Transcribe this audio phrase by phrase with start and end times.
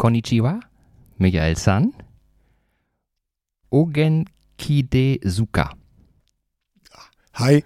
[0.00, 0.60] Konnichiwa,
[1.18, 1.92] Michael San,
[3.70, 5.74] Ogenkide Suka.
[7.32, 7.62] Hi.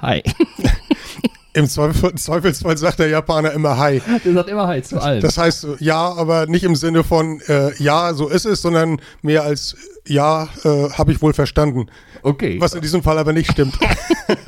[0.00, 0.22] Hi.
[1.56, 4.02] Im Zweifel, Zweifelsfall sagt der Japaner immer Hi.
[4.24, 5.22] Der sagt immer Hi zu allem.
[5.22, 9.42] Das heißt ja, aber nicht im Sinne von äh, ja, so ist es, sondern mehr
[9.42, 9.74] als
[10.06, 11.86] ja, äh, habe ich wohl verstanden.
[12.22, 12.60] Okay.
[12.60, 13.78] Was in diesem Fall aber nicht stimmt.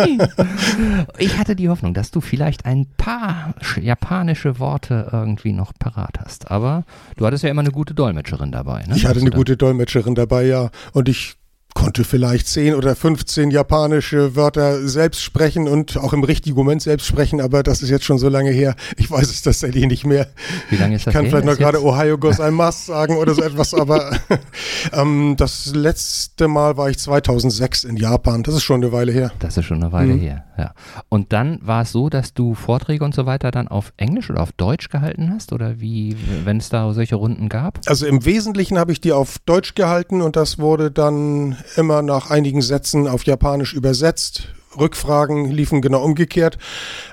[1.18, 6.50] ich hatte die Hoffnung, dass du vielleicht ein paar japanische Worte irgendwie noch parat hast.
[6.50, 6.84] Aber
[7.17, 8.84] du hattest ja immer eine gute Dolmetscherin dabei.
[8.86, 8.96] Ne?
[8.96, 10.70] Ich hatte eine gute Dolmetscherin dabei, ja.
[10.93, 11.36] Und ich
[11.79, 17.07] konnte vielleicht 10 oder 15 japanische Wörter selbst sprechen und auch im richtigen Moment selbst
[17.07, 18.75] sprechen, aber das ist jetzt schon so lange her.
[18.96, 20.27] Ich weiß es tatsächlich nicht mehr.
[20.71, 21.31] Wie lange ist das Ich kann her?
[21.31, 24.11] vielleicht noch Ist gerade jetzt- Ohio Gozaimasu sagen oder so etwas, aber
[24.93, 28.43] ähm, das letzte Mal war ich 2006 in Japan.
[28.43, 29.31] Das ist schon eine Weile her.
[29.39, 30.21] Das ist schon eine Weile Mhm.
[30.21, 30.75] her, ja.
[31.08, 34.42] Und dann war es so, dass du Vorträge und so weiter dann auf Englisch oder
[34.42, 35.53] auf Deutsch gehalten hast?
[35.53, 37.81] Oder wie, wenn es da solche Runden gab?
[37.86, 42.31] Also im Wesentlichen habe ich die auf Deutsch gehalten und das wurde dann immer nach
[42.31, 44.48] einigen Sätzen auf Japanisch übersetzt.
[44.79, 46.59] Rückfragen liefen genau umgekehrt.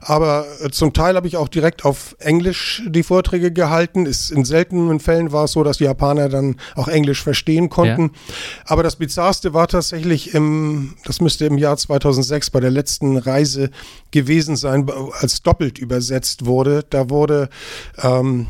[0.02, 4.06] Aber äh, zum Teil habe ich auch direkt auf Englisch die Vorträge gehalten.
[4.06, 8.12] Ist, in seltenen Fällen war es so, dass die Japaner dann auch Englisch verstehen konnten.
[8.66, 13.70] Aber das Bizarrste war tatsächlich im, das müsste im Jahr 2006 bei der letzten Reise
[14.12, 16.86] gewesen sein, als doppelt übersetzt wurde.
[16.90, 17.50] Da wurde
[18.02, 18.48] ähm,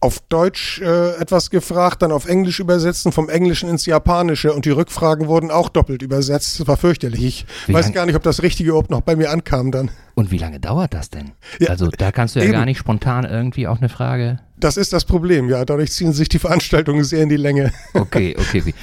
[0.00, 4.70] auf Deutsch äh, etwas gefragt, dann auf Englisch übersetzen, vom Englischen ins Japanische und die
[4.70, 6.60] Rückfragen wurden auch doppelt übersetzt.
[6.60, 7.24] Das war fürchterlich.
[7.24, 9.90] Ich Wie weiß gar nicht, ob das Richtige überhaupt noch bei mir ankam dann.
[10.14, 11.32] Und wie lange dauert das denn?
[11.58, 12.52] Ja, also da kannst du ja eben.
[12.52, 14.38] gar nicht spontan irgendwie auch eine Frage.
[14.56, 15.64] Das ist das Problem, ja.
[15.64, 17.72] Dadurch ziehen sich die Veranstaltungen sehr in die Länge.
[17.94, 18.60] Okay, okay.
[18.60, 18.74] okay.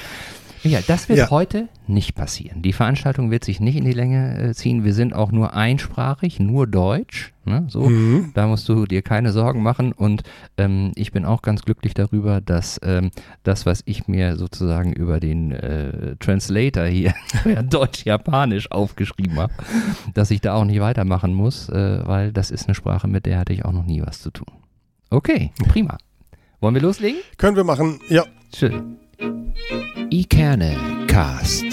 [0.70, 1.30] Ja, das wird Ja.
[1.30, 2.62] heute nicht passieren.
[2.62, 4.84] Die Veranstaltung wird sich nicht in die Länge äh, ziehen.
[4.84, 7.32] Wir sind auch nur einsprachig, nur Deutsch.
[7.44, 7.64] Ne?
[7.68, 8.32] So, Mhm.
[8.34, 9.92] da musst du dir keine Sorgen machen.
[9.92, 10.22] Und
[10.58, 13.10] ähm, ich bin auch ganz glücklich darüber, dass ähm,
[13.44, 19.52] das, was ich mir sozusagen über den äh, Translator hier ja, Deutsch-Japanisch aufgeschrieben habe,
[20.14, 23.38] dass ich da auch nicht weitermachen muss, äh, weil das ist eine Sprache, mit der
[23.38, 24.48] hatte ich auch noch nie was zu tun.
[25.10, 25.98] Okay, prima.
[26.60, 27.20] Wollen wir loslegen?
[27.36, 28.24] Können wir machen, ja.
[28.56, 28.96] Schön.
[30.10, 31.64] Ikerne Cast.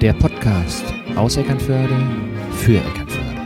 [0.00, 0.84] Der Podcast
[1.14, 1.96] aus Eckernförde
[2.50, 3.40] für Eckernförde.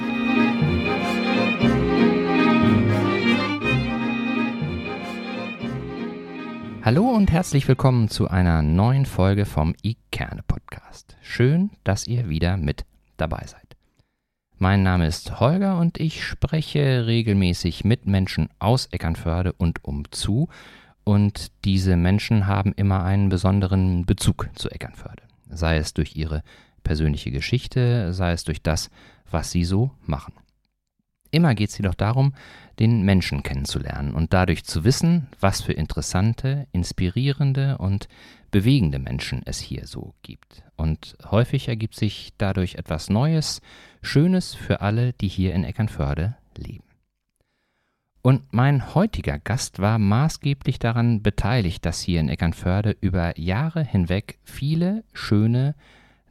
[6.82, 11.18] Hallo und herzlich willkommen zu einer neuen Folge vom Ikerne Podcast.
[11.20, 12.86] Schön, dass ihr wieder mit
[13.18, 13.69] dabei seid.
[14.62, 20.50] Mein Name ist Holger und ich spreche regelmäßig mit Menschen aus Eckernförde und umzu.
[21.02, 25.22] Und diese Menschen haben immer einen besonderen Bezug zu Eckernförde.
[25.48, 26.42] Sei es durch ihre
[26.82, 28.90] persönliche Geschichte, sei es durch das,
[29.30, 30.34] was sie so machen.
[31.30, 32.34] Immer geht es jedoch darum,
[32.78, 38.08] den Menschen kennenzulernen und dadurch zu wissen, was für interessante, inspirierende und
[38.50, 40.62] bewegende Menschen es hier so gibt.
[40.76, 43.60] Und häufig ergibt sich dadurch etwas Neues,
[44.02, 46.84] Schönes für alle, die hier in Eckernförde leben.
[48.22, 54.38] Und mein heutiger Gast war maßgeblich daran beteiligt, dass hier in Eckernförde über Jahre hinweg
[54.44, 55.74] viele schöne,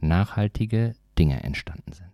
[0.00, 2.06] nachhaltige Dinge entstanden sind.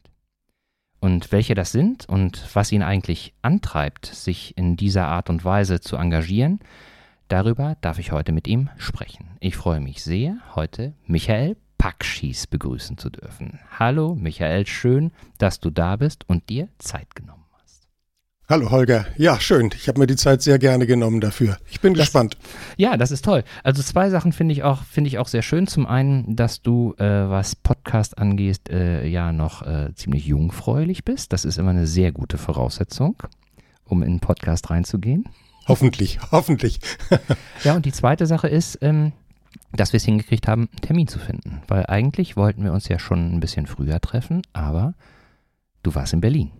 [0.99, 5.81] Und welche das sind und was ihn eigentlich antreibt, sich in dieser Art und Weise
[5.81, 6.59] zu engagieren,
[7.29, 9.27] darüber darf ich heute mit ihm sprechen.
[9.41, 13.59] Ich freue mich sehr, heute Michael Packschieß begrüßen zu dürfen.
[13.79, 17.87] Hallo Michael, schön, dass du da bist und dir Zeit genommen hast.
[18.49, 19.07] Hallo Holger.
[19.19, 19.71] Ja, schön.
[19.75, 21.59] Ich habe mir die Zeit sehr gerne genommen dafür.
[21.71, 22.39] Ich bin Das- gespannt.
[22.77, 23.45] Ja, das ist toll.
[23.63, 25.67] Also zwei Sachen finde ich auch finde ich auch sehr schön.
[25.67, 31.33] Zum einen, dass du äh, was Podcast angeht, äh, ja noch äh, ziemlich jungfräulich bist.
[31.33, 33.17] Das ist immer eine sehr gute Voraussetzung,
[33.85, 35.29] um in einen Podcast reinzugehen.
[35.67, 36.81] Hoffentlich, hoffentlich.
[37.65, 39.13] Ja, und die zweite Sache ist, ähm,
[39.73, 41.63] dass wir es hingekriegt haben, einen Termin zu finden.
[41.69, 44.95] Weil eigentlich wollten wir uns ja schon ein bisschen früher treffen, aber
[45.83, 46.53] du warst in Berlin.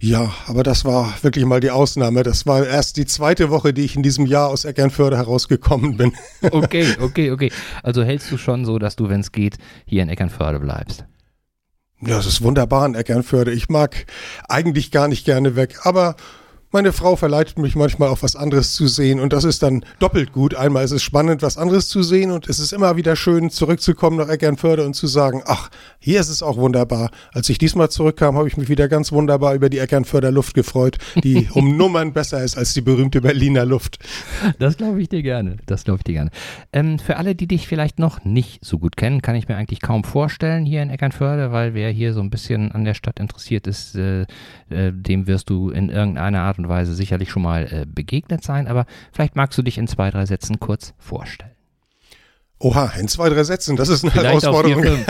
[0.00, 2.24] Ja, aber das war wirklich mal die Ausnahme.
[2.24, 6.12] Das war erst die zweite Woche, die ich in diesem Jahr aus Eckernförde herausgekommen bin.
[6.50, 7.52] Okay, okay, okay.
[7.84, 11.04] Also hältst du schon so, dass du, wenn es geht, hier in Eckernförde bleibst.
[12.00, 13.52] Ja, das ist wunderbar in Eckernförde.
[13.52, 14.06] Ich mag
[14.48, 16.16] eigentlich gar nicht gerne weg, aber
[16.72, 20.32] meine Frau verleitet mich manchmal auch was anderes zu sehen und das ist dann doppelt
[20.32, 20.54] gut.
[20.54, 24.16] Einmal ist es spannend, was anderes zu sehen und es ist immer wieder schön, zurückzukommen
[24.16, 27.10] nach Eckernförde und zu sagen, ach, hier ist es auch wunderbar.
[27.32, 30.98] Als ich diesmal zurückkam, habe ich mich wieder ganz wunderbar über die Eckernförder Luft gefreut,
[31.22, 33.98] die um Nummern besser ist als die berühmte Berliner Luft.
[34.58, 35.58] Das glaube ich dir gerne.
[35.66, 36.30] Das glaube ich dir gerne.
[36.72, 39.80] Ähm, für alle, die dich vielleicht noch nicht so gut kennen, kann ich mir eigentlich
[39.80, 43.66] kaum vorstellen hier in Eckernförde, weil wer hier so ein bisschen an der Stadt interessiert
[43.66, 44.22] ist, äh,
[44.70, 48.68] äh, dem wirst du in irgendeiner Art und Weise sicherlich schon mal äh, begegnet sein,
[48.68, 51.52] aber vielleicht magst du dich in zwei, drei Sätzen kurz vorstellen.
[52.58, 54.84] Oha, in zwei, drei Sätzen, das ist eine vielleicht Herausforderung.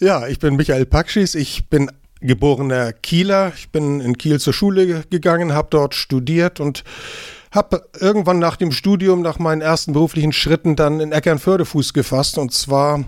[0.00, 1.90] ja, ich bin Michael Pakschis, ich bin
[2.20, 3.52] geborener Kieler.
[3.56, 6.84] Ich bin in Kiel zur Schule gegangen, habe dort studiert und
[7.50, 12.38] habe irgendwann nach dem Studium, nach meinen ersten beruflichen Schritten dann in Eckernförde Fuß gefasst
[12.38, 13.04] und zwar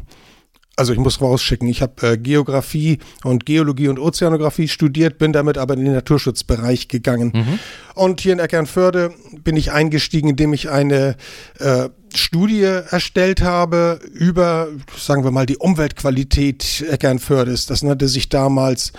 [0.76, 5.58] also ich muss rausschicken, ich habe äh, Geografie und Geologie und Ozeanographie studiert, bin damit
[5.58, 7.32] aber in den Naturschutzbereich gegangen.
[7.34, 7.58] Mhm.
[7.94, 9.12] Und hier in Eckernförde
[9.44, 11.16] bin ich eingestiegen, indem ich eine
[11.58, 17.66] äh, Studie erstellt habe über, sagen wir mal, die Umweltqualität Eckernfördes.
[17.66, 18.92] Das nannte sich damals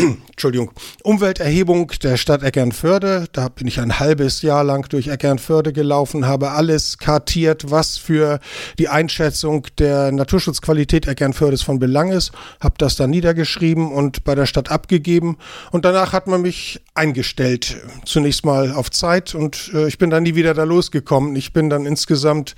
[0.30, 0.70] Entschuldigung,
[1.02, 3.26] Umwelterhebung der Stadt Eckernförde.
[3.32, 8.40] Da bin ich ein halbes Jahr lang durch Eckernförde gelaufen, habe alles kartiert, was für
[8.78, 14.46] die Einschätzung der Naturschutzqualität Eckernfördes von Belang ist, habe das dann niedergeschrieben und bei der
[14.46, 15.36] Stadt abgegeben.
[15.70, 20.22] Und danach hat man mich eingestellt, zunächst mal auf Zeit und äh, ich bin dann
[20.22, 21.36] nie wieder da losgekommen.
[21.36, 22.54] Ich bin dann insgesamt,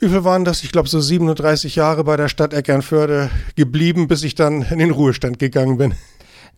[0.00, 0.64] wie viel waren das?
[0.64, 4.90] Ich glaube so 37 Jahre bei der Stadt Eckernförde geblieben, bis ich dann in den
[4.90, 5.94] Ruhestand gegangen bin.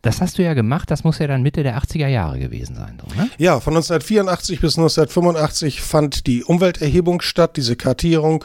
[0.06, 2.96] Das hast du ja gemacht, das muss ja dann Mitte der 80er Jahre gewesen sein.
[3.00, 3.28] So, ne?
[3.38, 8.44] Ja, von 1984 bis 1985 fand die Umwelterhebung statt, diese Kartierung.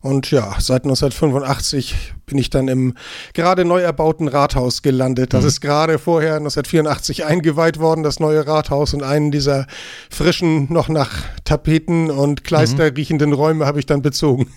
[0.00, 2.94] Und ja, seit 1985 bin ich dann im
[3.34, 5.32] gerade neu erbauten Rathaus gelandet.
[5.32, 5.48] Das mhm.
[5.48, 8.94] ist gerade vorher 1984 eingeweiht worden, das neue Rathaus.
[8.94, 9.66] Und einen dieser
[10.08, 12.96] frischen, noch nach Tapeten und Kleister mhm.
[12.96, 14.48] riechenden Räume habe ich dann bezogen.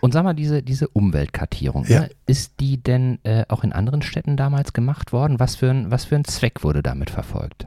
[0.00, 2.00] Und sag mal, diese, diese Umweltkartierung, ja.
[2.00, 5.40] ne, ist die denn äh, auch in anderen Städten damals gemacht worden?
[5.40, 7.66] Was für, ein, was für ein Zweck wurde damit verfolgt?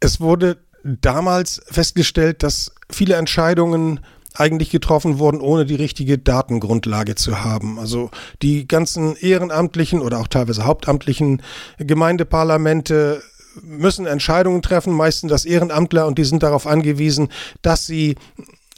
[0.00, 4.00] Es wurde damals festgestellt, dass viele Entscheidungen
[4.34, 7.78] eigentlich getroffen wurden, ohne die richtige Datengrundlage zu haben.
[7.78, 8.10] Also
[8.42, 11.40] die ganzen ehrenamtlichen oder auch teilweise hauptamtlichen
[11.78, 13.22] Gemeindeparlamente
[13.62, 17.28] müssen Entscheidungen treffen, meistens das Ehrenamtler, und die sind darauf angewiesen,
[17.62, 18.16] dass sie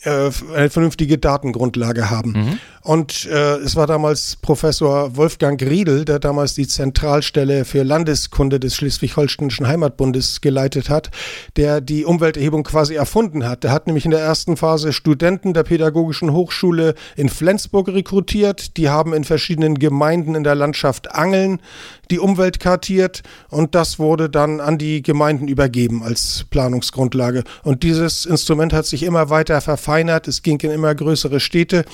[0.07, 2.33] äh, eine vernünftige Datengrundlage haben.
[2.33, 2.59] Mhm.
[2.87, 8.77] Und äh, es war damals Professor Wolfgang Riedel, der damals die Zentralstelle für Landeskunde des
[8.77, 11.11] Schleswig-Holsteinischen Heimatbundes geleitet hat,
[11.57, 13.65] der die Umwelterhebung quasi erfunden hat.
[13.65, 18.77] Der hat nämlich in der ersten Phase Studenten der Pädagogischen Hochschule in Flensburg rekrutiert.
[18.77, 21.61] Die haben in verschiedenen Gemeinden in der Landschaft Angeln
[22.13, 27.43] die Umwelt kartiert und das wurde dann an die Gemeinden übergeben als Planungsgrundlage.
[27.65, 29.96] Und dieses Instrument hat sich immer weiter verfeinert.
[30.29, 31.85] Es ging in immer größere Städte.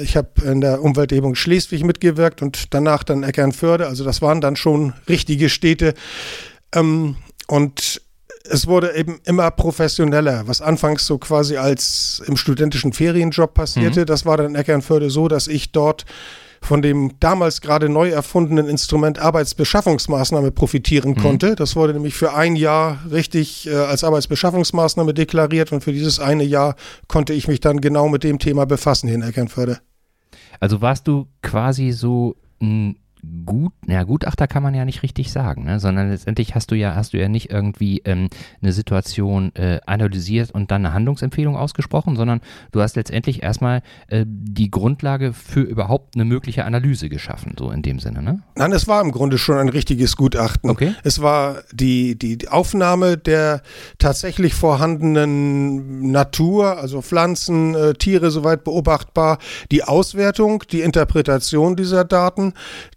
[0.00, 3.86] Ich habe in der Umwelthebung Schleswig mitgewirkt und danach dann Eckernförde.
[3.86, 5.94] Also das waren dann schon richtige Städte.
[6.74, 8.02] Ähm, und
[8.50, 14.00] es wurde eben immer professioneller, was anfangs so quasi als im studentischen Ferienjob passierte.
[14.00, 14.06] Mhm.
[14.06, 16.04] Das war dann Eckernförde so, dass ich dort
[16.60, 21.16] von dem damals gerade neu erfundenen Instrument Arbeitsbeschaffungsmaßnahme profitieren mhm.
[21.16, 21.56] konnte.
[21.56, 26.44] Das wurde nämlich für ein Jahr richtig äh, als Arbeitsbeschaffungsmaßnahme deklariert und für dieses eine
[26.44, 26.76] Jahr
[27.06, 29.78] konnte ich mich dann genau mit dem Thema befassen hier in Eckernförde.
[30.60, 32.96] Also warst du quasi so ein
[33.44, 35.80] Gut, naja, Gutachter kann man ja nicht richtig sagen, ne?
[35.80, 38.28] sondern letztendlich hast du ja, hast du ja nicht irgendwie ähm,
[38.62, 42.40] eine Situation äh, analysiert und dann eine Handlungsempfehlung ausgesprochen, sondern
[42.72, 47.82] du hast letztendlich erstmal äh, die Grundlage für überhaupt eine mögliche Analyse geschaffen, so in
[47.82, 48.42] dem Sinne, ne?
[48.54, 50.70] Nein, es war im Grunde schon ein richtiges Gutachten.
[50.70, 50.94] Okay.
[51.02, 53.62] Es war die, die Aufnahme der
[53.98, 59.38] tatsächlich vorhandenen Natur, also Pflanzen, äh, Tiere soweit beobachtbar,
[59.70, 62.54] die Auswertung, die Interpretation dieser Daten,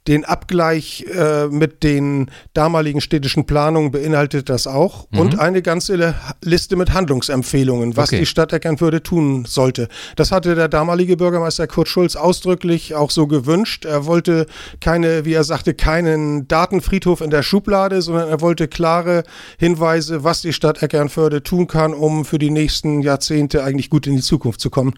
[0.07, 5.19] den Abgleich äh, mit den damaligen städtischen Planungen beinhaltet das auch mhm.
[5.19, 8.19] und eine ganze Liste mit Handlungsempfehlungen, was okay.
[8.19, 9.89] die Stadt Eckernförde tun sollte.
[10.15, 13.85] Das hatte der damalige Bürgermeister Kurt Schulz ausdrücklich auch so gewünscht.
[13.85, 14.47] Er wollte
[14.79, 19.23] keine, wie er sagte, keinen Datenfriedhof in der Schublade, sondern er wollte klare
[19.59, 24.15] Hinweise, was die Stadt Eckernförde tun kann, um für die nächsten Jahrzehnte eigentlich gut in
[24.15, 24.95] die Zukunft zu kommen.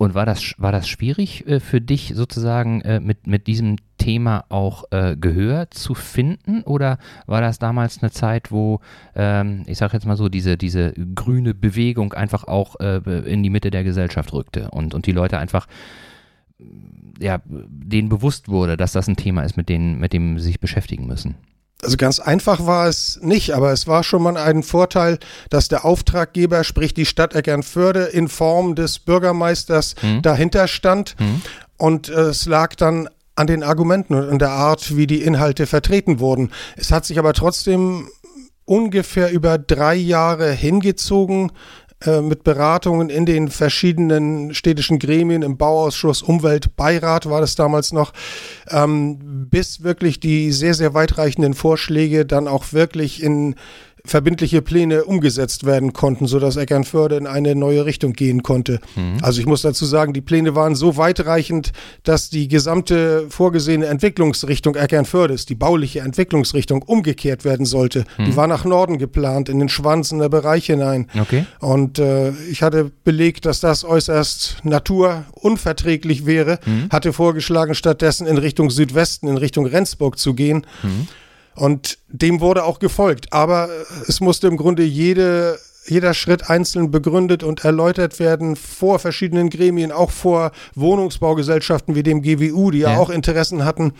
[0.00, 4.46] Und war das, war das schwierig äh, für dich sozusagen äh, mit, mit diesem Thema
[4.48, 6.62] auch äh, Gehör zu finden?
[6.62, 8.80] Oder war das damals eine Zeit, wo,
[9.14, 12.96] ähm, ich sage jetzt mal so, diese, diese grüne Bewegung einfach auch äh,
[13.30, 15.66] in die Mitte der Gesellschaft rückte und, und die Leute einfach
[17.18, 20.60] ja, denen bewusst wurde, dass das ein Thema ist, mit, denen, mit dem sie sich
[20.60, 21.34] beschäftigen müssen?
[21.82, 25.18] Also ganz einfach war es nicht, aber es war schon mal ein Vorteil,
[25.48, 30.22] dass der Auftraggeber, sprich die Stadt Eckernförde, in Form des Bürgermeisters mhm.
[30.22, 31.16] dahinter stand.
[31.18, 31.42] Mhm.
[31.76, 35.66] Und äh, es lag dann an den Argumenten und an der Art, wie die Inhalte
[35.66, 36.50] vertreten wurden.
[36.76, 38.08] Es hat sich aber trotzdem
[38.66, 41.50] ungefähr über drei Jahre hingezogen,
[42.04, 48.12] äh, mit Beratungen in den verschiedenen städtischen Gremien, im Bauausschuss, Umweltbeirat war das damals noch,
[48.70, 53.54] ähm, bis wirklich die sehr, sehr weitreichenden Vorschläge dann auch wirklich in
[54.04, 58.80] verbindliche Pläne umgesetzt werden konnten, sodass Eckernförde in eine neue Richtung gehen konnte.
[58.96, 59.18] Mhm.
[59.22, 64.74] Also ich muss dazu sagen, die Pläne waren so weitreichend, dass die gesamte vorgesehene Entwicklungsrichtung
[64.74, 68.04] Eckernfördes, die bauliche Entwicklungsrichtung, umgekehrt werden sollte.
[68.18, 68.24] Mhm.
[68.26, 71.08] Die war nach Norden geplant, in den Schwanz in der Bereich hinein.
[71.18, 71.46] Okay.
[71.60, 76.88] Und äh, ich hatte belegt, dass das äußerst naturunverträglich wäre, mhm.
[76.90, 80.66] hatte vorgeschlagen, stattdessen in Richtung Südwesten, in Richtung Rendsburg zu gehen.
[81.54, 83.32] Und dem wurde auch gefolgt.
[83.32, 83.68] Aber
[84.06, 89.92] es musste im Grunde jede, jeder Schritt einzeln begründet und erläutert werden vor verschiedenen Gremien,
[89.92, 93.92] auch vor Wohnungsbaugesellschaften wie dem GWU, die ja, ja auch Interessen hatten.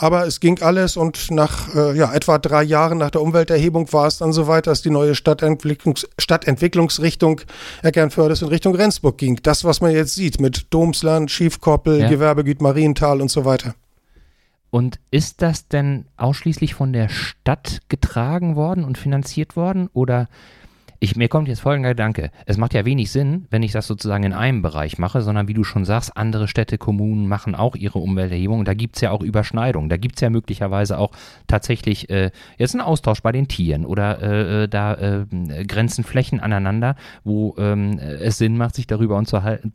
[0.00, 4.06] Aber es ging alles und nach äh, ja, etwa drei Jahren nach der Umwelterhebung war
[4.06, 7.40] es dann soweit, dass die neue Stadtentwicklungs Stadtentwicklungsrichtung
[7.82, 9.40] Eckernfördes in Richtung Rendsburg ging.
[9.42, 12.08] Das, was man jetzt sieht mit Domsland, Schiefkoppel, ja.
[12.08, 13.74] Gewerbegebiet Marienthal und so weiter.
[14.70, 20.28] Und ist das denn ausschließlich von der Stadt getragen worden und finanziert worden oder
[21.00, 22.30] ich, mir kommt jetzt folgender Gedanke.
[22.44, 25.54] Es macht ja wenig Sinn, wenn ich das sozusagen in einem Bereich mache, sondern wie
[25.54, 28.64] du schon sagst, andere Städte, Kommunen machen auch ihre Umwelterhebung.
[28.64, 29.88] Da gibt es ja auch Überschneidungen.
[29.88, 31.12] Da gibt es ja möglicherweise auch
[31.46, 35.26] tatsächlich äh, jetzt einen Austausch bei den Tieren oder äh, äh da äh,
[35.66, 39.22] grenzen Flächen aneinander, wo ähm, es Sinn macht, sich darüber,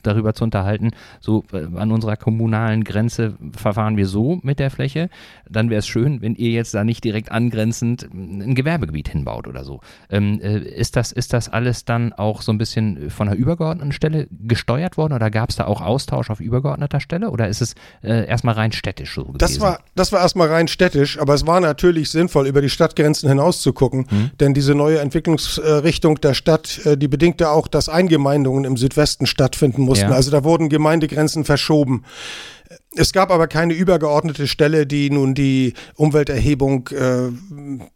[0.04, 0.92] darüber zu unterhalten.
[1.22, 5.10] So äh, an unserer kommunalen Grenze verfahren wir so mit der Fläche.
[5.50, 9.64] Dann wäre es schön, wenn ihr jetzt da nicht direkt angrenzend ein Gewerbegebiet hinbaut oder
[9.64, 9.80] so.
[10.10, 13.92] Ähm, äh, ist das ist das alles dann auch so ein bisschen von einer übergeordneten
[13.92, 17.76] Stelle gesteuert worden oder gab es da auch Austausch auf übergeordneter Stelle oder ist es
[18.02, 19.38] äh, erstmal rein städtisch so gewesen?
[19.38, 23.30] Das war, das war erstmal rein städtisch, aber es war natürlich sinnvoll, über die Stadtgrenzen
[23.30, 24.32] hinaus zu gucken, mhm.
[24.40, 29.84] denn diese neue Entwicklungsrichtung der Stadt, äh, die bedingte auch, dass Eingemeindungen im Südwesten stattfinden
[29.84, 30.10] mussten.
[30.10, 30.16] Ja.
[30.16, 32.04] Also da wurden Gemeindegrenzen verschoben.
[32.96, 37.30] Es gab aber keine übergeordnete Stelle, die nun die Umwelterhebung äh,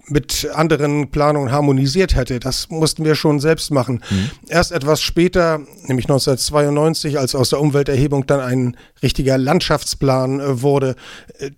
[0.08, 2.40] mit anderen Planungen harmonisiert hätte.
[2.40, 4.04] Das mussten wir schon selbst machen.
[4.10, 4.32] Mhm.
[4.48, 10.96] Erst etwas später, nämlich 1992, als aus der Umwelterhebung dann ein richtiger Landschaftsplan äh, wurde.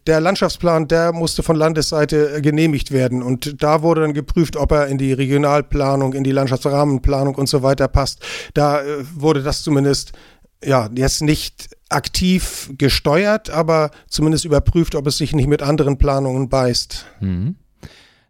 [0.05, 4.73] Der Landschaftsplan, der musste von Landesseite äh, genehmigt werden und da wurde dann geprüft, ob
[4.73, 8.21] er in die Regionalplanung, in die Landschaftsrahmenplanung und so weiter passt.
[8.53, 10.11] Da äh, wurde das zumindest
[10.63, 16.49] ja, jetzt nicht aktiv gesteuert, aber zumindest überprüft, ob es sich nicht mit anderen Planungen
[16.49, 17.05] beißt.
[17.19, 17.55] Mhm.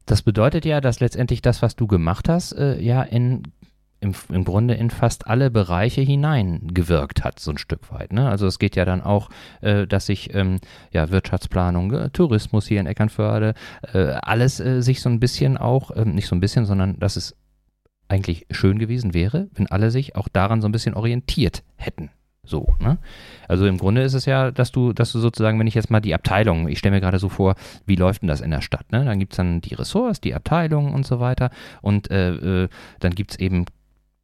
[0.05, 3.43] Das bedeutet ja, dass letztendlich das, was du gemacht hast, äh, ja in
[4.01, 8.13] im, im Grunde in fast alle Bereiche hineingewirkt hat, so ein Stück weit.
[8.13, 8.29] Ne?
[8.29, 9.29] Also es geht ja dann auch,
[9.61, 10.59] äh, dass sich ähm,
[10.91, 13.53] ja, Wirtschaftsplanung, äh, Tourismus hier in Eckernförde,
[13.93, 17.17] äh, alles äh, sich so ein bisschen auch, ähm, nicht so ein bisschen, sondern dass
[17.17, 17.35] es
[18.07, 22.09] eigentlich schön gewesen wäre, wenn alle sich auch daran so ein bisschen orientiert hätten.
[22.49, 22.97] So, ne?
[23.47, 25.99] Also im Grunde ist es ja, dass du, dass du sozusagen, wenn ich jetzt mal
[25.99, 28.91] die Abteilung, ich stelle mir gerade so vor, wie läuft denn das in der Stadt?
[28.91, 29.05] Ne?
[29.05, 31.51] Dann gibt es dann die Ressorts, die Abteilungen und so weiter.
[31.81, 33.65] Und äh, äh, dann gibt es eben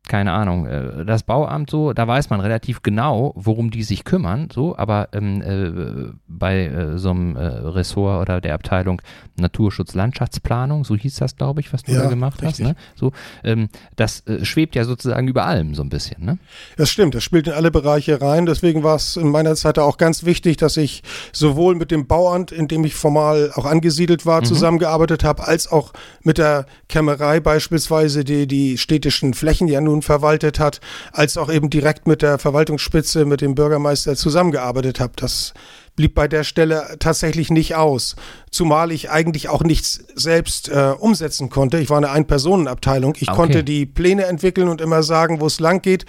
[0.08, 4.50] keine Ahnung, äh, das Bauamt so, da weiß man relativ genau, worum die sich kümmern,
[4.54, 9.02] so, aber ähm, äh, bei äh, so einem äh, Ressort oder der Abteilung
[9.38, 12.66] Naturschutz, Landschaftsplanung, so hieß das, glaube ich, was du ja, da gemacht richtig.
[12.66, 12.76] hast, ne?
[12.96, 13.12] So,
[13.44, 16.38] ähm, das äh, schwebt ja sozusagen über allem so ein bisschen, ne?
[16.78, 19.98] Das stimmt, das spielt in alle Bereiche rein, deswegen war es in meiner Zeit auch
[19.98, 24.42] ganz wichtig, dass ich sowohl mit dem Bauamt, in dem ich formal auch angesiedelt war,
[24.42, 24.46] mhm.
[24.46, 30.02] zusammengearbeitet habe, als auch mit der Kämmerei beispielsweise, die die städtischen Flächen ja nur nun
[30.02, 35.14] verwaltet hat, als auch eben direkt mit der Verwaltungsspitze, mit dem Bürgermeister zusammengearbeitet habe.
[35.16, 35.54] Das
[35.96, 38.16] blieb bei der Stelle tatsächlich nicht aus.
[38.52, 41.80] Zumal ich eigentlich auch nichts selbst äh, umsetzen konnte.
[41.80, 43.16] Ich war eine Ein-Personen-Abteilung.
[43.16, 43.38] Ich okay.
[43.38, 46.06] konnte die Pläne entwickeln und immer sagen, wo es lang geht.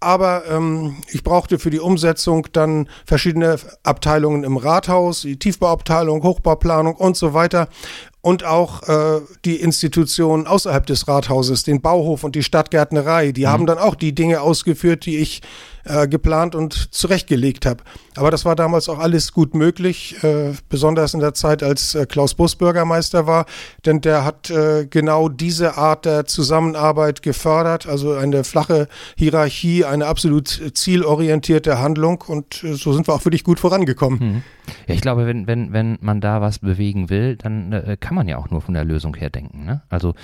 [0.00, 6.96] Aber ähm, ich brauchte für die Umsetzung dann verschiedene Abteilungen im Rathaus, die Tiefbauabteilung, Hochbauplanung
[6.96, 7.68] und so weiter
[8.22, 13.48] und auch äh, die Institutionen außerhalb des Rathauses, den Bauhof und die Stadtgärtnerei, die mhm.
[13.48, 15.42] haben dann auch die Dinge ausgeführt, die ich
[15.84, 17.82] äh, geplant und zurechtgelegt habe.
[18.16, 22.06] Aber das war damals auch alles gut möglich, äh, besonders in der Zeit, als äh,
[22.06, 23.46] Klaus Bus Bürgermeister war,
[23.86, 28.86] denn der hat äh, genau diese Art der Zusammenarbeit gefördert, also eine flache
[29.16, 34.20] Hierarchie, eine absolut zielorientierte Handlung und äh, so sind wir auch wirklich gut vorangekommen.
[34.20, 34.42] Hm.
[34.86, 38.28] Ja, ich glaube, wenn, wenn, wenn man da was bewegen will, dann äh, kann man
[38.28, 39.64] ja auch nur von der Lösung her denken.
[39.64, 39.82] Ne?
[39.88, 40.14] Also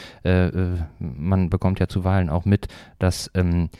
[0.98, 3.70] man bekommt ja zuweilen auch mit, dass ähm,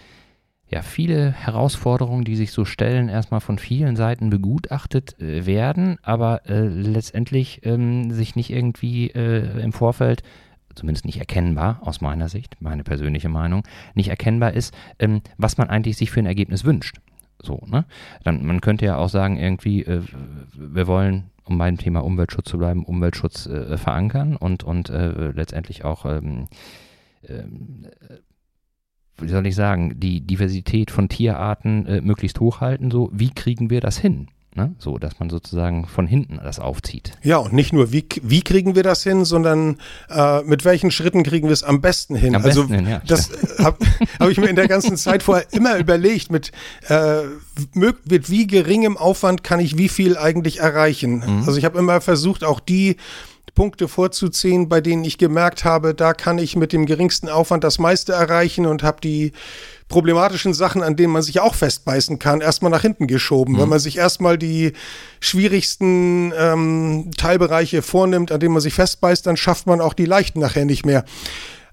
[0.70, 6.46] ja, viele Herausforderungen, die sich so stellen, erstmal von vielen Seiten begutachtet äh, werden, aber
[6.46, 10.22] äh, letztendlich ähm, sich nicht irgendwie äh, im Vorfeld,
[10.75, 13.62] zumindest nicht erkennbar aus meiner Sicht, meine persönliche Meinung,
[13.94, 16.98] nicht erkennbar ist, ähm, was man eigentlich sich für ein Ergebnis wünscht.
[17.40, 17.87] So, ne?
[18.25, 20.02] Dann, man könnte ja auch sagen, irgendwie, äh,
[20.52, 25.84] wir wollen, um beim Thema Umweltschutz zu bleiben, Umweltschutz äh, verankern und, und äh, letztendlich
[25.84, 26.48] auch ähm,
[27.26, 27.87] ähm
[29.18, 33.80] wie soll ich sagen, die Diversität von Tierarten äh, möglichst hochhalten, so, wie kriegen wir
[33.80, 34.28] das hin?
[34.58, 34.75] Ne?
[34.78, 37.12] So, dass man sozusagen von hinten das aufzieht.
[37.22, 39.76] Ja, und nicht nur, wie, wie kriegen wir das hin, sondern
[40.10, 42.34] äh, mit welchen Schritten kriegen wir es am besten hin?
[42.34, 43.00] Am also, besten hin, ja.
[43.06, 43.78] Das habe
[44.18, 46.50] hab ich mir in der ganzen Zeit vorher immer überlegt, mit,
[46.88, 47.20] äh,
[47.75, 51.18] mit wie geringem Aufwand kann ich wie viel eigentlich erreichen?
[51.18, 51.44] Mhm.
[51.46, 52.96] Also, ich habe immer versucht, auch die
[53.58, 57.80] Punkte vorzuziehen, bei denen ich gemerkt habe, da kann ich mit dem geringsten Aufwand das
[57.80, 59.32] meiste erreichen und habe die
[59.88, 63.54] problematischen Sachen, an denen man sich auch festbeißen kann, erstmal nach hinten geschoben.
[63.54, 63.58] Mhm.
[63.58, 64.74] Wenn man sich erstmal die
[65.18, 70.38] schwierigsten ähm, Teilbereiche vornimmt, an denen man sich festbeißt, dann schafft man auch die leichten
[70.38, 71.04] nachher nicht mehr.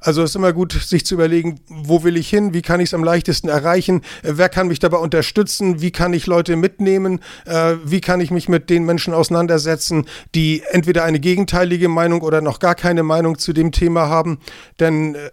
[0.06, 2.90] Also es ist immer gut, sich zu überlegen, wo will ich hin, wie kann ich
[2.90, 7.22] es am leichtesten erreichen, äh, wer kann mich dabei unterstützen, wie kann ich Leute mitnehmen,
[7.46, 12.42] äh, wie kann ich mich mit den Menschen auseinandersetzen, die entweder eine gegenteilige Meinung oder
[12.42, 14.38] noch gar keine Meinung zu dem Thema haben.
[14.80, 15.32] Denn äh,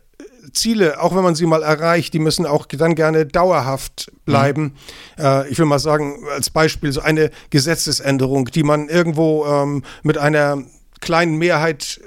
[0.55, 4.75] Ziele, auch wenn man sie mal erreicht, die müssen auch dann gerne dauerhaft bleiben.
[5.19, 5.25] Mhm.
[5.25, 10.17] Äh, ich will mal sagen, als Beispiel so eine Gesetzesänderung, die man irgendwo ähm, mit
[10.17, 10.63] einer
[11.01, 12.01] kleinen Mehrheit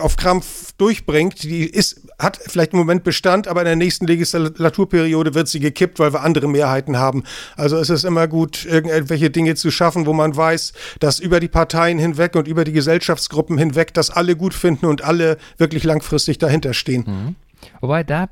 [0.00, 5.34] auf Krampf durchbringt, die ist, hat vielleicht im Moment Bestand, aber in der nächsten Legislaturperiode
[5.34, 7.24] wird sie gekippt, weil wir andere Mehrheiten haben.
[7.56, 11.48] Also es ist immer gut, irgendwelche Dinge zu schaffen, wo man weiß, dass über die
[11.48, 16.38] Parteien hinweg und über die Gesellschaftsgruppen hinweg, dass alle gut finden und alle wirklich langfristig
[16.38, 17.04] dahinter stehen.
[17.06, 17.36] Mhm.
[17.80, 18.28] Wobei da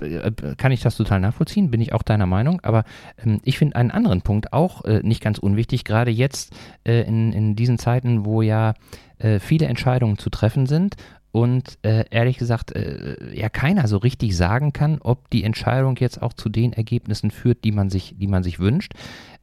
[0.00, 2.84] äh, kann ich das total nachvollziehen, bin ich auch deiner Meinung, aber
[3.24, 6.52] ähm, ich finde einen anderen Punkt auch äh, nicht ganz unwichtig, gerade jetzt
[6.84, 8.74] äh, in, in diesen Zeiten, wo ja
[9.18, 10.96] äh, viele Entscheidungen zu treffen sind
[11.34, 16.22] und äh, ehrlich gesagt äh, ja keiner so richtig sagen kann, ob die Entscheidung jetzt
[16.22, 18.92] auch zu den Ergebnissen führt, die man sich, die man sich wünscht.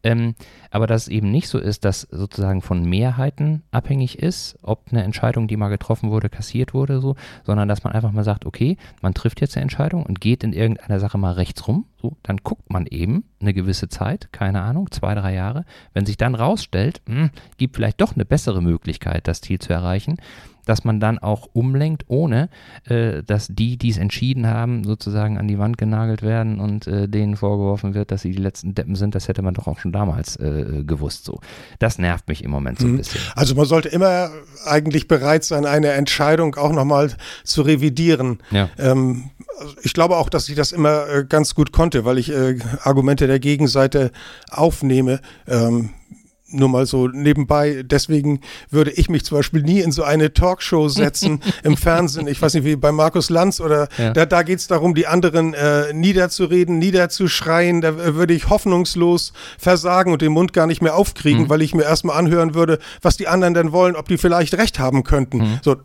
[0.01, 0.36] Ähm,
[0.71, 5.03] aber dass es eben nicht so ist, dass sozusagen von Mehrheiten abhängig ist, ob eine
[5.03, 8.77] Entscheidung, die mal getroffen wurde, kassiert wurde, so, sondern dass man einfach mal sagt, okay,
[9.01, 12.37] man trifft jetzt eine Entscheidung und geht in irgendeiner Sache mal rechts rum, so, dann
[12.37, 15.66] guckt man eben eine gewisse Zeit, keine Ahnung, zwei, drei Jahre.
[15.94, 19.74] Wenn sich dann rausstellt, mh, hm, gibt vielleicht doch eine bessere Möglichkeit, das Ziel zu
[19.74, 20.18] erreichen,
[20.65, 22.50] dass man dann auch umlenkt, ohne
[22.85, 27.07] äh, dass die, die es entschieden haben, sozusagen an die Wand genagelt werden und äh,
[27.07, 29.15] denen vorgeworfen wird, dass sie die letzten Deppen sind.
[29.15, 31.25] Das hätte man doch auch schon damals äh, gewusst.
[31.25, 31.39] So,
[31.79, 32.97] das nervt mich im Moment so ein mhm.
[32.97, 33.21] bisschen.
[33.35, 34.29] Also man sollte immer
[34.65, 37.11] eigentlich bereit sein, eine Entscheidung auch nochmal
[37.43, 38.39] zu revidieren.
[38.51, 38.69] Ja.
[38.77, 39.29] Ähm,
[39.83, 43.27] ich glaube auch, dass ich das immer äh, ganz gut konnte, weil ich äh, Argumente
[43.27, 44.11] der Gegenseite
[44.50, 45.19] aufnehme.
[45.47, 45.91] Ähm,
[46.53, 47.83] nur mal so nebenbei.
[47.83, 52.27] Deswegen würde ich mich zum Beispiel nie in so eine Talkshow setzen im Fernsehen.
[52.27, 54.14] Ich weiß nicht, wie bei Markus Lanz oder ja.
[54.14, 57.81] da, da geht es darum, die anderen äh, niederzureden, niederzuschreien.
[57.81, 61.50] Da würde ich hoffnungslos versagen und den Mund gar nicht mehr aufkriegen, mhm.
[61.50, 64.79] weil ich mir erstmal anhören würde, was die anderen denn wollen, ob die vielleicht recht
[64.79, 65.37] haben könnten.
[65.37, 65.59] Mhm.
[65.61, 65.77] So,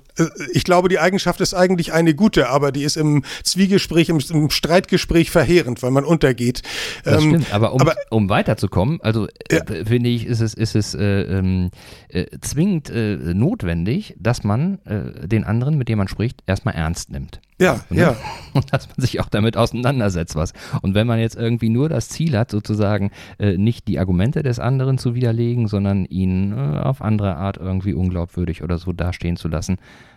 [0.52, 4.50] ich glaube, die Eigenschaft ist eigentlich eine gute, aber die ist im Zwiegespräch, im, im
[4.50, 6.62] Streitgespräch verheerend, weil man untergeht.
[7.05, 9.85] Das ähm, stimmt, aber um, aber, um weiterzukommen, also äh, ja.
[9.85, 11.70] finde ich, ist es, ist es äh, ähm,
[12.09, 17.11] äh, zwingend äh, notwendig, dass man äh, den anderen, mit dem man spricht, erstmal ernst
[17.11, 17.40] nimmt.
[17.59, 18.16] Ja, und, ja.
[18.53, 20.53] Und dass man sich auch damit auseinandersetzt, was.
[20.81, 24.97] Und wenn man jetzt irgendwie nur das Ziel hat, sozusagen nicht die Argumente des anderen
[24.97, 29.77] zu widerlegen, sondern ihn auf andere Art irgendwie unglaubwürdig oder so dastehen zu lassen,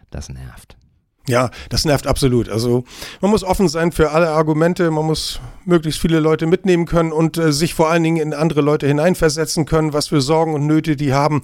[0.09, 0.77] das nervt.
[1.29, 2.49] Ja, das nervt absolut.
[2.49, 2.85] Also
[3.21, 7.37] man muss offen sein für alle Argumente, man muss möglichst viele Leute mitnehmen können und
[7.37, 10.95] äh, sich vor allen Dingen in andere Leute hineinversetzen können, was für Sorgen und Nöte
[10.95, 11.43] die haben.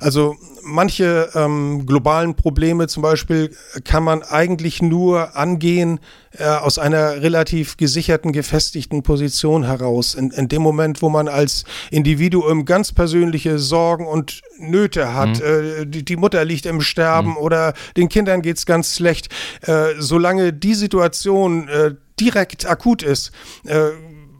[0.00, 6.00] Also manche ähm, globalen Probleme zum Beispiel kann man eigentlich nur angehen
[6.32, 10.14] äh, aus einer relativ gesicherten, gefestigten Position heraus.
[10.14, 15.44] In, in, dem Moment, wo man als Individuum ganz persönliche Sorgen und Nöte hat, mhm.
[15.44, 17.36] äh, die, die, Mutter liegt im Sterben mhm.
[17.38, 19.28] oder den Kindern geht's ganz schlecht,
[19.62, 23.30] äh, solange die Situation äh, direkt akut ist,
[23.64, 23.90] äh,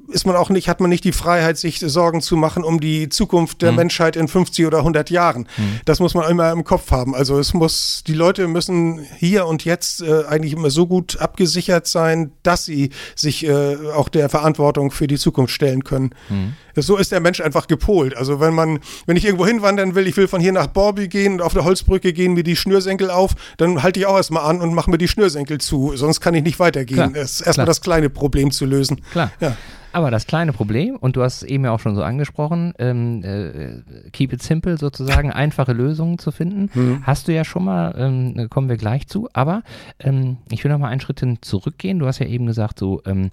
[0.09, 3.09] ist man auch nicht, hat man nicht die Freiheit, sich Sorgen zu machen um die
[3.09, 3.77] Zukunft der Mhm.
[3.77, 5.49] Menschheit in 50 oder 100 Jahren.
[5.57, 5.81] Mhm.
[5.85, 7.15] Das muss man immer im Kopf haben.
[7.15, 11.87] Also es muss, die Leute müssen hier und jetzt äh, eigentlich immer so gut abgesichert
[11.87, 16.11] sein, dass sie sich äh, auch der Verantwortung für die Zukunft stellen können.
[16.29, 16.55] Mhm.
[16.79, 18.15] So ist der Mensch einfach gepolt.
[18.17, 21.35] Also wenn man, wenn ich irgendwo hinwandern will, ich will von hier nach Borby gehen
[21.35, 24.61] und auf der Holzbrücke gehen mir die Schnürsenkel auf, dann halte ich auch erstmal an
[24.61, 25.93] und mache mir die Schnürsenkel zu.
[25.97, 27.13] Sonst kann ich nicht weitergehen.
[27.13, 29.01] Klar, Es ist erstmal das kleine Problem zu lösen.
[29.13, 29.31] Klar.
[29.41, 29.57] Ja.
[29.97, 33.25] Aber das kleine Problem, und du hast es eben ja auch schon so angesprochen, ähm,
[33.25, 37.03] äh, keep it simple sozusagen, einfache Lösungen zu finden, Mhm.
[37.07, 39.31] hast du ja schon mal, ähm, kommen wir gleich zu.
[39.33, 39.63] Aber
[39.99, 41.99] ähm, ich will noch mal einen Schritt hin zurückgehen.
[41.99, 43.31] Du hast ja eben gesagt, so, ähm,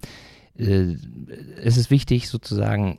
[0.58, 0.96] äh,
[1.62, 2.98] es ist wichtig sozusagen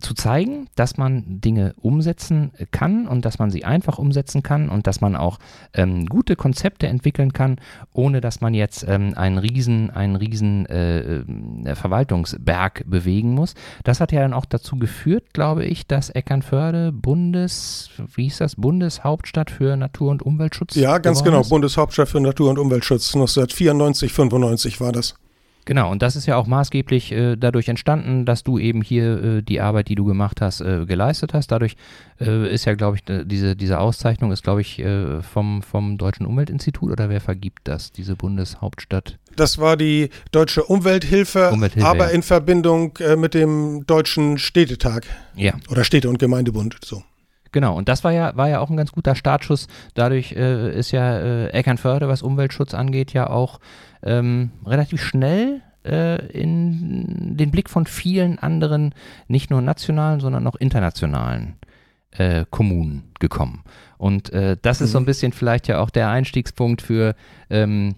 [0.00, 4.86] zu zeigen, dass man Dinge umsetzen kann und dass man sie einfach umsetzen kann und
[4.86, 5.38] dass man auch
[5.72, 7.56] ähm, gute Konzepte entwickeln kann,
[7.92, 13.54] ohne dass man jetzt ähm, einen riesen, einen riesen äh, äh, Verwaltungsberg bewegen muss.
[13.84, 18.56] Das hat ja dann auch dazu geführt, glaube ich, dass Eckernförde Bundes, wie hieß das,
[18.56, 21.40] Bundeshauptstadt für Natur- und Umweltschutz Ja, ganz genau.
[21.40, 21.48] ist.
[21.48, 23.14] Bundeshauptstadt für Natur- und Umweltschutz.
[23.14, 25.14] 1994, 95 war das.
[25.64, 29.42] Genau, und das ist ja auch maßgeblich äh, dadurch entstanden, dass du eben hier äh,
[29.42, 31.50] die Arbeit, die du gemacht hast, äh, geleistet hast.
[31.50, 31.76] Dadurch
[32.20, 36.26] äh, ist ja, glaube ich, diese, diese Auszeichnung ist, glaube ich, äh, vom, vom Deutschen
[36.26, 39.18] Umweltinstitut oder wer vergibt das, diese Bundeshauptstadt?
[39.36, 42.10] Das war die Deutsche Umwelthilfe, Umwelthilfe, aber ja.
[42.10, 46.76] in Verbindung äh, mit dem Deutschen Städtetag Ja, oder Städte- und Gemeindebund.
[46.84, 47.02] So.
[47.54, 47.74] Genau.
[47.74, 49.68] Und das war ja, war ja auch ein ganz guter Startschuss.
[49.94, 53.60] Dadurch äh, ist ja äh, Eckernförde, was Umweltschutz angeht, ja auch
[54.02, 58.94] ähm, relativ schnell äh, in den Blick von vielen anderen,
[59.28, 61.56] nicht nur nationalen, sondern auch internationalen
[62.10, 63.64] äh, Kommunen gekommen.
[63.96, 67.14] Und äh, das ist so ein bisschen vielleicht ja auch der Einstiegspunkt für
[67.48, 67.94] ähm,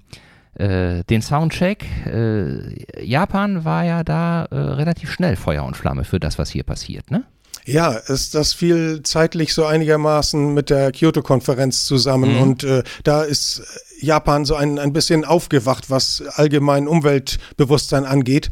[0.55, 1.85] äh, den Soundcheck.
[2.07, 7.11] Äh, Japan war ja da relativ schnell Feuer und Flamme für das, was hier passiert,
[7.11, 7.25] ne?
[7.67, 12.41] Ja, ist das fiel zeitlich so einigermaßen mit der Kyoto-Konferenz zusammen Mhm.
[12.43, 13.63] und äh, da ist
[14.01, 18.51] Japan so ein, ein bisschen aufgewacht, was allgemein Umweltbewusstsein angeht.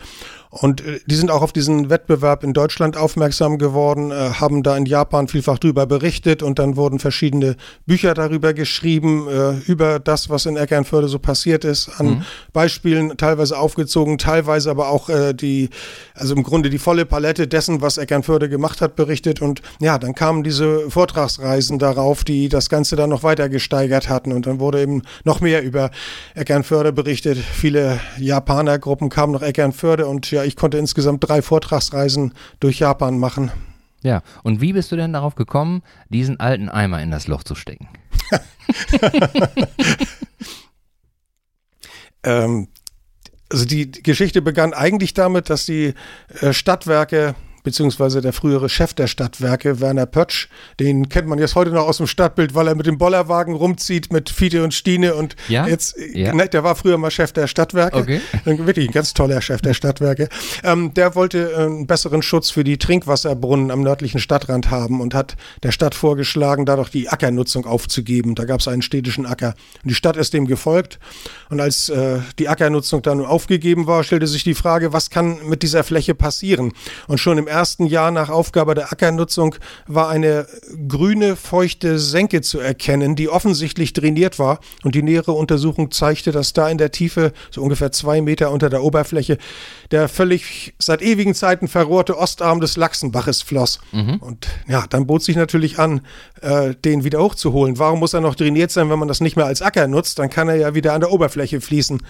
[0.61, 4.77] Und äh, die sind auch auf diesen Wettbewerb in Deutschland aufmerksam geworden, äh, haben da
[4.77, 10.31] in Japan vielfach drüber berichtet und dann wurden verschiedene Bücher darüber geschrieben, äh, über das,
[10.31, 12.25] was in Eckernförde so passiert ist, an Mhm.
[12.53, 15.71] Beispielen teilweise aufgezogen, teilweise aber auch die,
[16.14, 19.43] also im Grunde die volle Palette dessen, was Eckernförde gemacht hat, berichtet.
[19.43, 24.33] Und ja, dann kamen diese Vortragsreisen darauf, die das Ganze dann noch weiter gesteigert hatten.
[24.33, 25.90] Und dann wurde eben noch mehr über
[26.35, 27.38] Eckernförde berichtet.
[27.38, 33.51] Viele Japanergruppen kamen nach Eckernförde und ja, ich konnte insgesamt drei Vortragsreisen durch Japan machen.
[34.03, 37.55] Ja, und wie bist du denn darauf gekommen, diesen alten Eimer in das Loch zu
[37.55, 37.89] stecken?
[42.25, 42.69] Ähm,
[43.51, 45.95] also die Geschichte begann eigentlich damit, dass die
[46.41, 50.48] äh, Stadtwerke beziehungsweise der frühere Chef der Stadtwerke, Werner Pötsch,
[50.79, 54.12] den kennt man jetzt heute noch aus dem Stadtbild, weil er mit dem Bollerwagen rumzieht
[54.12, 55.66] mit Fiete und Stine und Ja?
[55.66, 56.33] jetzt, Ja.
[56.35, 57.96] ne, der war früher mal Chef der Stadtwerke.
[57.96, 58.20] Okay.
[58.44, 60.29] Wirklich ein ganz toller Chef der Stadtwerke.
[60.62, 65.14] Ähm, der wollte äh, einen besseren Schutz für die Trinkwasserbrunnen am nördlichen Stadtrand haben und
[65.14, 68.35] hat der Stadt vorgeschlagen, dadurch die Ackernutzung aufzugeben.
[68.35, 69.55] Da gab es einen städtischen Acker.
[69.83, 70.98] Und die Stadt ist dem gefolgt.
[71.48, 75.62] Und als äh, die Ackernutzung dann aufgegeben war, stellte sich die Frage, was kann mit
[75.62, 76.72] dieser Fläche passieren?
[77.09, 79.55] Und schon im ersten Jahr nach Aufgabe der Ackernutzung
[79.87, 80.47] war eine
[80.88, 84.59] grüne, feuchte Senke zu erkennen, die offensichtlich drainiert war.
[84.83, 88.71] Und die nähere Untersuchung zeigte, dass da in der Tiefe, so ungefähr zwei Meter unter
[88.71, 89.38] der Oberfläche,
[89.93, 93.79] der völlig seit ewigen Zeiten verrohrte Ostarm des Lachsenbaches floss.
[94.21, 96.01] Und ja, dann bot sich natürlich an,
[96.40, 97.79] äh, den wieder hochzuholen.
[97.79, 100.19] Warum muss er noch drainiert sein, wenn man das nicht mehr als Acker nutzt?
[100.19, 102.03] Dann kann er ja wieder an der Oberfläche fließen.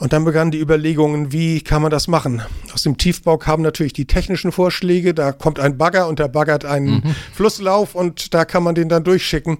[0.00, 2.40] Und dann begannen die Überlegungen, wie kann man das machen?
[2.72, 5.12] Aus dem Tiefbau kamen natürlich die technischen Vorschläge.
[5.12, 9.04] Da kommt ein Bagger und der baggert einen Flusslauf und da kann man den dann
[9.04, 9.58] durchschicken.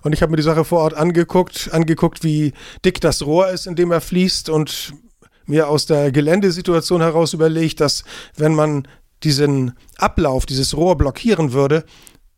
[0.00, 2.54] Und ich habe mir die Sache vor Ort angeguckt, angeguckt, wie
[2.86, 4.94] dick das Rohr ist, in dem er fließt und
[5.44, 8.88] mir aus der Geländesituation heraus überlegt, dass wenn man
[9.24, 11.84] diesen Ablauf, dieses Rohr blockieren würde,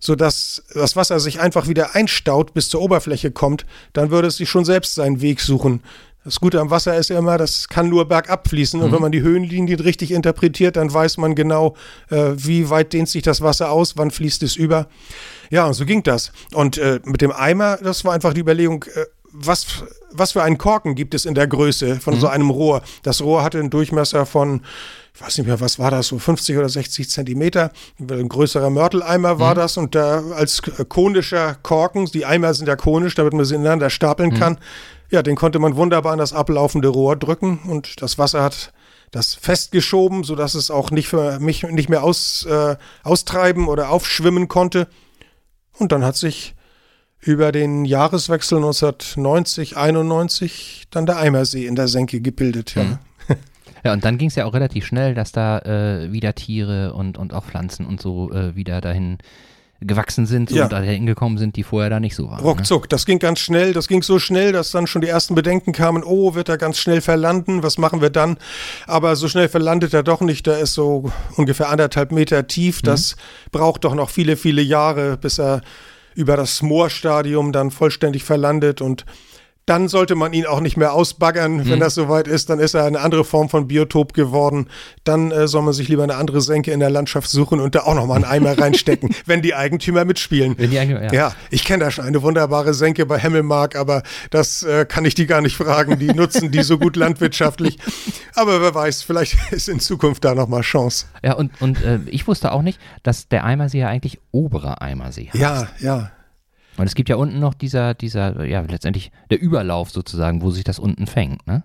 [0.01, 4.49] sodass das Wasser sich einfach wieder einstaut, bis zur Oberfläche kommt, dann würde es sich
[4.49, 5.83] schon selbst seinen Weg suchen.
[6.25, 8.83] Das Gute am Wasser ist ja immer, das kann nur bergab fließen.
[8.83, 11.75] Und wenn man die Höhenlinien richtig interpretiert, dann weiß man genau,
[12.11, 14.89] äh, wie weit dehnt sich das Wasser aus, wann fließt es über.
[15.51, 16.33] Ja, und so ging das.
[16.53, 19.67] Und äh, mit dem Eimer, das war einfach die Überlegung, äh, was,
[20.11, 22.83] was für einen Korken gibt es in der Größe von so einem Rohr?
[23.03, 24.63] Das Rohr hatte einen Durchmesser von,
[25.15, 27.71] ich weiß nicht mehr, was war das, so 50 oder 60 Zentimeter.
[28.01, 32.77] Ein größerer Mörteleimer war das und da als k- konischer Korken, die Eimer sind ja
[32.77, 34.59] konisch, damit man sie ineinander stapeln kann.
[35.11, 38.73] Ja, den konnte man wunderbar an das ablaufende Rohr drücken und das Wasser hat
[39.11, 44.49] das festgeschoben, sodass es auch nicht für mich nicht mehr aus, äh, austreiben oder aufschwimmen
[44.49, 44.87] konnte.
[45.79, 46.55] Und dann hat sich
[47.21, 52.75] über den Jahreswechsel 1990, 91 dann der Eimersee in der Senke gebildet.
[52.75, 52.99] Ja, mhm.
[53.85, 57.19] ja und dann ging es ja auch relativ schnell, dass da äh, wieder Tiere und,
[57.19, 59.19] und auch Pflanzen und so äh, wieder dahin
[59.81, 60.65] gewachsen sind ja.
[60.65, 62.43] und da hingekommen sind, die vorher da nicht so waren.
[62.43, 62.49] Ne?
[62.49, 62.89] Ruckzuck, ne?
[62.89, 66.03] das ging ganz schnell, das ging so schnell, dass dann schon die ersten Bedenken kamen,
[66.03, 68.39] oh, wird er ganz schnell verlanden, was machen wir dann?
[68.87, 73.15] Aber so schnell verlandet er doch nicht, der ist so ungefähr anderthalb Meter tief, das
[73.15, 73.51] mhm.
[73.53, 75.61] braucht doch noch viele, viele Jahre, bis er
[76.17, 79.05] über das Moorstadium dann vollständig verlandet und
[79.69, 81.81] dann sollte man ihn auch nicht mehr ausbaggern, wenn mhm.
[81.81, 82.49] das soweit ist.
[82.49, 84.69] Dann ist er eine andere Form von Biotop geworden.
[85.05, 87.81] Dann äh, soll man sich lieber eine andere Senke in der Landschaft suchen und da
[87.81, 90.55] auch nochmal einen Eimer reinstecken, wenn die Eigentümer mitspielen.
[90.57, 91.13] Wenn die Eigentümer, ja.
[91.13, 95.15] ja, ich kenne da schon eine wunderbare Senke bei Hemmelmark, aber das äh, kann ich
[95.15, 95.99] die gar nicht fragen.
[95.99, 97.79] Die nutzen die so gut landwirtschaftlich.
[98.35, 101.07] Aber wer weiß, vielleicht ist in Zukunft da nochmal Chance.
[101.23, 105.29] Ja, und, und äh, ich wusste auch nicht, dass der Eimersee ja eigentlich oberer Eimersee
[105.29, 105.35] heißt.
[105.35, 106.11] Ja, ja.
[106.79, 110.65] Und es gibt ja unten noch dieser, dieser, ja, letztendlich der Überlauf sozusagen, wo sich
[110.65, 111.65] das unten fängt, ne?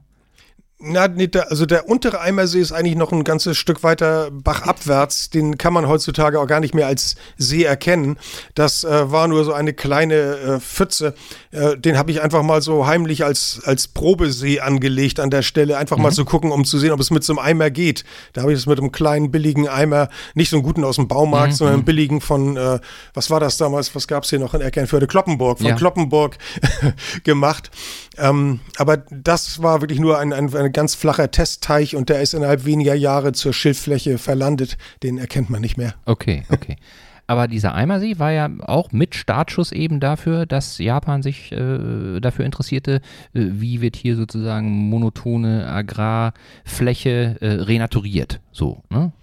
[0.85, 5.29] Na, nee, der, also der untere Eimersee ist eigentlich noch ein ganzes Stück weiter bachabwärts.
[5.29, 8.17] Den kann man heutzutage auch gar nicht mehr als See erkennen.
[8.53, 11.13] Das äh, war nur so eine kleine äh, Pfütze.
[11.51, 15.77] Äh, den habe ich einfach mal so heimlich als, als Probesee angelegt an der Stelle.
[15.77, 16.03] Einfach mhm.
[16.03, 18.03] mal zu gucken, um zu sehen, ob es mit so einem Eimer geht.
[18.33, 21.07] Da habe ich es mit einem kleinen, billigen Eimer, nicht so einen guten aus dem
[21.07, 21.55] Baumarkt, mhm.
[21.55, 21.85] sondern einen mhm.
[21.85, 22.79] billigen von, äh,
[23.13, 25.07] was war das damals, was gab es hier noch in Erkennförde?
[25.07, 25.75] Kloppenburg, von ja.
[25.75, 26.37] Kloppenburg
[27.23, 27.71] gemacht.
[28.17, 32.33] Ähm, aber das war wirklich nur ein, ein, ein ganz flacher Testteich und der ist
[32.33, 34.77] innerhalb weniger Jahre zur Schilffläche verlandet.
[35.01, 35.95] Den erkennt man nicht mehr.
[36.05, 36.77] Okay, okay.
[37.25, 42.45] Aber dieser Eimersee war ja auch mit Startschuss eben dafür, dass Japan sich äh, dafür
[42.45, 42.95] interessierte,
[43.33, 48.41] äh, wie wird hier sozusagen monotone Agrarfläche äh, renaturiert.
[48.51, 49.13] So, ne?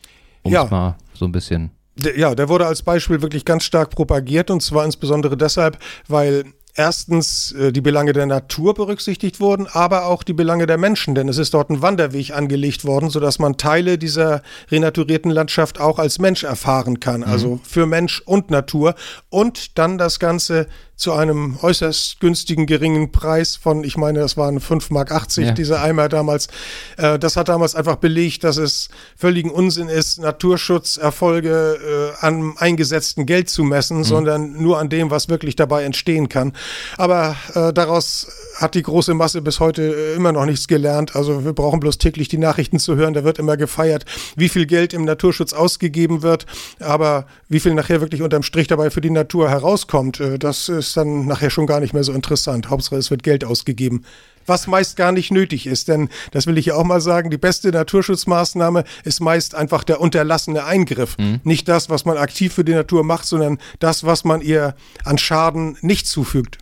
[0.43, 0.65] Um ja.
[0.65, 1.71] mal so ein bisschen.
[2.17, 6.45] Ja, der wurde als Beispiel wirklich ganz stark propagiert und zwar insbesondere deshalb, weil
[6.81, 11.29] erstens äh, die Belange der Natur berücksichtigt wurden, aber auch die Belange der Menschen, denn
[11.29, 16.19] es ist dort ein Wanderweg angelegt worden, sodass man Teile dieser renaturierten Landschaft auch als
[16.19, 17.61] Mensch erfahren kann, also mhm.
[17.65, 18.95] für Mensch und Natur
[19.29, 20.69] und dann das Ganze
[21.01, 25.53] zu einem äußerst günstigen, geringen Preis von, ich meine, das waren 5,80 Mark, ja.
[25.53, 26.49] diese Eimer damals.
[26.99, 33.25] Äh, das hat damals einfach belegt, dass es völligen Unsinn ist, Naturschutzerfolge äh, an eingesetzten
[33.25, 34.05] Geld zu messen, mhm.
[34.05, 36.53] sondern nur an dem, was wirklich dabei entstehen kann.
[36.99, 38.27] Aber äh, daraus
[38.61, 41.17] hat die große Masse bis heute äh, immer noch nichts gelernt.
[41.17, 43.15] Also wir brauchen bloß täglich die Nachrichten zu hören.
[43.15, 44.05] Da wird immer gefeiert,
[44.37, 46.47] wie viel Geld im Naturschutz ausgegeben wird.
[46.79, 50.91] Aber wie viel nachher wirklich unterm Strich dabei für die Natur herauskommt, äh, das ist
[50.91, 52.69] ist dann nachher schon gar nicht mehr so interessant.
[52.69, 54.05] Hauptsache, es wird Geld ausgegeben.
[54.47, 57.39] Was meist gar nicht nötig ist, denn das will ich ja auch mal sagen, die
[57.39, 61.17] beste Naturschutzmaßnahme ist meist einfach der unterlassene Eingriff.
[61.19, 61.41] Mhm.
[61.45, 65.19] Nicht das, was man aktiv für die Natur macht, sondern das, was man ihr an
[65.19, 66.59] Schaden nicht zufügt.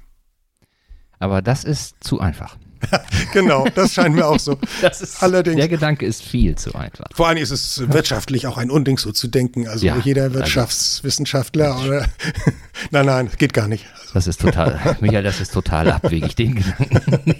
[1.18, 2.56] Aber das ist zu einfach.
[3.32, 4.58] genau, das scheint mir auch so.
[4.82, 7.06] Ist, Allerdings, der Gedanke ist viel zu einfach.
[7.12, 9.68] Vor allem ist es wirtschaftlich auch ein Unding, so zu denken.
[9.68, 12.06] Also ja, jeder also Wirtschaftswissenschaftler also, oder.
[12.90, 13.86] nein, nein, geht gar nicht.
[14.00, 14.14] Also.
[14.14, 16.36] Das ist total, Michael, das ist total abwegig.
[16.36, 17.34] Den Gedanken,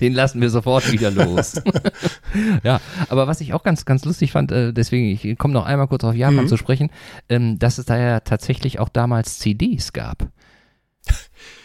[0.00, 1.60] den lassen wir sofort wieder los.
[2.62, 5.88] ja, aber was ich auch ganz, ganz lustig fand, äh, deswegen, ich komme noch einmal
[5.88, 6.48] kurz auf Japan mhm.
[6.48, 6.90] zu sprechen,
[7.28, 10.28] ähm, dass es da ja tatsächlich auch damals CDs gab.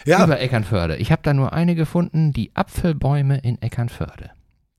[0.06, 0.24] Ja.
[0.24, 0.98] Über Eckernförde.
[0.98, 4.32] Ich habe da nur eine gefunden, die Apfelbäume in Eckernförde.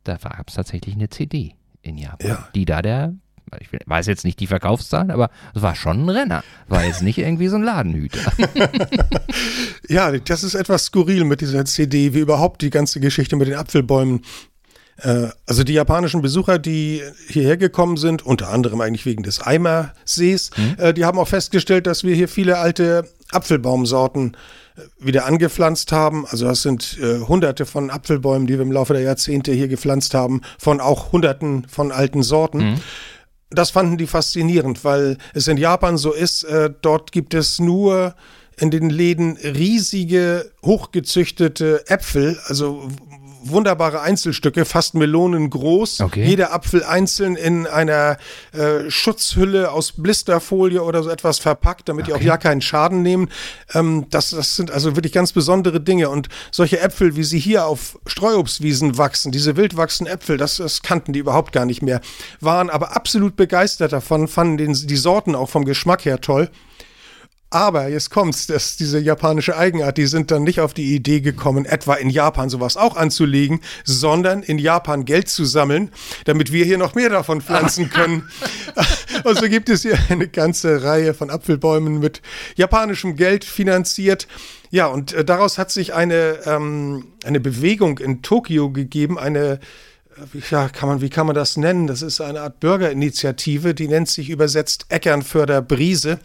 [0.04, 2.48] Da gab es tatsächlich eine CD in Japan, ja.
[2.54, 3.14] die da der
[3.58, 6.44] ich weiß jetzt nicht die Verkaufszahlen, aber es war schon ein Renner.
[6.68, 8.32] War jetzt nicht irgendwie so ein Ladenhüter.
[9.88, 13.56] ja, das ist etwas skurril mit dieser CD, wie überhaupt die ganze Geschichte mit den
[13.56, 14.22] Apfelbäumen.
[14.98, 20.50] Äh, also die japanischen Besucher, die hierher gekommen sind, unter anderem eigentlich wegen des Eimersees,
[20.56, 20.94] mhm.
[20.94, 24.36] die haben auch festgestellt, dass wir hier viele alte Apfelbaumsorten äh,
[24.98, 26.26] wieder angepflanzt haben.
[26.26, 30.14] Also das sind äh, hunderte von Apfelbäumen, die wir im Laufe der Jahrzehnte hier gepflanzt
[30.14, 32.58] haben, von auch hunderten von alten Sorten.
[32.58, 32.80] Mhm.
[33.50, 38.14] Das fanden die faszinierend, weil es in Japan so ist, äh, dort gibt es nur
[38.60, 42.88] in den Läden riesige, hochgezüchtete Äpfel, also
[43.42, 46.00] wunderbare Einzelstücke, fast Melonen groß.
[46.00, 46.24] Okay.
[46.24, 48.18] Jeder Apfel einzeln in einer
[48.52, 52.12] äh, Schutzhülle aus Blisterfolie oder so etwas verpackt, damit okay.
[52.12, 53.28] die auch ja keinen Schaden nehmen.
[53.74, 56.10] Ähm, das, das sind also wirklich ganz besondere Dinge.
[56.10, 61.12] Und solche Äpfel, wie sie hier auf Streuobstwiesen wachsen, diese wildwachsenden Äpfel, das, das kannten
[61.12, 62.00] die überhaupt gar nicht mehr.
[62.40, 66.50] Waren aber absolut begeistert davon, fanden den, die Sorten auch vom Geschmack her toll.
[67.52, 71.64] Aber jetzt kommt's, dass diese japanische Eigenart, die sind dann nicht auf die Idee gekommen,
[71.64, 75.90] etwa in Japan sowas auch anzulegen, sondern in Japan Geld zu sammeln,
[76.26, 78.30] damit wir hier noch mehr davon pflanzen können.
[79.24, 82.22] Und so gibt es hier eine ganze Reihe von Apfelbäumen mit
[82.54, 84.28] japanischem Geld finanziert.
[84.70, 89.58] Ja, und äh, daraus hat sich eine, ähm, eine Bewegung in Tokio gegeben, eine
[90.16, 91.88] äh, ja, kann man, wie kann man das nennen?
[91.88, 96.20] Das ist eine Art Bürgerinitiative, die nennt sich übersetzt Eckernförder Brise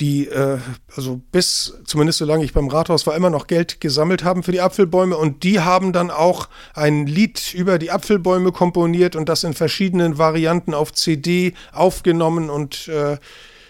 [0.00, 0.58] die äh,
[0.94, 4.60] also bis zumindest solange ich beim Rathaus war immer noch Geld gesammelt haben für die
[4.60, 9.54] Apfelbäume und die haben dann auch ein Lied über die Apfelbäume komponiert und das in
[9.54, 13.16] verschiedenen Varianten auf CD aufgenommen und äh,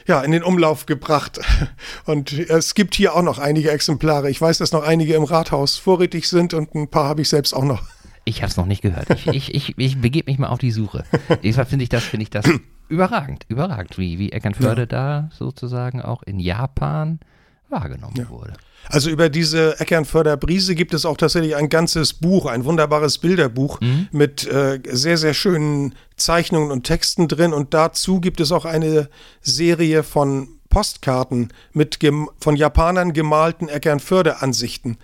[0.08, 1.40] ja, in den Umlauf gebracht.
[2.04, 4.30] Und es gibt hier auch noch einige Exemplare.
[4.30, 7.52] Ich weiß, dass noch einige im Rathaus vorrätig sind und ein paar habe ich selbst
[7.52, 7.82] auch noch.
[8.24, 9.10] Ich habe es noch nicht gehört.
[9.10, 11.04] Ich, ich, ich, ich begebe mich mal auf die Suche.
[11.42, 12.44] Deshalb finde ich das, finde ich das
[12.88, 14.86] überragend, überragend, wie, wie Eckernförde ja.
[14.86, 17.20] da sozusagen auch in Japan
[17.68, 18.28] wahrgenommen ja.
[18.28, 18.54] wurde.
[18.88, 23.80] Also über diese Eckernförder Brise gibt es auch tatsächlich ein ganzes Buch, ein wunderbares Bilderbuch
[23.80, 24.08] mhm.
[24.12, 27.52] mit äh, sehr, sehr schönen Zeichnungen und Texten drin.
[27.52, 29.08] Und dazu gibt es auch eine
[29.40, 31.98] Serie von Postkarten mit
[32.38, 34.98] von Japanern gemalten Eckernförde-Ansichten.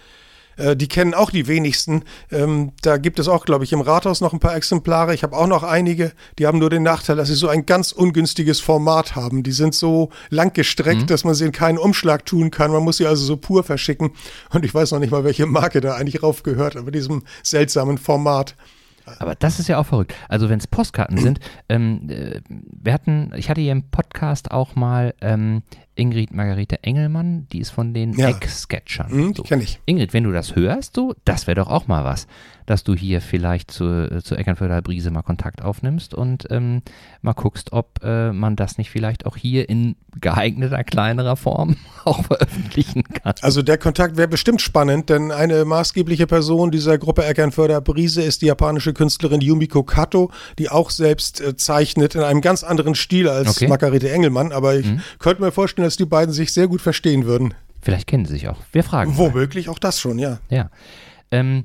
[0.57, 2.05] Äh, die kennen auch die wenigsten.
[2.31, 5.15] Ähm, da gibt es auch, glaube ich, im Rathaus noch ein paar Exemplare.
[5.15, 6.13] Ich habe auch noch einige.
[6.39, 9.43] Die haben nur den Nachteil, dass sie so ein ganz ungünstiges Format haben.
[9.43, 11.07] Die sind so langgestreckt, mhm.
[11.07, 12.71] dass man sie in keinen Umschlag tun kann.
[12.73, 14.13] Man muss sie also so pur verschicken.
[14.51, 18.57] Und ich weiß noch nicht mal, welche Marke da eigentlich raufgehört, aber diesem seltsamen Format.
[19.19, 20.15] Aber das ist ja auch verrückt.
[20.29, 24.75] Also wenn es Postkarten sind, ähm, äh, wir hatten, ich hatte hier im Podcast auch
[24.75, 25.63] mal ähm,
[25.95, 28.29] Ingrid Margarete Engelmann, die ist von den ja.
[28.29, 29.11] Eck-Sketchern.
[29.11, 29.43] Mhm, so.
[29.43, 29.81] kenne ich.
[29.87, 32.27] Ingrid, wenn du das hörst, so, das wäre doch auch mal was,
[32.67, 36.83] dass du hier vielleicht zu, zu Eckernförder Brise mal Kontakt aufnimmst und ähm,
[37.21, 42.25] mal guckst, ob äh, man das nicht vielleicht auch hier in geeigneter, kleinerer Form auch
[42.25, 43.35] veröffentlichen kann.
[43.41, 48.43] Also der Kontakt wäre bestimmt spannend, denn eine maßgebliche Person dieser Gruppe Eckernförder Brise ist
[48.43, 53.29] die japanische Künstlerin Yumiko Kato, die auch selbst äh, zeichnet in einem ganz anderen Stil
[53.29, 53.69] als okay.
[53.69, 55.01] Margarete Engelmann, aber ich mhm.
[55.19, 57.55] könnte mir vorstellen, dass die beiden sich sehr gut verstehen würden.
[57.83, 58.59] Vielleicht kennen sie sich auch.
[58.71, 59.17] Wir fragen.
[59.17, 60.39] Womöglich auch das schon, ja.
[60.49, 60.71] Ja.
[61.33, 61.65] Ähm,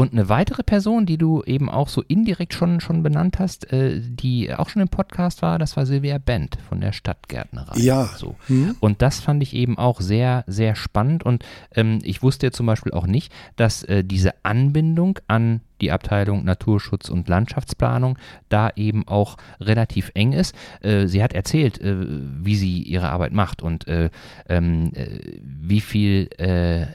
[0.00, 4.00] und eine weitere Person, die du eben auch so indirekt schon, schon benannt hast, äh,
[4.00, 7.78] die auch schon im Podcast war, das war Silvia Bent von der Stadtgärtnerei.
[7.78, 8.06] Ja.
[8.16, 8.34] So.
[8.48, 8.76] Mhm.
[8.80, 11.22] Und das fand ich eben auch sehr, sehr spannend.
[11.22, 15.92] Und ähm, ich wusste ja zum Beispiel auch nicht, dass äh, diese Anbindung an die
[15.92, 20.54] Abteilung Naturschutz und Landschaftsplanung da eben auch relativ eng ist.
[20.80, 24.08] Äh, sie hat erzählt, äh, wie sie ihre Arbeit macht und äh,
[24.48, 26.28] ähm, äh wie viel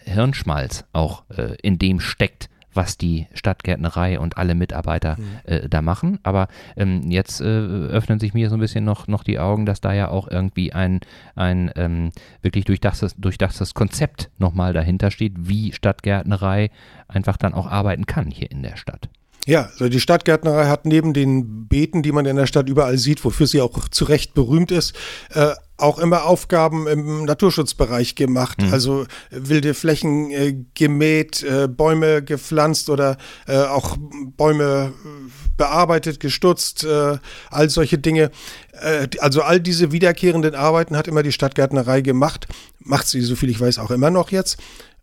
[0.06, 1.24] Hirnschmalz auch
[1.62, 5.24] in dem steckt, was die Stadtgärtnerei und alle Mitarbeiter mhm.
[5.44, 6.20] äh, da machen.
[6.24, 9.82] Aber ähm, jetzt äh, öffnen sich mir so ein bisschen noch, noch die Augen, dass
[9.82, 11.00] da ja auch irgendwie ein,
[11.36, 12.12] ein ähm,
[12.42, 16.70] wirklich durchdachtes, durchdachtes Konzept nochmal dahinter steht, wie Stadtgärtnerei
[17.08, 19.10] einfach dann auch arbeiten kann hier in der Stadt.
[19.46, 23.24] Ja, also die Stadtgärtnerei hat neben den Beeten, die man in der Stadt überall sieht,
[23.24, 24.96] wofür sie auch zu Recht berühmt ist,
[25.34, 28.62] äh, auch immer Aufgaben im Naturschutzbereich gemacht.
[28.62, 28.72] Mhm.
[28.72, 33.98] Also wilde Flächen äh, gemäht, äh, Bäume gepflanzt oder äh, auch
[34.38, 37.18] Bäume äh, bearbeitet, gestutzt, äh,
[37.50, 38.32] all solche Dinge.
[38.72, 42.48] Äh, also all diese wiederkehrenden Arbeiten hat immer die Stadtgärtnerei gemacht.
[42.80, 44.58] Macht sie, soviel ich weiß, auch immer noch jetzt.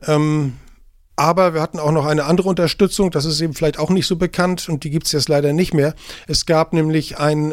[0.07, 0.55] Ähm,
[1.17, 4.17] aber wir hatten auch noch eine andere Unterstützung, das ist eben vielleicht auch nicht so
[4.17, 5.95] bekannt und die gibt es jetzt leider nicht mehr.
[6.27, 7.53] Es gab nämlich ein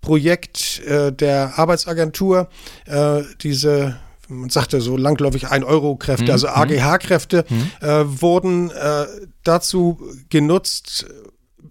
[0.00, 2.48] Projekt äh, der Arbeitsagentur,
[2.86, 3.96] äh, diese
[4.28, 6.30] man sagte so langläufig ein Euro Kräfte, mhm.
[6.32, 7.70] also AGH-Kräfte, mhm.
[7.80, 9.06] äh, wurden äh,
[9.44, 11.06] dazu genutzt,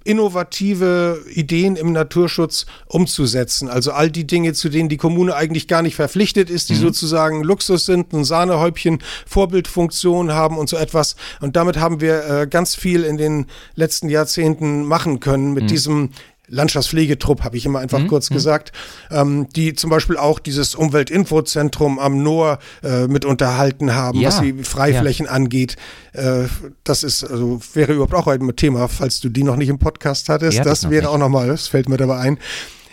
[0.06, 3.68] innovative Ideen im Naturschutz umzusetzen.
[3.68, 6.82] Also all die Dinge, zu denen die Kommune eigentlich gar nicht verpflichtet ist, die mhm.
[6.82, 11.16] sozusagen Luxus sind, ein Sahnehäubchen, Vorbildfunktion haben und so etwas.
[11.42, 15.68] Und damit haben wir äh, ganz viel in den letzten Jahrzehnten machen können mit mhm.
[15.68, 16.10] diesem
[16.48, 18.08] Landschaftspflegetrupp, habe ich immer einfach mhm.
[18.08, 18.36] kurz mhm.
[18.36, 18.72] gesagt,
[19.12, 24.30] ähm, die zum Beispiel auch dieses Umweltinfozentrum am Noor äh, mit unterhalten haben, ja.
[24.30, 25.32] was die Freiflächen ja.
[25.32, 25.76] angeht.
[26.14, 26.44] Äh,
[26.84, 30.30] das ist, also wäre überhaupt auch ein Thema, falls du die noch nicht im Podcast
[30.30, 30.58] hattest.
[30.58, 31.12] Ja, das, das wäre nicht.
[31.12, 32.40] auch nochmal, das fällt mir dabei ein.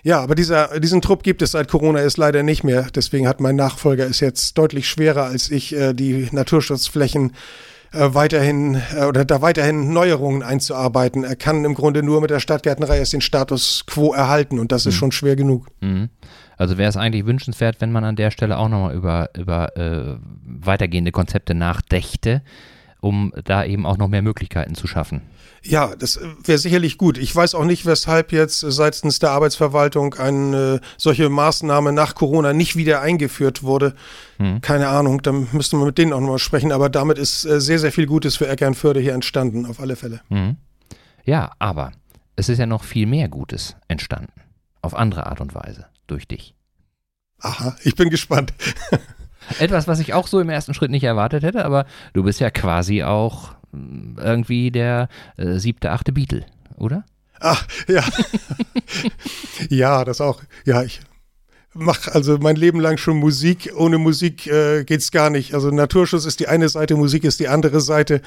[0.05, 2.88] Ja, aber dieser, diesen Trupp gibt es seit Corona ist leider nicht mehr.
[2.93, 7.33] Deswegen hat mein Nachfolger ist jetzt deutlich schwerer als ich, äh, die Naturschutzflächen
[7.92, 11.24] äh, weiterhin äh, oder da weiterhin Neuerungen einzuarbeiten.
[11.24, 14.87] Er kann im Grunde nur mit der Stadtgärtnerei erst den Status quo erhalten und das
[14.87, 14.98] ist mhm.
[14.98, 15.66] schon schwer genug.
[15.81, 16.09] Mhm.
[16.57, 20.16] Also wäre es eigentlich wünschenswert, wenn man an der Stelle auch nochmal über, über äh,
[20.44, 22.42] weitergehende Konzepte nachdächte
[23.03, 25.23] um da eben auch noch mehr Möglichkeiten zu schaffen.
[25.65, 27.19] Ja, das wäre sicherlich gut.
[27.19, 32.77] Ich weiß auch nicht, weshalb jetzt seitens der Arbeitsverwaltung eine solche Maßnahme nach Corona nicht
[32.77, 33.95] wieder eingeführt wurde.
[34.38, 34.61] Hm.
[34.61, 36.71] Keine Ahnung, da müssten wir mit denen auch nochmal sprechen.
[36.71, 40.21] Aber damit ist äh, sehr, sehr viel Gutes für Eckernförde hier entstanden, auf alle Fälle.
[40.29, 40.57] Hm.
[41.25, 41.91] Ja, aber
[42.37, 44.33] es ist ja noch viel mehr Gutes entstanden.
[44.81, 46.55] Auf andere Art und Weise, durch dich.
[47.40, 48.53] Aha, ich bin gespannt.
[49.59, 52.51] Etwas, was ich auch so im ersten Schritt nicht erwartet hätte, aber du bist ja
[52.51, 56.45] quasi auch irgendwie der äh, siebte, achte Beatle,
[56.77, 57.05] oder?
[57.40, 58.05] Ach, ja.
[59.69, 60.43] ja, das auch.
[60.65, 61.01] Ja, ich
[61.75, 63.73] mache also mein Leben lang schon Musik.
[63.77, 65.55] Ohne Musik äh, geht's gar nicht.
[65.55, 68.21] Also Naturschutz ist die eine Seite, Musik ist die andere Seite.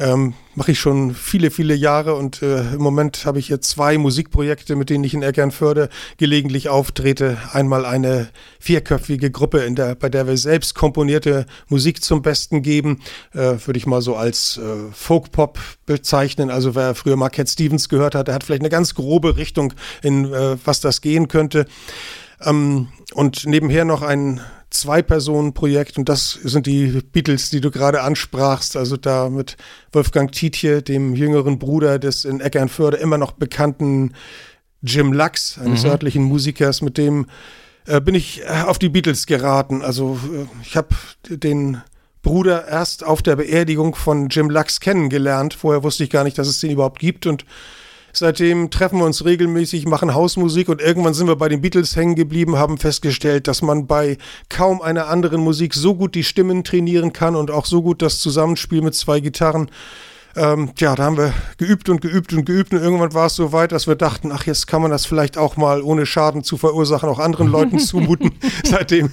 [0.00, 3.98] Ähm, mache ich schon viele, viele Jahre und äh, im Moment habe ich jetzt zwei
[3.98, 5.88] Musikprojekte, mit denen ich in Eckernförde
[6.18, 7.36] gelegentlich auftrete.
[7.52, 8.28] Einmal eine
[8.60, 13.00] vierköpfige Gruppe, in der, bei der wir selbst komponierte Musik zum Besten geben,
[13.32, 16.50] äh, würde ich mal so als äh, Folk-Pop bezeichnen.
[16.50, 19.72] Also wer früher mal Cat Stevens gehört hat, der hat vielleicht eine ganz grobe Richtung,
[20.02, 21.66] in äh, was das gehen könnte.
[22.44, 24.40] Ähm, und nebenher noch ein
[24.70, 28.76] Zwei-Personen-Projekt und das sind die Beatles, die du gerade ansprachst.
[28.76, 29.56] Also da mit
[29.92, 34.12] Wolfgang Tietje, dem jüngeren Bruder des in Eckernförde immer noch bekannten
[34.82, 35.90] Jim Lux, eines mhm.
[35.90, 37.26] örtlichen Musikers, mit dem
[37.86, 39.82] äh, bin ich äh, auf die Beatles geraten.
[39.82, 40.88] Also äh, ich habe
[41.28, 41.80] den
[42.22, 45.54] Bruder erst auf der Beerdigung von Jim Lux kennengelernt.
[45.54, 47.44] Vorher wusste ich gar nicht, dass es den überhaupt gibt und
[48.12, 52.14] Seitdem treffen wir uns regelmäßig, machen Hausmusik und irgendwann sind wir bei den Beatles hängen
[52.14, 54.16] geblieben, haben festgestellt, dass man bei
[54.48, 58.18] kaum einer anderen Musik so gut die Stimmen trainieren kann und auch so gut das
[58.18, 59.70] Zusammenspiel mit zwei Gitarren
[60.36, 63.52] ähm, ja, da haben wir geübt und geübt und geübt und irgendwann war es so
[63.52, 66.56] weit, dass wir dachten, ach, jetzt kann man das vielleicht auch mal ohne Schaden zu
[66.56, 68.32] verursachen, auch anderen Leuten zumuten.
[68.64, 69.10] Seitdem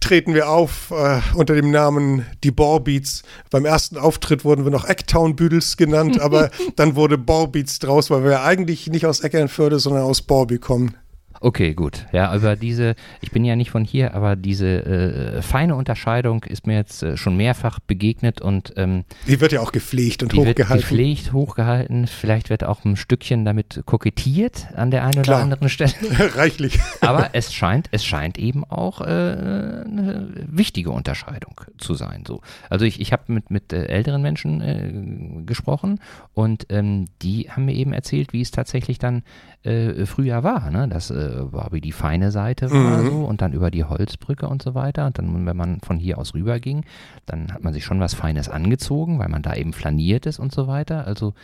[0.00, 3.22] treten wir auf äh, unter dem Namen die Ballbeats.
[3.50, 8.24] Beim ersten Auftritt wurden wir noch Ecktown Büdels genannt, aber dann wurde Ballbeats draus, weil
[8.24, 10.96] wir eigentlich nicht aus Eckernförde, sondern aus Borby kommen.
[11.40, 12.06] Okay, gut.
[12.12, 16.66] Ja, über diese, ich bin ja nicht von hier, aber diese äh, feine Unterscheidung ist
[16.66, 20.38] mir jetzt äh, schon mehrfach begegnet und ähm, die wird ja auch gepflegt und die
[20.38, 20.68] hochgehalten.
[20.68, 22.06] Wird gepflegt, hochgehalten.
[22.06, 25.92] Vielleicht wird auch ein Stückchen damit kokettiert an der einen oder anderen Stelle.
[26.34, 26.78] Reichlich.
[27.00, 32.24] aber es scheint, es scheint eben auch äh, eine wichtige Unterscheidung zu sein.
[32.26, 32.40] So.
[32.70, 36.00] Also ich, ich habe mit, mit äh, älteren Menschen äh, gesprochen
[36.34, 39.22] und ähm, die haben mir eben erzählt, wie es tatsächlich dann
[39.66, 40.88] äh, früher war, ne?
[40.88, 43.06] Das äh, war wie die feine Seite war mhm.
[43.06, 45.06] so und dann über die Holzbrücke und so weiter.
[45.06, 46.84] Und dann, wenn man von hier aus rüber ging,
[47.26, 50.52] dann hat man sich schon was Feines angezogen, weil man da eben flaniert ist und
[50.52, 51.06] so weiter.
[51.06, 51.34] Also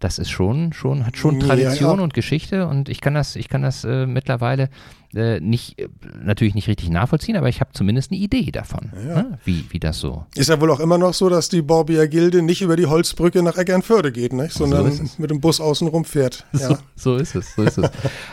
[0.00, 2.02] das ist schon, schon, hat schon Tradition ja, ja.
[2.02, 4.68] und Geschichte und ich kann das, ich kann das äh, mittlerweile
[5.14, 5.88] äh, nicht, äh,
[6.22, 9.22] natürlich nicht richtig nachvollziehen, aber ich habe zumindest eine Idee davon, ja.
[9.22, 9.38] ne?
[9.44, 10.26] wie, wie das so.
[10.34, 13.42] Ist ja wohl auch immer noch so, dass die Borbier Gilde nicht über die Holzbrücke
[13.42, 14.52] nach Eckernförde geht, nicht?
[14.52, 16.44] sondern so mit dem Bus außen rumfährt.
[16.64, 16.68] Ja.
[16.68, 17.90] So, so, ist es, so ist es.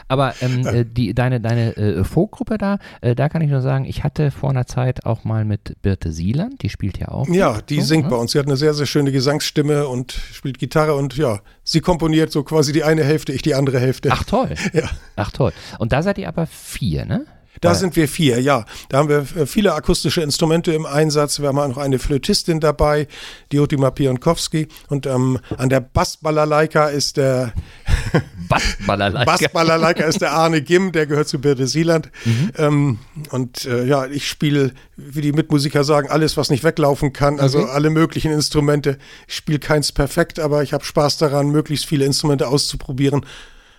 [0.08, 3.84] aber ähm, äh, die, deine, deine äh, Folkgruppe da, äh, da kann ich nur sagen,
[3.84, 7.28] ich hatte vor einer Zeit auch mal mit Birte Sieland, die spielt ja auch.
[7.28, 8.12] Ja, die so, singt ne?
[8.12, 8.32] bei uns.
[8.32, 12.44] Sie hat eine sehr, sehr schöne Gesangsstimme und spielt Gitarre und ja, sie komponiert so
[12.44, 14.10] quasi die eine Hälfte, ich die andere Hälfte.
[14.12, 14.50] Ach toll.
[14.74, 14.90] Ja.
[15.16, 15.52] Ach toll.
[15.80, 17.26] Und da seid ihr aber vier, ne?
[17.62, 18.66] Da sind wir vier, ja.
[18.90, 21.40] Da haben wir äh, viele akustische Instrumente im Einsatz.
[21.40, 23.08] Wir haben auch noch eine Flötistin dabei,
[23.52, 24.68] Diotima Pionkowski.
[24.88, 27.54] Und ähm, an der Bassbalalaika ist der
[28.50, 29.32] Bassbalalaika.
[29.32, 32.10] Bassbalalaika ist der Arne Gimm, der gehört zu Birte Sieland.
[32.26, 32.52] Mhm.
[32.58, 33.00] Ähm,
[33.30, 37.40] und äh, ja, ich spiele, wie die Mitmusiker sagen, alles, was nicht weglaufen kann.
[37.40, 37.72] Also okay.
[37.72, 38.98] alle möglichen Instrumente.
[39.28, 43.24] Ich spiele keins perfekt, aber ich habe Spaß daran, möglichst viele Instrumente auszuprobieren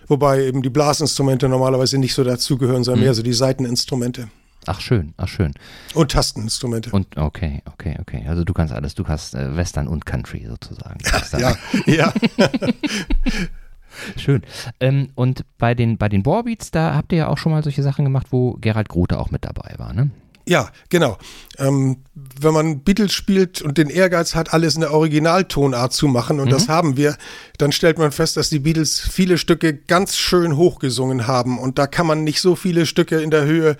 [0.07, 3.05] Wobei eben die Blasinstrumente normalerweise nicht so dazugehören, sondern mhm.
[3.05, 4.29] mehr so die Seiteninstrumente.
[4.65, 5.53] Ach schön, ach schön.
[5.93, 6.91] Und Tasteninstrumente.
[6.91, 8.23] Und okay, okay, okay.
[8.27, 10.99] Also du kannst alles, du kannst äh, Western und Country sozusagen.
[11.37, 12.13] ja, ja.
[14.17, 14.41] Schön.
[14.79, 17.83] Ähm, und bei den, bei den Bohrbeats, da habt ihr ja auch schon mal solche
[17.83, 20.09] Sachen gemacht, wo Gerald Grote auch mit dabei war, ne?
[20.45, 21.17] Ja, genau.
[21.57, 26.39] Ähm, wenn man Beatles spielt und den Ehrgeiz hat, alles in der Originaltonart zu machen,
[26.39, 26.51] und mhm.
[26.51, 27.17] das haben wir,
[27.57, 31.59] dann stellt man fest, dass die Beatles viele Stücke ganz schön hochgesungen haben.
[31.59, 33.77] Und da kann man nicht so viele Stücke in der Höhe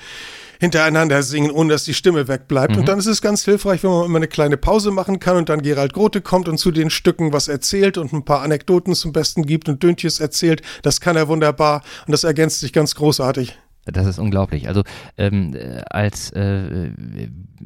[0.60, 2.74] hintereinander singen, ohne dass die Stimme wegbleibt.
[2.74, 2.80] Mhm.
[2.80, 5.50] Und dann ist es ganz hilfreich, wenn man immer eine kleine Pause machen kann und
[5.50, 9.12] dann Gerald Grote kommt und zu den Stücken was erzählt und ein paar Anekdoten zum
[9.12, 10.62] Besten gibt und Döntjes erzählt.
[10.82, 13.58] Das kann er wunderbar und das ergänzt sich ganz großartig.
[13.86, 14.68] Das ist unglaublich.
[14.68, 14.84] Also
[15.18, 15.56] ähm,
[15.90, 16.92] als äh,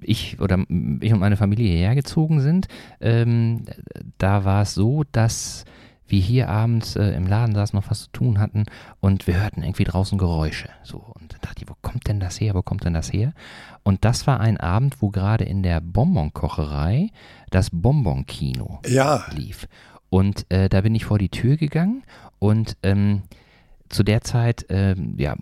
[0.02, 0.60] ich oder
[1.02, 2.68] ich und meine Familie hierher gezogen sind,
[3.02, 3.66] ähm,
[4.18, 5.66] da war es so, dass
[6.10, 8.64] wie hier abends äh, im Laden saßen, noch was zu tun hatten
[9.02, 10.70] und wir hörten irgendwie draußen Geräusche.
[10.84, 12.54] So, und dann dachte ich, wo kommt denn das her?
[12.56, 13.34] Wo kommt denn das her?
[13.84, 17.10] Und das war ein Abend, wo gerade in der Bonbonkocherei
[17.50, 19.26] das Bonbonkino Ja.
[19.36, 19.68] lief.
[20.10, 22.04] Und äh, da bin ich vor die Tür gegangen
[22.40, 23.24] und ähm,
[23.90, 25.36] zu der Zeit, ähm, ja,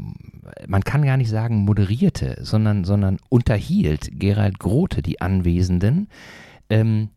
[0.68, 6.08] man kann gar nicht sagen moderierte, sondern, sondern unterhielt Gerald Grote die Anwesenden
[6.70, 7.10] ähm,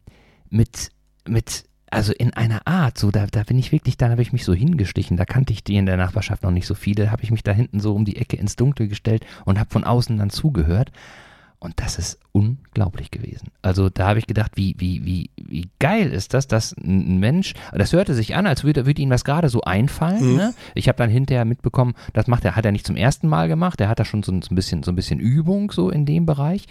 [0.51, 0.91] mit,
[1.26, 4.45] mit, also in einer Art, so da, da bin ich wirklich, da habe ich mich
[4.45, 7.31] so hingeschlichen, da kannte ich die in der Nachbarschaft noch nicht so viele, habe ich
[7.31, 10.31] mich da hinten so um die Ecke ins Dunkle gestellt und habe von außen dann
[10.31, 10.93] zugehört.
[11.61, 13.48] Und das ist unglaublich gewesen.
[13.62, 17.54] Also da habe ich gedacht, wie, wie, wie, wie geil ist das, dass ein Mensch,
[17.72, 20.32] das hörte sich an, als würde, würde ihm was gerade so einfallen.
[20.32, 20.36] Mhm.
[20.36, 20.54] Ne?
[20.76, 23.80] Ich habe dann hinterher mitbekommen, das macht er, hat er nicht zum ersten Mal gemacht,
[23.80, 26.66] er hat da schon so ein bisschen, so ein bisschen Übung so in dem Bereich.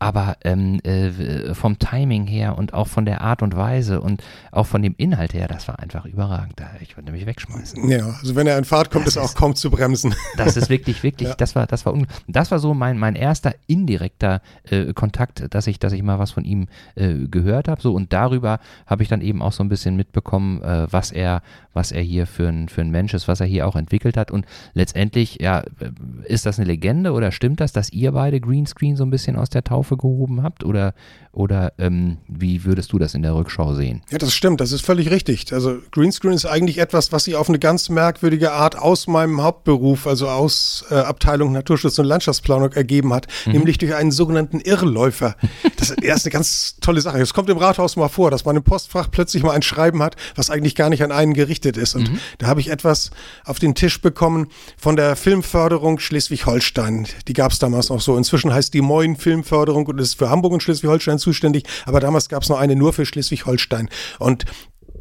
[0.00, 4.22] Aber ähm, äh, vom Timing her und auch von der Art und Weise und
[4.52, 6.60] auch von dem Inhalt her, das war einfach überragend.
[6.80, 7.88] Ich würde mich wegschmeißen.
[7.90, 10.14] Ja, also wenn er in Fahrt kommt, Das ist auch kaum zu bremsen.
[10.36, 11.34] Das ist wirklich, wirklich, Ja.
[11.34, 11.94] das war, das war,
[12.28, 14.40] das war so mein, mein erster indirekter
[14.70, 17.80] äh, Kontakt, dass ich, dass ich mal was von ihm äh, gehört habe.
[17.82, 21.42] So und darüber habe ich dann eben auch so ein bisschen mitbekommen, äh, was er,
[21.74, 24.30] was er hier für ein, für ein Mensch ist, was er hier auch entwickelt hat.
[24.30, 25.90] Und letztendlich, ja, äh,
[26.24, 29.50] ist das eine Legende oder stimmt das, dass ihr beide Greenscreen so ein bisschen aus
[29.50, 30.64] der Taufe gehoben habt?
[30.64, 30.94] Oder,
[31.38, 34.02] oder ähm, wie würdest du das in der Rückschau sehen?
[34.10, 35.52] Ja, das stimmt, das ist völlig richtig.
[35.52, 40.08] Also Greenscreen ist eigentlich etwas, was sich auf eine ganz merkwürdige Art aus meinem Hauptberuf,
[40.08, 45.36] also aus äh, Abteilung Naturschutz und Landschaftsplanung ergeben hat, nämlich durch einen sogenannten Irrläufer.
[45.76, 47.20] Das ist eine ganz tolle Sache.
[47.20, 50.16] Es kommt im Rathaus mal vor, dass man im Postfach plötzlich mal ein Schreiben hat,
[50.34, 51.94] was eigentlich gar nicht an einen gerichtet ist.
[51.94, 53.12] Und da habe ich etwas
[53.44, 57.06] auf den Tisch bekommen von der Filmförderung Schleswig-Holstein.
[57.28, 58.16] Die gab es damals noch so.
[58.16, 62.42] Inzwischen heißt die Moin Filmförderung und ist für Hamburg und Schleswig-Holstein zuständig, aber damals gab
[62.42, 63.88] es noch eine nur für Schleswig-Holstein.
[64.18, 64.44] Und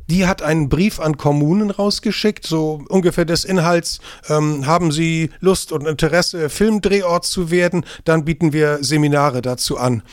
[0.10, 4.00] die hat einen Brief an Kommunen rausgeschickt, so ungefähr des Inhalts,
[4.30, 10.04] ähm, haben Sie Lust und Interesse, Filmdrehort zu werden, dann bieten wir Seminare dazu an.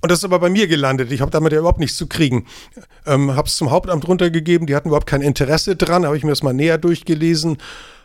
[0.00, 1.10] Und das ist aber bei mir gelandet.
[1.10, 2.46] Ich habe damit ja überhaupt nichts zu kriegen.
[3.06, 6.30] Ähm, habe es zum Hauptamt runtergegeben, die hatten überhaupt kein Interesse dran, habe ich mir
[6.30, 7.58] das mal näher durchgelesen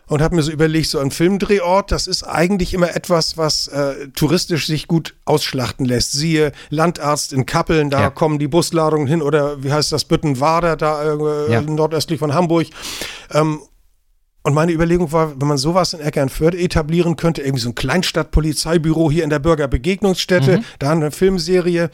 [0.08, 4.10] und habe mir so überlegt, so ein Filmdrehort, das ist eigentlich immer etwas, was äh,
[4.16, 6.12] touristisch sich gut ausschlachten lässt.
[6.12, 8.10] Siehe Landarzt in Kappeln, da Ja.
[8.10, 11.62] kommen die Busladungen hin oder wie heißt das, Büttenwader, da äh, Ja.
[11.62, 12.68] nordöstlich von Hamburg.
[13.32, 13.60] Ähm,
[14.46, 19.10] und meine Überlegung war, wenn man sowas in Eckernförde etablieren könnte, irgendwie so ein Kleinstadtpolizeibüro
[19.10, 21.90] hier in der Bürgerbegegnungsstätte, da eine Filmserie,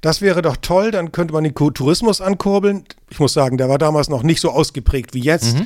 [0.00, 2.84] das wäre doch toll, dann könnte man den Tourismus ankurbeln.
[3.10, 5.56] Ich muss sagen, der war damals noch nicht so ausgeprägt wie jetzt.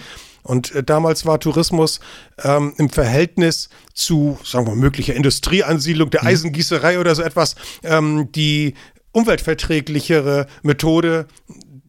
[0.44, 2.00] Und äh, damals war Tourismus
[2.42, 8.30] ähm, im Verhältnis zu, sagen wir mal, möglicher Industrieansiedlung der Eisengießerei oder so etwas, ähm,
[8.32, 8.74] die
[9.12, 11.26] umweltverträglichere Methode,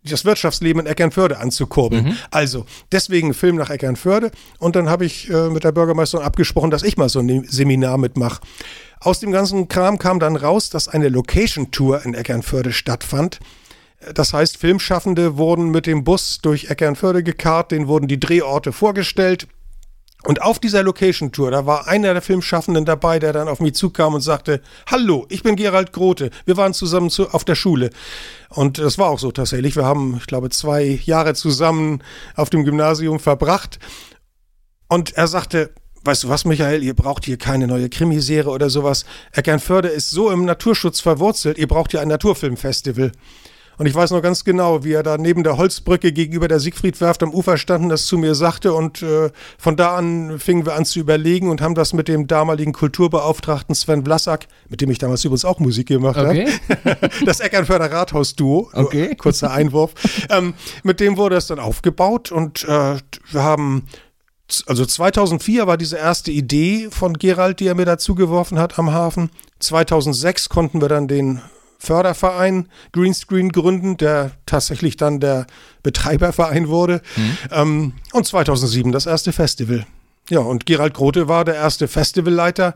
[0.03, 2.17] das Wirtschaftsleben in Eckernförde anzukurbeln.
[2.31, 4.31] Also, deswegen Film nach Eckernförde.
[4.59, 7.97] Und dann habe ich äh, mit der Bürgermeisterin abgesprochen, dass ich mal so ein Seminar
[7.97, 8.41] mitmache.
[8.99, 13.39] Aus dem ganzen Kram kam dann raus, dass eine Location-Tour in Eckernförde stattfand.
[14.13, 19.47] Das heißt, Filmschaffende wurden mit dem Bus durch Eckernförde gekarrt, denen wurden die Drehorte vorgestellt.
[20.25, 24.15] Und auf dieser Location-Tour, da war einer der Filmschaffenden dabei, der dann auf mich zukam
[24.15, 26.31] und sagte, Hallo, ich bin Gerald Grote.
[26.45, 27.91] Wir waren zusammen zu, auf der Schule.
[28.49, 29.75] Und das war auch so tatsächlich.
[29.75, 32.01] Wir haben, ich glaube, zwei Jahre zusammen
[32.35, 33.77] auf dem Gymnasium verbracht.
[34.87, 35.71] Und er sagte,
[36.05, 39.05] weißt du was, Michael, ihr braucht hier keine neue Krimiserie oder sowas.
[39.31, 43.11] Eckernförde ist so im Naturschutz verwurzelt, ihr braucht hier ein Naturfilmfestival.
[43.77, 47.23] Und ich weiß noch ganz genau, wie er da neben der Holzbrücke gegenüber der Siegfriedwerft
[47.23, 48.73] am Ufer standen, das zu mir sagte.
[48.73, 52.27] Und äh, von da an fingen wir an zu überlegen und haben das mit dem
[52.27, 56.45] damaligen Kulturbeauftragten Sven Vlasak, mit dem ich damals übrigens auch Musik gemacht habe,
[57.25, 59.15] das Eckernförder Rathaus-Duo, Okay.
[59.15, 59.93] kurzer Einwurf,
[60.29, 60.53] ähm,
[60.83, 62.97] mit dem wurde es dann aufgebaut und äh,
[63.31, 63.87] wir haben
[64.67, 68.91] also 2004 war diese erste Idee von Gerald, die er mir dazu geworfen hat am
[68.91, 69.31] Hafen.
[69.59, 71.41] 2006 konnten wir dann den
[71.85, 75.47] Förderverein Greenscreen gründen, der tatsächlich dann der
[75.83, 77.01] Betreiberverein wurde.
[77.51, 79.85] Ähm, und 2007 das erste Festival.
[80.29, 82.75] Ja, und Gerald Grote war der erste Festivalleiter.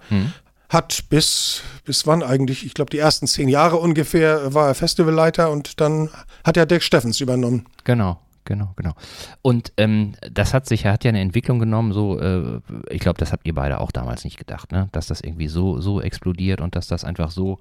[0.69, 2.63] Hat bis, bis wann eigentlich?
[2.63, 6.09] Ich glaube, die ersten zehn Jahre ungefähr war er Festivalleiter und dann
[6.43, 7.65] hat er Dirk Steffens übernommen.
[7.85, 8.93] Genau, genau, genau.
[9.41, 12.59] Und ähm, das hat sich, hat ja eine Entwicklung genommen, so, äh,
[12.91, 14.89] ich glaube, das habt ihr beide auch damals nicht gedacht, ne?
[14.91, 17.57] Dass das irgendwie so, so explodiert und dass das einfach so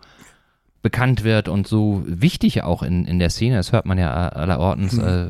[0.83, 4.97] bekannt wird und so wichtig auch in, in der Szene, das hört man ja allerortens,
[4.97, 5.27] äh,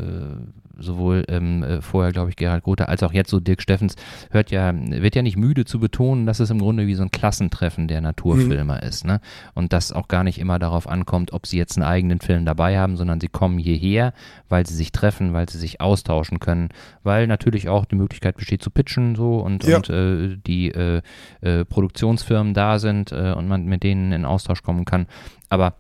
[0.79, 3.97] sowohl ähm, äh, vorher, glaube ich, Gerhard Grothe, als auch jetzt so Dirk Steffens,
[4.31, 7.11] hört ja, wird ja nicht müde zu betonen, dass es im Grunde wie so ein
[7.11, 8.89] Klassentreffen der Naturfilmer mhm.
[8.89, 9.05] ist.
[9.05, 9.21] Ne?
[9.55, 12.79] Und das auch gar nicht immer darauf ankommt, ob sie jetzt einen eigenen Film dabei
[12.79, 14.13] haben, sondern sie kommen hierher,
[14.49, 16.69] weil sie sich treffen, weil sie sich austauschen können,
[17.03, 19.77] weil natürlich auch die Möglichkeit besteht zu pitchen so und, ja.
[19.77, 21.03] und äh, die äh,
[21.41, 25.07] äh, Produktionsfirmen da sind äh, und man mit denen in Austausch kommen kann.
[25.49, 25.75] Aber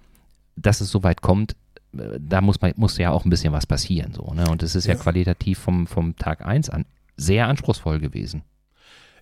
[0.56, 1.56] dass es so weit kommt,
[1.92, 4.44] da muss man muss ja auch ein bisschen was passieren so, ne?
[4.50, 6.84] Und es ist ja, ja qualitativ vom, vom Tag 1 an
[7.16, 8.42] sehr anspruchsvoll gewesen.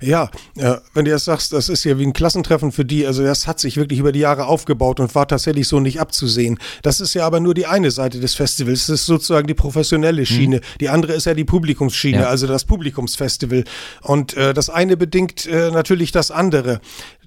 [0.01, 0.31] Ja,
[0.93, 3.61] wenn du jetzt sagst, das ist ja wie ein Klassentreffen für die, also das hat
[3.61, 6.59] sich wirklich über die Jahre aufgebaut und war tatsächlich so nicht abzusehen.
[6.83, 8.87] Das ist ja aber nur die eine Seite des Festivals.
[8.87, 10.27] Das ist sozusagen die professionelle mhm.
[10.27, 10.57] Schiene.
[10.57, 10.79] Mhm.
[10.81, 12.29] Die andere ist ja die Publikumsschiene, ja.
[12.29, 13.65] also das Publikumsfestival.
[14.03, 16.81] Und äh, das eine bedingt äh, natürlich das andere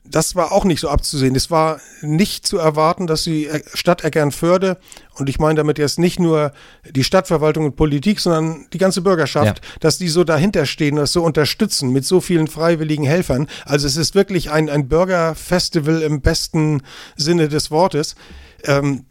[0.10, 1.36] das war auch nicht so abzusehen.
[1.36, 4.78] Es war nicht zu erwarten, dass die Stadt Eckernförde,
[5.16, 6.52] und ich meine damit jetzt nicht nur
[6.90, 9.72] die Stadtverwaltung und Politik, sondern die ganze Bürgerschaft, ja.
[9.80, 13.48] dass die so dahinter stehen, das so unterstützen mit so vielen freiwilligen Helfern.
[13.66, 16.82] Also es ist wirklich ein, ein Bürgerfestival im besten
[17.16, 18.16] Sinne des Wortes.
[18.64, 19.06] Ähm,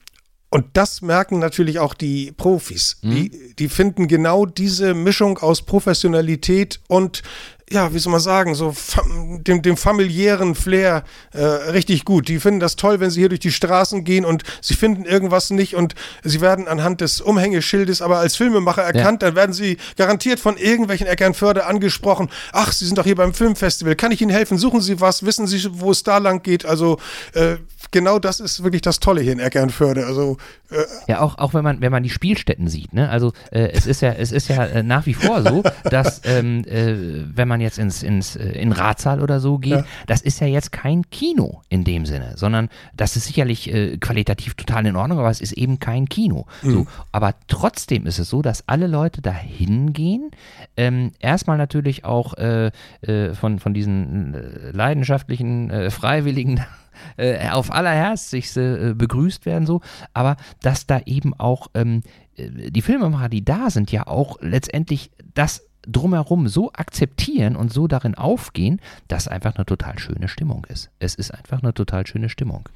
[0.51, 2.97] und das merken natürlich auch die Profis.
[3.03, 3.11] Mhm.
[3.11, 7.23] Die, die finden genau diese Mischung aus Professionalität und
[7.71, 8.75] ja, wie soll man sagen, so
[9.19, 12.29] dem, dem familiären Flair äh, richtig gut.
[12.29, 15.51] Die finden das toll, wenn sie hier durch die Straßen gehen und sie finden irgendwas
[15.51, 19.29] nicht und sie werden anhand des Umhängeschildes aber als Filmemacher erkannt, ja.
[19.29, 22.29] dann werden sie garantiert von irgendwelchen Eckernförde angesprochen.
[22.53, 24.59] Ach, Sie sind doch hier beim Filmfestival, kann ich Ihnen helfen?
[24.59, 25.25] Suchen Sie was?
[25.25, 26.65] Wissen Sie, wo es da lang geht?
[26.65, 26.99] Also
[27.35, 27.57] äh,
[27.91, 30.07] genau das ist wirklich das Tolle hier in Eckernförde.
[30.07, 30.37] Also
[30.71, 33.09] äh, ja, auch, auch wenn man wenn man die Spielstätten sieht, ne?
[33.09, 36.65] Also äh, es ist ja es ist ja äh, nach wie vor so, dass ähm,
[36.67, 36.95] äh,
[37.35, 39.85] wenn man man jetzt ins, ins äh, in Ratsaal oder so geht, ja.
[40.07, 44.55] das ist ja jetzt kein Kino in dem Sinne, sondern das ist sicherlich äh, qualitativ
[44.55, 46.47] total in Ordnung, aber es ist eben kein Kino.
[46.63, 46.71] Mhm.
[46.71, 50.31] So, aber trotzdem ist es so, dass alle Leute da hingehen.
[50.77, 52.71] Ähm, erstmal natürlich auch äh,
[53.03, 56.65] äh, von, von diesen äh, leidenschaftlichen äh, Freiwilligen
[57.53, 59.83] auf allerherzigste äh, begrüßt werden, so,
[60.15, 62.03] aber dass da eben auch ähm,
[62.37, 68.15] die Filmemacher, die da sind, ja auch letztendlich das drumherum so akzeptieren und so darin
[68.15, 70.91] aufgehen, dass einfach eine total schöne Stimmung ist.
[70.99, 72.69] Es ist einfach eine total schöne Stimmung.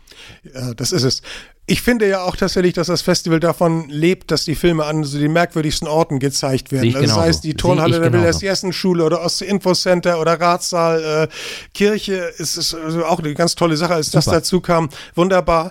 [0.42, 1.22] Ja, das ist es.
[1.66, 5.16] Ich finde ja auch tatsächlich, dass das Festival davon lebt, dass die Filme an so
[5.16, 6.96] den merkwürdigsten Orten gezeigt werden.
[6.96, 11.28] Also sei es die Turnhalle der Wilhelms-Jessen-Schule oder Ost-Infocenter oder Ratssaal, äh,
[11.72, 14.16] Kirche, ist es also auch eine ganz tolle Sache, als Super.
[14.16, 14.88] das dazu kam.
[15.14, 15.70] Wunderbar.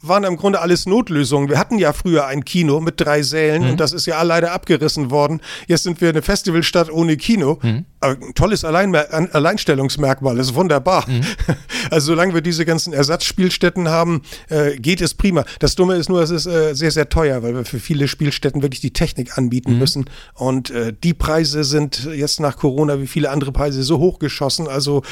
[0.00, 1.50] Waren im Grunde alles Notlösungen.
[1.50, 3.70] Wir hatten ja früher ein Kino mit drei Sälen mhm.
[3.72, 5.42] und das ist ja leider abgerissen worden.
[5.66, 7.58] Jetzt sind wir eine Festivalstadt ohne Kino.
[7.60, 7.84] Mhm.
[8.00, 11.04] ein tolles Alleinmer Alleinstellungsmerkmal, das ist wunderbar.
[11.06, 11.20] Mhm.
[11.88, 15.35] Also solange wir diese ganzen Ersatzspielstätten haben, äh, geht es prima.
[15.58, 18.62] Das Dumme ist nur, es ist äh, sehr, sehr teuer, weil wir für viele Spielstätten
[18.62, 19.78] wirklich die Technik anbieten mhm.
[19.78, 20.04] müssen.
[20.34, 24.68] Und äh, die Preise sind jetzt nach Corona wie viele andere Preise so hochgeschossen.
[24.68, 25.02] Also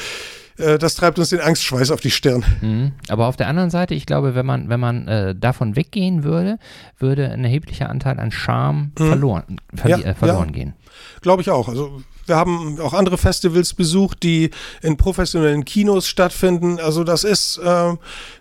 [0.57, 2.43] äh, das treibt uns den Angstschweiß auf die Stirn.
[2.61, 2.91] Mhm.
[3.09, 6.57] Aber auf der anderen Seite, ich glaube, wenn man, wenn man äh, davon weggehen würde,
[6.97, 9.07] würde ein erheblicher Anteil an Charme mhm.
[9.07, 10.53] verloren, ja, äh, verloren ja.
[10.53, 10.73] gehen.
[11.21, 11.67] Glaube ich auch.
[11.67, 14.51] Also wir haben auch andere Festivals besucht, die
[14.81, 16.79] in professionellen Kinos stattfinden.
[16.79, 17.93] Also das ist, äh,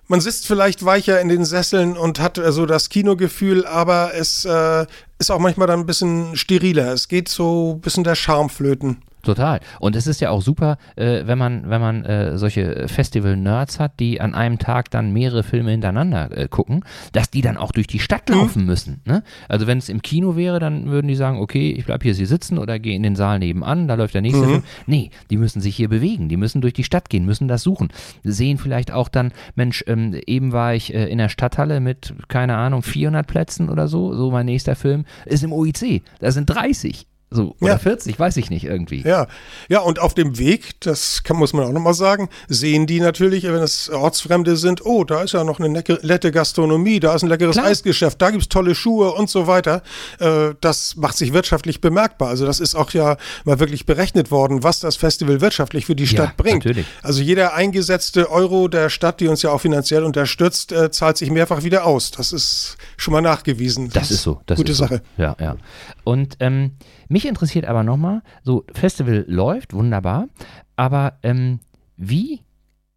[0.09, 4.87] man sitzt vielleicht weicher in den Sesseln und hat also das Kinogefühl, aber es äh,
[5.18, 6.93] ist auch manchmal dann ein bisschen steriler.
[6.93, 9.03] Es geht so ein bisschen der Charme flöten.
[9.25, 9.61] Total.
[9.81, 13.99] Und es ist ja auch super, äh, wenn man, wenn man äh, solche Festival-Nerds hat,
[14.01, 17.87] die an einem Tag dann mehrere Filme hintereinander äh, gucken, dass die dann auch durch
[17.87, 18.35] die Stadt mhm.
[18.37, 18.66] laufen mhm.
[18.66, 19.01] müssen.
[19.05, 19.22] Ne?
[19.49, 22.59] Also wenn es im Kino wäre, dann würden die sagen, okay, ich bleibe hier sitzen
[22.59, 24.49] oder gehe in den Saal nebenan, da läuft der nächste mhm.
[24.49, 24.62] Film.
[24.87, 27.89] Nee, die müssen sich hier bewegen, die müssen durch die Stadt gehen, müssen das suchen.
[28.22, 32.57] Sehen vielleicht auch dann, Mensch, ähm, eben war ich äh, in der Stadthalle mit, keine
[32.57, 37.07] Ahnung, 400 Plätzen oder so, so mein nächster Film ist im OIC, da sind 30.
[37.35, 37.78] So, oder ja.
[37.78, 39.03] 40, weiß ich nicht irgendwie.
[39.03, 39.26] Ja,
[39.68, 43.43] ja, und auf dem Weg, das kann, muss man auch nochmal sagen, sehen die natürlich,
[43.43, 47.28] wenn es Ortsfremde sind, oh, da ist ja noch eine nette Gastronomie, da ist ein
[47.28, 47.66] leckeres Klar.
[47.66, 49.82] Eisgeschäft, da gibt es tolle Schuhe und so weiter.
[50.20, 52.28] Äh, das macht sich wirtschaftlich bemerkbar.
[52.28, 56.07] Also das ist auch ja mal wirklich berechnet worden, was das Festival wirtschaftlich für die
[56.07, 56.64] Stadt ja, bringt.
[56.64, 56.87] Natürlich.
[57.03, 61.32] Also jeder eingesetzte Euro der Stadt, die uns ja auch finanziell unterstützt, äh, zahlt sich
[61.32, 62.12] mehrfach wieder aus.
[62.12, 63.87] Das ist schon mal nachgewiesen.
[63.89, 64.41] Das, das ist so.
[64.47, 65.03] Das gute ist Sache.
[65.16, 65.22] So.
[65.22, 65.57] Ja, ja.
[66.05, 66.72] Und ähm,
[67.09, 70.29] mich interessiert aber nochmal, so Festival läuft, wunderbar,
[70.77, 71.61] aber ähm,
[71.97, 72.41] wie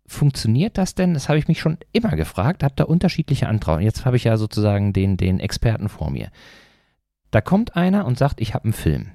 [0.06, 1.14] funktioniert das denn?
[1.14, 3.82] Das habe ich mich schon immer gefragt, habe da unterschiedliche Antrauen.
[3.82, 6.30] Jetzt habe ich ja sozusagen den, den Experten vor mir.
[7.30, 9.12] Da kommt einer und sagt, ich habe einen Film.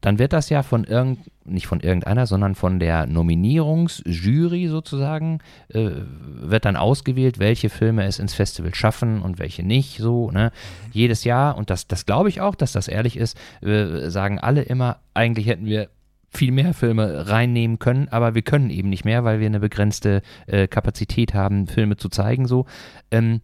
[0.00, 5.90] Dann wird das ja von irgend, nicht von irgendeiner, sondern von der Nominierungsjury sozusagen, äh,
[6.22, 10.52] wird dann ausgewählt, welche Filme es ins Festival schaffen und welche nicht, so, ne?
[10.92, 14.62] Jedes Jahr, und das, das glaube ich auch, dass das ehrlich ist, äh, sagen alle
[14.62, 15.88] immer, eigentlich hätten wir
[16.30, 20.22] viel mehr Filme reinnehmen können, aber wir können eben nicht mehr, weil wir eine begrenzte
[20.46, 22.66] äh, Kapazität haben, Filme zu zeigen, so.
[23.10, 23.40] Ähm,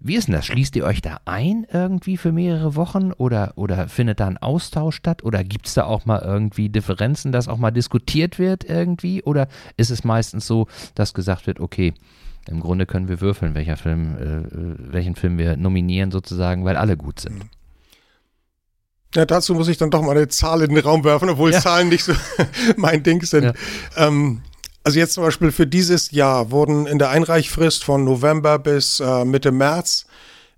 [0.00, 0.46] wie ist denn das?
[0.46, 4.96] Schließt ihr euch da ein irgendwie für mehrere Wochen oder, oder findet da ein Austausch
[4.96, 9.22] statt oder gibt es da auch mal irgendwie Differenzen, dass auch mal diskutiert wird irgendwie
[9.24, 11.94] oder ist es meistens so, dass gesagt wird, okay,
[12.48, 16.96] im Grunde können wir würfeln, welcher Film, äh, welchen Film wir nominieren sozusagen, weil alle
[16.96, 17.44] gut sind.
[19.14, 21.60] Ja, dazu muss ich dann doch mal eine Zahl in den Raum werfen, obwohl ja.
[21.60, 22.12] Zahlen nicht so
[22.76, 23.44] mein Ding sind.
[23.44, 23.52] Ja.
[23.96, 24.42] Ähm,
[24.88, 29.26] also jetzt zum Beispiel für dieses Jahr wurden in der Einreichfrist von November bis äh,
[29.26, 30.06] Mitte März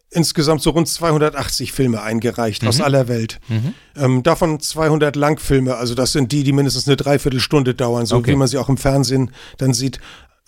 [0.08, 2.68] insgesamt so rund 280 Filme eingereicht mhm.
[2.68, 3.40] aus aller Welt.
[3.48, 3.74] Mhm.
[3.96, 8.30] Ähm, davon 200 Langfilme, also das sind die, die mindestens eine Dreiviertelstunde dauern, so okay.
[8.30, 9.98] wie man sie auch im Fernsehen dann sieht.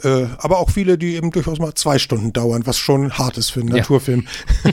[0.03, 3.51] Äh, aber auch viele, die eben durchaus mal zwei Stunden dauern, was schon hart ist
[3.51, 3.77] für einen ja.
[3.77, 4.27] Naturfilm.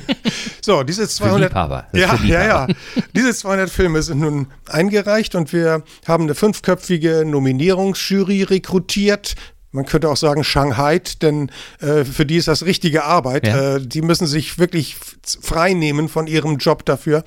[0.62, 2.68] so, diese 200, ja, ja, ja,
[3.16, 9.36] diese 200 Filme sind nun eingereicht und wir haben eine fünfköpfige Nominierungsjury rekrutiert.
[9.72, 13.46] Man könnte auch sagen Shanghai, denn äh, für die ist das richtige Arbeit.
[13.46, 13.76] Ja.
[13.76, 14.96] Äh, die müssen sich wirklich
[15.42, 17.24] frei nehmen von ihrem Job dafür.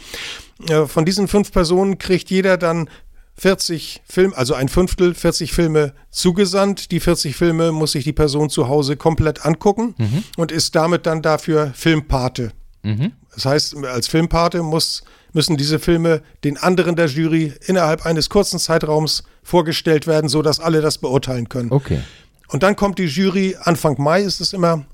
[0.68, 2.88] Äh, von diesen fünf Personen kriegt jeder dann
[3.36, 6.90] 40 Filme, also ein Fünftel, 40 Filme zugesandt.
[6.90, 10.24] Die 40 Filme muss sich die Person zu Hause komplett angucken mhm.
[10.36, 12.52] und ist damit dann dafür Filmpate.
[12.82, 13.12] Mhm.
[13.34, 18.58] Das heißt, als Filmpate muss, müssen diese Filme den anderen der Jury innerhalb eines kurzen
[18.58, 21.72] Zeitraums vorgestellt werden, sodass alle das beurteilen können.
[21.72, 22.00] Okay.
[22.48, 24.84] Und dann kommt die Jury, Anfang Mai ist es immer,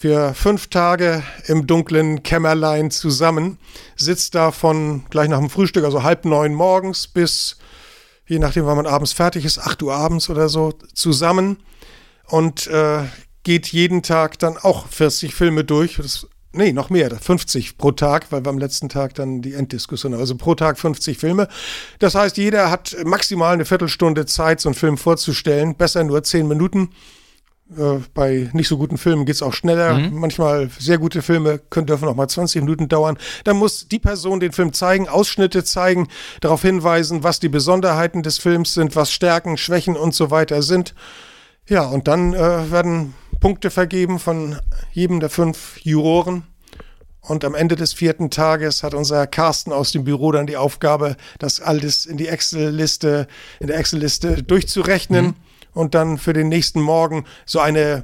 [0.00, 3.58] für fünf Tage im dunklen Kämmerlein zusammen,
[3.96, 7.56] sitzt da von gleich nach dem Frühstück, also halb neun morgens bis,
[8.24, 11.56] je nachdem, wann man abends fertig ist, acht Uhr abends oder so, zusammen
[12.28, 13.06] und äh,
[13.42, 15.96] geht jeden Tag dann auch 40 Filme durch.
[15.96, 20.12] Das, nee, noch mehr, 50 pro Tag, weil wir am letzten Tag dann die Enddiskussion
[20.12, 20.20] haben.
[20.20, 21.48] Also pro Tag 50 Filme.
[21.98, 26.46] Das heißt, jeder hat maximal eine Viertelstunde Zeit, so einen Film vorzustellen, besser nur zehn
[26.46, 26.90] Minuten.
[27.76, 29.98] Äh, bei nicht so guten Filmen geht es auch schneller.
[29.98, 30.18] Mhm.
[30.18, 33.18] Manchmal sehr gute Filme können, dürfen auch mal 20 Minuten dauern.
[33.44, 36.08] Dann muss die Person den Film zeigen, Ausschnitte zeigen,
[36.40, 40.94] darauf hinweisen, was die Besonderheiten des Films sind, was Stärken, Schwächen und so weiter sind.
[41.68, 44.56] Ja, und dann äh, werden Punkte vergeben von
[44.92, 46.44] jedem der fünf Juroren.
[47.20, 51.16] Und am Ende des vierten Tages hat unser Carsten aus dem Büro dann die Aufgabe,
[51.38, 53.28] das alles in die Excel-Liste,
[53.60, 55.26] in der Excel-Liste durchzurechnen.
[55.26, 55.34] Mhm
[55.78, 58.02] und dann für den nächsten Morgen so eine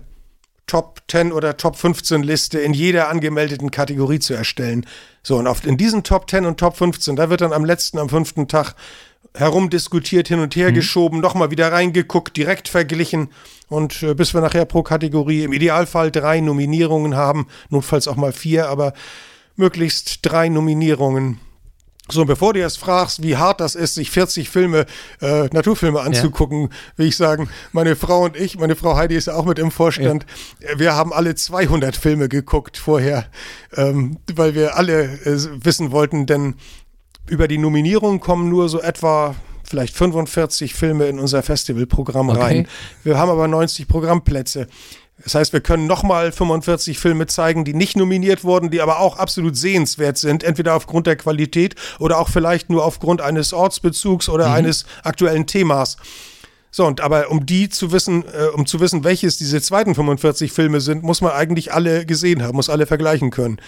[0.68, 4.86] Top 10 oder Top 15 Liste in jeder angemeldeten Kategorie zu erstellen.
[5.24, 7.98] So, und auf, in diesen Top 10 und Top 15, da wird dann am letzten,
[7.98, 8.76] am fünften Tag
[9.34, 10.74] herumdiskutiert, hin und her mhm.
[10.76, 13.30] geschoben, nochmal wieder reingeguckt, direkt verglichen
[13.68, 18.32] und äh, bis wir nachher pro Kategorie im Idealfall drei Nominierungen haben, notfalls auch mal
[18.32, 18.92] vier, aber
[19.56, 21.40] möglichst drei Nominierungen
[22.10, 24.84] so, und bevor du jetzt fragst, wie hart das ist, sich 40 Filme,
[25.22, 26.68] äh, Naturfilme anzugucken, ja.
[26.96, 29.70] will ich sagen, meine Frau und ich, meine Frau Heidi ist ja auch mit im
[29.70, 30.26] Vorstand,
[30.60, 30.78] ja.
[30.78, 33.26] wir haben alle 200 Filme geguckt vorher,
[33.74, 36.56] ähm, weil wir alle äh, wissen wollten, denn
[37.26, 42.40] über die Nominierung kommen nur so etwa vielleicht 45 Filme in unser Festivalprogramm okay.
[42.40, 42.68] rein.
[43.02, 44.68] Wir haben aber 90 Programmplätze.
[45.22, 49.16] Das heißt, wir können nochmal 45 Filme zeigen, die nicht nominiert wurden, die aber auch
[49.16, 54.48] absolut sehenswert sind, entweder aufgrund der Qualität oder auch vielleicht nur aufgrund eines Ortsbezugs oder
[54.48, 54.54] mhm.
[54.54, 55.96] eines aktuellen Themas.
[56.72, 60.50] So, und aber um die zu wissen, äh, um zu wissen, welches diese zweiten 45
[60.50, 63.58] Filme sind, muss man eigentlich alle gesehen haben, muss alle vergleichen können.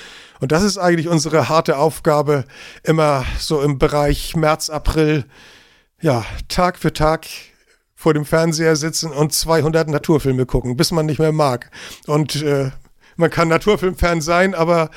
[0.41, 2.45] Und das ist eigentlich unsere harte Aufgabe,
[2.83, 5.25] immer so im Bereich März, April,
[6.01, 7.29] ja, Tag für Tag
[7.97, 11.71] vor dem Fernseher sitzen und 200 Naturfilme gucken, bis man nicht mehr mag.
[12.07, 12.71] Und äh,
[13.17, 14.91] man kann Naturfilmfan sein, aber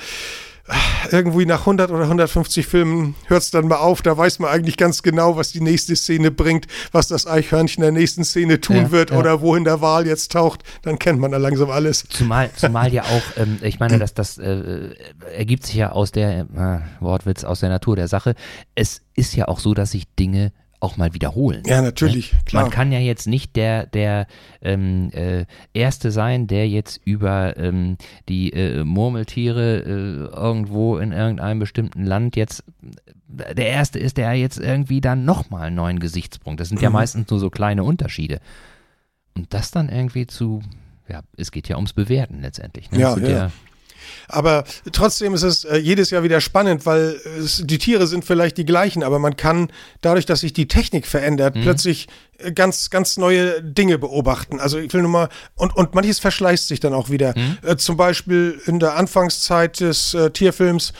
[0.67, 0.73] äh,
[1.11, 4.01] irgendwie nach 100 oder 150 Filmen hört es dann mal auf.
[4.01, 7.93] Da weiß man eigentlich ganz genau, was die nächste Szene bringt, was das Eichhörnchen in
[7.93, 9.17] der nächsten Szene tun ja, wird ja.
[9.17, 10.63] oder wohin der Wal jetzt taucht.
[10.81, 12.03] Dann kennt man da langsam alles.
[12.09, 14.93] Zumal, zumal ja auch, ähm, ich meine, dass das äh,
[15.33, 18.35] ergibt sich ja aus der, äh, Wortwitz, aus der Natur der Sache.
[18.75, 21.63] Es ist ja auch so, dass sich Dinge auch mal wiederholen.
[21.65, 22.39] Ja, natürlich, ne?
[22.45, 22.63] klar.
[22.63, 24.27] Man kann ja jetzt nicht der, der
[24.61, 27.97] ähm, äh, Erste sein, der jetzt über ähm,
[28.29, 32.63] die äh, Murmeltiere äh, irgendwo in irgendeinem bestimmten Land jetzt
[33.37, 36.61] äh, der Erste ist, der jetzt irgendwie dann nochmal einen neuen Gesichtspunkt.
[36.61, 36.93] Das sind ja mhm.
[36.93, 38.39] meistens nur so kleine Unterschiede.
[39.35, 40.61] Und das dann irgendwie zu,
[41.09, 42.89] ja, es geht ja ums Bewerten letztendlich.
[42.91, 42.99] Ne?
[42.99, 43.29] Ja, ja.
[43.29, 43.51] ja
[44.27, 48.57] Aber trotzdem ist es äh, jedes Jahr wieder spannend, weil es, die Tiere sind vielleicht
[48.57, 51.61] die gleichen, aber man kann dadurch, dass sich die Technik verändert, mhm.
[51.61, 52.07] plötzlich
[52.37, 54.59] äh, ganz, ganz neue Dinge beobachten.
[54.59, 57.33] Also ich will nur mal, und, und manches verschleißt sich dann auch wieder.
[57.35, 57.57] Mhm.
[57.63, 60.93] Äh, zum Beispiel in der Anfangszeit des äh, Tierfilms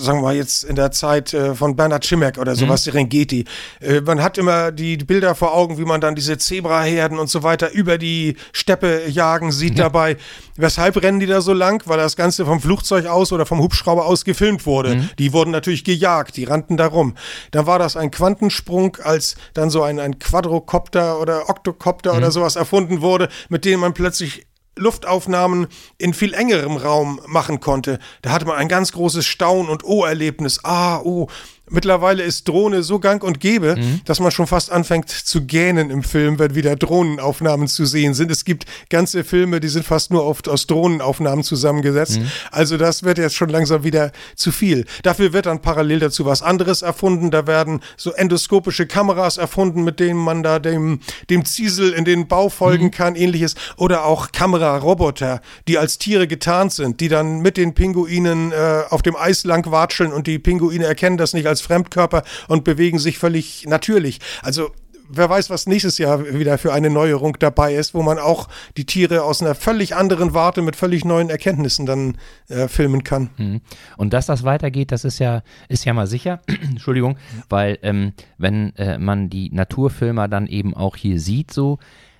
[0.00, 2.92] sagen wir mal jetzt in der Zeit äh, von Bernhard Schimek oder sowas, mhm.
[2.92, 3.44] Serengeti.
[3.80, 7.42] Äh, man hat immer die, Bilder vor Augen, wie man dann diese Zebraherden und so
[7.42, 9.84] weiter über die Steppe jagen sieht ja.
[9.84, 10.16] dabei.
[10.56, 11.82] Weshalb rennen die da so lang?
[11.86, 14.96] Weil das Ganze vom Flugzeug aus oder vom Hubschrauber aus gefilmt wurde.
[14.96, 15.10] Mhm.
[15.18, 17.14] Die wurden natürlich gejagt, die rannten da rum.
[17.50, 22.18] Dann war das ein Quantensprung, als dann so ein, ein Quadrocopter oder Oktokopter mhm.
[22.18, 24.46] oder sowas erfunden wurde, mit dem man plötzlich
[24.76, 25.66] Luftaufnahmen
[25.98, 27.98] in viel engerem Raum machen konnte.
[28.22, 30.64] Da hatte man ein ganz großes Staun- und Oh-Erlebnis.
[30.64, 31.28] Ah, oh,
[31.70, 34.00] Mittlerweile ist Drohne so gang und gäbe, mhm.
[34.04, 38.30] dass man schon fast anfängt zu gähnen im Film, wenn wieder Drohnenaufnahmen zu sehen sind.
[38.30, 42.20] Es gibt ganze Filme, die sind fast nur oft aus Drohnenaufnahmen zusammengesetzt.
[42.20, 42.30] Mhm.
[42.50, 44.84] Also das wird jetzt schon langsam wieder zu viel.
[45.04, 47.30] Dafür wird dann parallel dazu was anderes erfunden.
[47.30, 51.00] Da werden so endoskopische Kameras erfunden, mit denen man da dem,
[51.30, 52.90] dem Ziesel in den Bau folgen mhm.
[52.90, 53.54] kann, ähnliches.
[53.76, 59.02] Oder auch Kameraroboter, die als Tiere getarnt sind, die dann mit den Pinguinen äh, auf
[59.02, 62.98] dem Eis lang watscheln und die Pinguine erkennen das nicht als als Fremdkörper und bewegen
[62.98, 64.20] sich völlig natürlich.
[64.42, 64.70] Also
[65.08, 68.86] wer weiß, was nächstes Jahr wieder für eine Neuerung dabei ist, wo man auch die
[68.86, 72.16] Tiere aus einer völlig anderen Warte mit völlig neuen Erkenntnissen dann
[72.48, 73.30] äh, filmen kann.
[73.36, 73.60] Mhm.
[73.96, 76.40] Und dass das weitergeht, das ist ja, ist ja mal sicher.
[76.62, 77.16] Entschuldigung,
[77.48, 81.78] weil ähm, wenn äh, man die Naturfilmer dann eben auch hier sieht, so,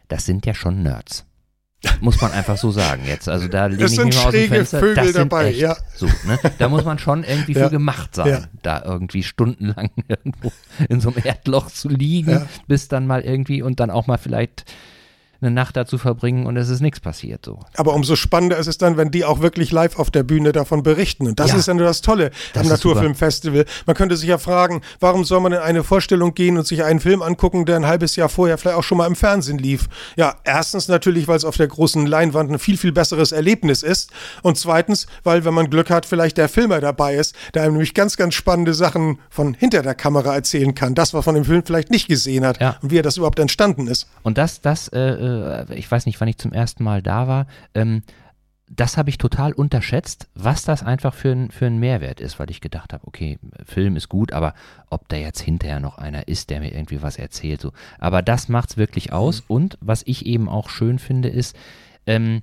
[0.08, 1.26] das sind ja schon Nerds.
[2.00, 3.28] Muss man einfach so sagen jetzt.
[3.28, 4.80] Also da lehne ich mich mal aus dem Fenster.
[4.80, 5.76] Vögel das sind dabei, echt ja.
[5.94, 6.38] So, ne?
[6.58, 7.64] Da muss man schon irgendwie ja.
[7.64, 8.42] für gemacht sein, ja.
[8.62, 10.52] da irgendwie stundenlang irgendwo
[10.88, 12.46] in so einem Erdloch zu liegen, ja.
[12.66, 14.64] bis dann mal irgendwie und dann auch mal vielleicht
[15.40, 17.44] eine Nacht dazu verbringen und es ist nichts passiert.
[17.44, 17.60] So.
[17.76, 20.82] Aber umso spannender ist es dann, wenn die auch wirklich live auf der Bühne davon
[20.82, 21.26] berichten.
[21.26, 23.64] Und das ja, ist ja nur das Tolle das am Naturfilmfestival.
[23.86, 27.00] Man könnte sich ja fragen, warum soll man in eine Vorstellung gehen und sich einen
[27.00, 29.88] Film angucken, der ein halbes Jahr vorher vielleicht auch schon mal im Fernsehen lief?
[30.16, 34.10] Ja, erstens natürlich, weil es auf der großen Leinwand ein viel, viel besseres Erlebnis ist.
[34.42, 37.94] Und zweitens, weil, wenn man Glück hat, vielleicht der Filmer dabei ist, der einem nämlich
[37.94, 40.94] ganz, ganz spannende Sachen von hinter der Kamera erzählen kann.
[40.94, 42.76] Das, was man im Film vielleicht nicht gesehen hat ja.
[42.82, 44.06] und wie er das überhaupt entstanden ist.
[44.22, 44.98] Und das, das äh,
[45.30, 48.02] äh, ich weiß nicht, wann ich zum ersten Mal da war, ähm,
[48.72, 52.50] das habe ich total unterschätzt, was das einfach für ein, für ein Mehrwert ist, weil
[52.50, 54.54] ich gedacht habe, okay, Film ist gut, aber
[54.90, 57.60] ob da jetzt hinterher noch einer ist, der mir irgendwie was erzählt.
[57.60, 57.72] So.
[57.98, 59.40] Aber das macht es wirklich aus.
[59.40, 59.46] Mhm.
[59.48, 61.56] Und was ich eben auch schön finde, ist,
[62.06, 62.42] ähm,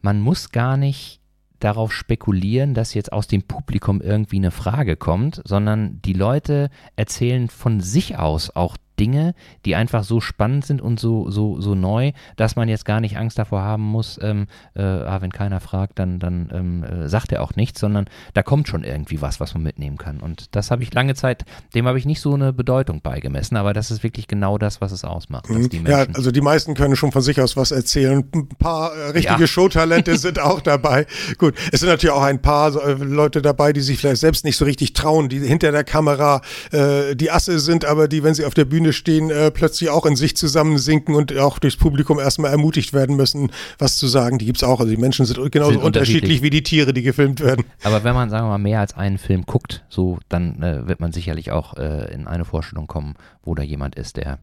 [0.00, 1.20] man muss gar nicht
[1.58, 7.48] darauf spekulieren, dass jetzt aus dem Publikum irgendwie eine Frage kommt, sondern die Leute erzählen
[7.48, 9.34] von sich aus auch Dinge,
[9.64, 13.16] die einfach so spannend sind und so, so, so neu, dass man jetzt gar nicht
[13.16, 14.46] Angst davor haben muss, ähm,
[14.76, 18.42] äh, ah, wenn keiner fragt, dann, dann ähm, äh, sagt er auch nichts, sondern da
[18.42, 20.20] kommt schon irgendwie was, was man mitnehmen kann.
[20.20, 23.72] Und das habe ich lange Zeit, dem habe ich nicht so eine Bedeutung beigemessen, aber
[23.72, 25.48] das ist wirklich genau das, was es ausmacht.
[25.48, 25.86] Mhm.
[25.86, 28.22] ja, also die meisten können schon von sich aus was erzählen.
[28.34, 29.46] Ein paar äh, richtige ja.
[29.46, 31.06] Showtalente sind auch dabei.
[31.38, 34.58] Gut, es sind natürlich auch ein paar äh, Leute dabei, die sich vielleicht selbst nicht
[34.58, 38.44] so richtig trauen, die hinter der Kamera äh, die Asse sind, aber die, wenn sie
[38.44, 42.18] auf der Bühne Bühne stehen, äh, plötzlich auch in sich zusammensinken und auch durchs Publikum
[42.18, 44.38] erstmal ermutigt werden müssen, was zu sagen.
[44.38, 44.80] Die gibt es auch.
[44.80, 46.22] Also die Menschen sind genauso sind unterschiedlich.
[46.22, 46.42] unterschiedlich.
[46.42, 47.64] wie die Tiere, die gefilmt werden.
[47.82, 51.00] Aber wenn man, sagen wir mal, mehr als einen Film guckt, so, dann äh, wird
[51.00, 54.38] man sicherlich auch äh, in eine Vorstellung kommen, wo da jemand ist, der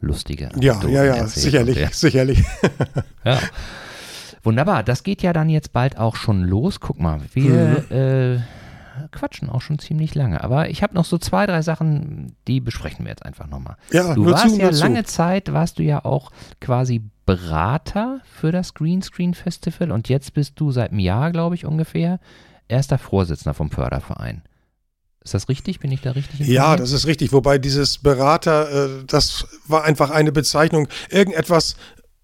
[0.00, 2.44] lustige Ja, ja, ja, sicherlich, der, sicherlich.
[3.24, 3.38] ja.
[4.42, 6.78] Wunderbar, das geht ja dann jetzt bald auch schon los.
[6.80, 8.42] Guck mal, wir mhm.
[9.14, 10.44] Quatschen auch schon ziemlich lange.
[10.44, 13.76] Aber ich habe noch so zwei, drei Sachen, die besprechen wir jetzt einfach nochmal.
[13.92, 15.14] Ja, du warst zu, ja lange zu.
[15.14, 20.70] Zeit, warst du ja auch quasi Berater für das Greenscreen Festival und jetzt bist du
[20.72, 22.20] seit einem Jahr, glaube ich, ungefähr,
[22.68, 24.42] erster Vorsitzender vom Förderverein.
[25.22, 25.80] Ist das richtig?
[25.80, 26.46] Bin ich da richtig?
[26.46, 27.32] Ja, das ist richtig.
[27.32, 30.86] Wobei dieses Berater, äh, das war einfach eine Bezeichnung.
[31.08, 31.76] Irgendetwas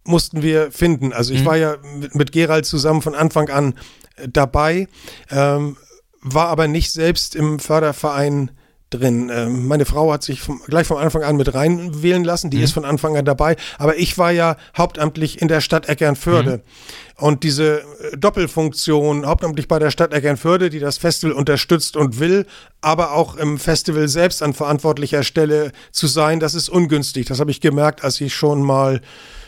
[0.04, 1.14] mussten wir finden.
[1.14, 1.46] Also ich mhm.
[1.46, 3.74] war ja mit, mit Gerald zusammen von Anfang an
[4.16, 4.86] äh, dabei.
[5.30, 5.78] Ähm,
[6.22, 8.50] war aber nicht selbst im Förderverein
[8.90, 9.30] drin.
[9.32, 12.64] Ähm, meine Frau hat sich vom, gleich von Anfang an mit reinwählen lassen, die mhm.
[12.64, 16.58] ist von Anfang an dabei, aber ich war ja hauptamtlich in der Stadt Eckernförde.
[16.58, 17.24] Mhm.
[17.24, 22.46] Und diese äh, Doppelfunktion, hauptamtlich bei der Stadt Eckernförde, die das Festival unterstützt und will,
[22.80, 27.26] aber auch im Festival selbst an verantwortlicher Stelle zu sein, das ist ungünstig.
[27.26, 29.00] Das habe ich gemerkt, als ich schon mal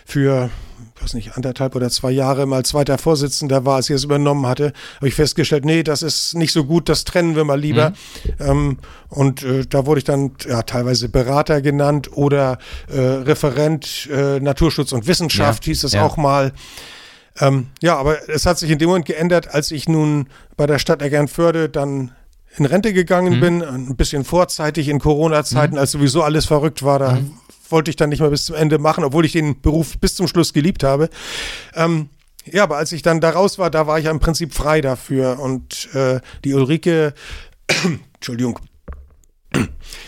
[0.04, 0.50] für
[1.02, 4.72] weiß nicht, anderthalb oder zwei Jahre mal zweiter Vorsitzender war, als ich es übernommen hatte,
[4.96, 7.90] habe ich festgestellt, nee, das ist nicht so gut, das trennen wir mal lieber.
[7.90, 8.32] Mhm.
[8.38, 8.78] Ähm,
[9.08, 14.92] und äh, da wurde ich dann ja, teilweise Berater genannt oder äh, Referent äh, Naturschutz
[14.92, 16.04] und Wissenschaft ja, hieß es ja.
[16.04, 16.52] auch mal.
[17.40, 20.78] Ähm, ja, aber es hat sich in dem Moment geändert, als ich nun bei der
[20.78, 22.12] Stadt Eckernförde dann
[22.56, 23.40] in Rente gegangen mhm.
[23.40, 25.80] bin, ein bisschen vorzeitig in Corona-Zeiten, mhm.
[25.80, 26.98] als sowieso alles verrückt war.
[26.98, 27.32] Da mhm.
[27.72, 30.28] Wollte ich dann nicht mehr bis zum Ende machen, obwohl ich den Beruf bis zum
[30.28, 31.08] Schluss geliebt habe.
[31.74, 32.08] Ähm,
[32.44, 34.80] ja, aber als ich dann da raus war, da war ich ja im Prinzip frei
[34.80, 35.38] dafür.
[35.40, 37.14] Und äh, die Ulrike,
[38.14, 38.58] Entschuldigung,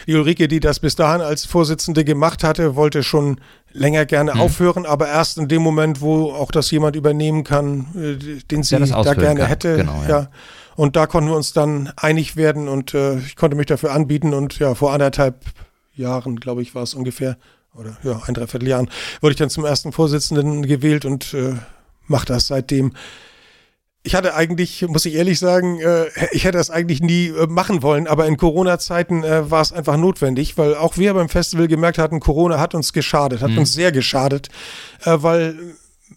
[0.06, 3.40] die Ulrike, die das bis dahin als Vorsitzende gemacht hatte, wollte schon
[3.72, 4.40] länger gerne mhm.
[4.40, 8.78] aufhören, aber erst in dem Moment, wo auch das jemand übernehmen kann, äh, den sie
[8.78, 9.48] da gerne kann.
[9.48, 9.76] hätte.
[9.76, 10.08] Genau, ja.
[10.08, 10.28] ja.
[10.76, 14.34] Und da konnten wir uns dann einig werden und äh, ich konnte mich dafür anbieten
[14.34, 15.44] und ja, vor anderthalb
[15.94, 17.36] Jahren, glaube ich, war es ungefähr,
[17.74, 18.88] oder ja, ein Dreivierteljahren,
[19.20, 21.54] wurde ich dann zum ersten Vorsitzenden gewählt und äh,
[22.06, 22.92] mache das seitdem
[24.06, 27.82] ich hatte eigentlich, muss ich ehrlich sagen, äh, ich hätte das eigentlich nie äh, machen
[27.82, 31.96] wollen, aber in Corona-Zeiten äh, war es einfach notwendig, weil auch wir beim Festival gemerkt
[31.96, 33.58] hatten, Corona hat uns geschadet, hat mhm.
[33.58, 34.50] uns sehr geschadet,
[35.04, 35.56] äh, weil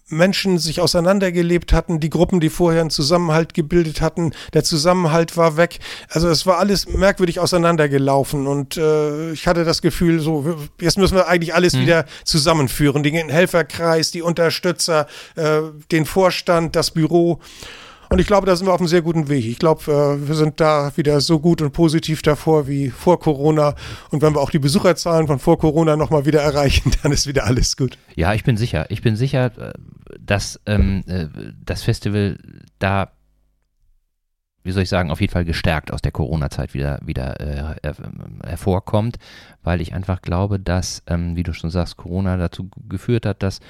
[0.08, 5.56] Menschen sich auseinandergelebt hatten, die Gruppen, die vorher einen Zusammenhalt gebildet hatten, der Zusammenhalt war
[5.56, 5.78] weg.
[6.08, 11.16] Also es war alles merkwürdig auseinandergelaufen und äh, ich hatte das Gefühl, so jetzt müssen
[11.16, 11.80] wir eigentlich alles mhm.
[11.80, 15.60] wieder zusammenführen, den Helferkreis, die Unterstützer, äh,
[15.90, 17.40] den Vorstand, das Büro.
[18.10, 19.44] Und ich glaube, da sind wir auf einem sehr guten Weg.
[19.44, 23.74] Ich glaube, äh, wir sind da wieder so gut und positiv davor wie vor Corona.
[24.10, 27.44] Und wenn wir auch die Besucherzahlen von vor Corona nochmal wieder erreichen, dann ist wieder
[27.44, 27.98] alles gut.
[28.16, 28.86] Ja, ich bin sicher.
[28.90, 29.72] Ich bin sicher, äh,
[30.18, 31.26] dass ähm, äh,
[31.64, 32.38] das Festival
[32.78, 33.10] da
[34.64, 37.94] wie soll ich sagen, auf jeden Fall gestärkt aus der Corona-Zeit wieder, wieder äh,
[38.44, 39.16] hervorkommt,
[39.62, 43.60] weil ich einfach glaube, dass, ähm, wie du schon sagst, Corona dazu geführt hat, dass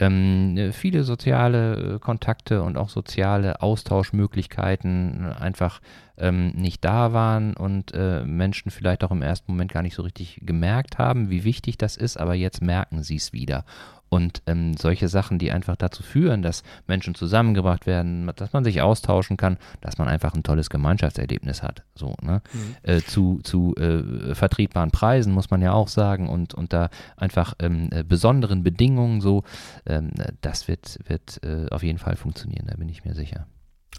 [0.00, 5.80] ähm, viele soziale äh, Kontakte und auch soziale Austauschmöglichkeiten einfach
[6.16, 10.02] ähm, nicht da waren und äh, Menschen vielleicht auch im ersten Moment gar nicht so
[10.02, 13.64] richtig gemerkt haben, wie wichtig das ist, aber jetzt merken sie es wieder.
[14.10, 18.82] Und ähm, solche Sachen, die einfach dazu führen, dass Menschen zusammengebracht werden, dass man sich
[18.82, 21.84] austauschen kann, dass man einfach ein tolles Gemeinschaftserlebnis hat.
[21.94, 22.42] So, ne?
[22.52, 22.76] Mhm.
[22.82, 27.88] Äh, zu zu äh, vertretbaren Preisen, muss man ja auch sagen, und unter einfach ähm,
[27.92, 29.44] äh, besonderen Bedingungen so,
[29.86, 33.46] ähm, das wird, wird äh, auf jeden Fall funktionieren, da bin ich mir sicher.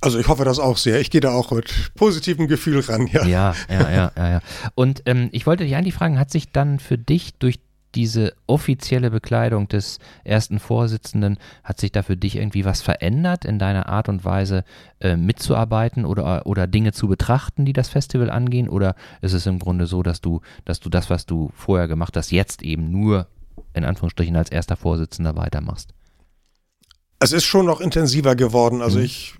[0.02, 1.00] Also ich hoffe das auch sehr.
[1.00, 3.26] Ich gehe da auch mit positivem Gefühl ran, ja.
[3.26, 4.30] Ja, ja, ja, ja.
[4.30, 4.42] ja.
[4.74, 7.60] Und ähm, ich wollte dich eigentlich fragen, hat sich dann für dich durch
[7.96, 13.60] diese offizielle Bekleidung des ersten Vorsitzenden, hat sich da für dich irgendwie was verändert in
[13.60, 14.64] deiner Art und Weise
[15.00, 18.70] äh, mitzuarbeiten oder, oder Dinge zu betrachten, die das Festival angehen?
[18.70, 22.16] Oder ist es im Grunde so, dass du, dass du das, was du vorher gemacht
[22.18, 23.28] hast, jetzt eben nur
[23.74, 25.94] in Anführungsstrichen als erster Vorsitzender weitermachst?
[27.20, 28.82] Es ist schon noch intensiver geworden.
[28.82, 29.06] Also mhm.
[29.06, 29.36] ich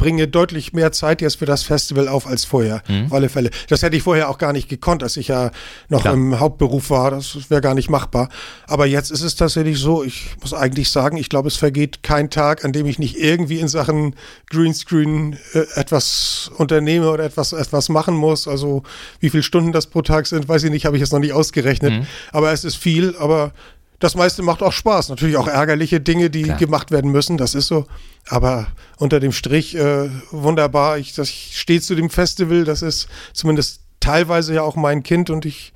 [0.00, 3.04] bringe deutlich mehr Zeit jetzt für das Festival auf als vorher, mhm.
[3.06, 3.50] auf alle Fälle.
[3.68, 5.50] Das hätte ich vorher auch gar nicht gekonnt, als ich ja
[5.90, 6.14] noch Klar.
[6.14, 7.10] im Hauptberuf war.
[7.10, 8.30] Das wäre gar nicht machbar.
[8.66, 12.30] Aber jetzt ist es tatsächlich so, ich muss eigentlich sagen, ich glaube, es vergeht kein
[12.30, 14.16] Tag, an dem ich nicht irgendwie in Sachen
[14.48, 18.48] Greenscreen äh, etwas unternehme oder etwas, etwas machen muss.
[18.48, 18.82] Also
[19.20, 21.34] wie viele Stunden das pro Tag sind, weiß ich nicht, habe ich jetzt noch nicht
[21.34, 21.92] ausgerechnet.
[21.92, 22.06] Mhm.
[22.32, 23.52] Aber es ist viel, aber
[24.00, 25.10] das meiste macht auch Spaß.
[25.10, 26.58] Natürlich auch ärgerliche Dinge, die Klar.
[26.58, 27.86] gemacht werden müssen, das ist so.
[28.28, 30.98] Aber unter dem Strich äh, wunderbar.
[30.98, 35.30] Ich, das, ich stehe zu dem Festival, das ist zumindest teilweise ja auch mein Kind
[35.30, 35.72] und ich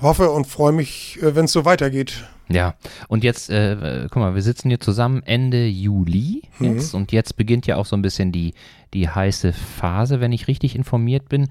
[0.00, 2.24] hoffe und freue mich, äh, wenn es so weitergeht.
[2.48, 2.74] Ja,
[3.08, 7.00] und jetzt, äh, guck mal, wir sitzen hier zusammen Ende Juli jetzt mhm.
[7.00, 8.54] und jetzt beginnt ja auch so ein bisschen die,
[8.94, 11.48] die heiße Phase, wenn ich richtig informiert bin.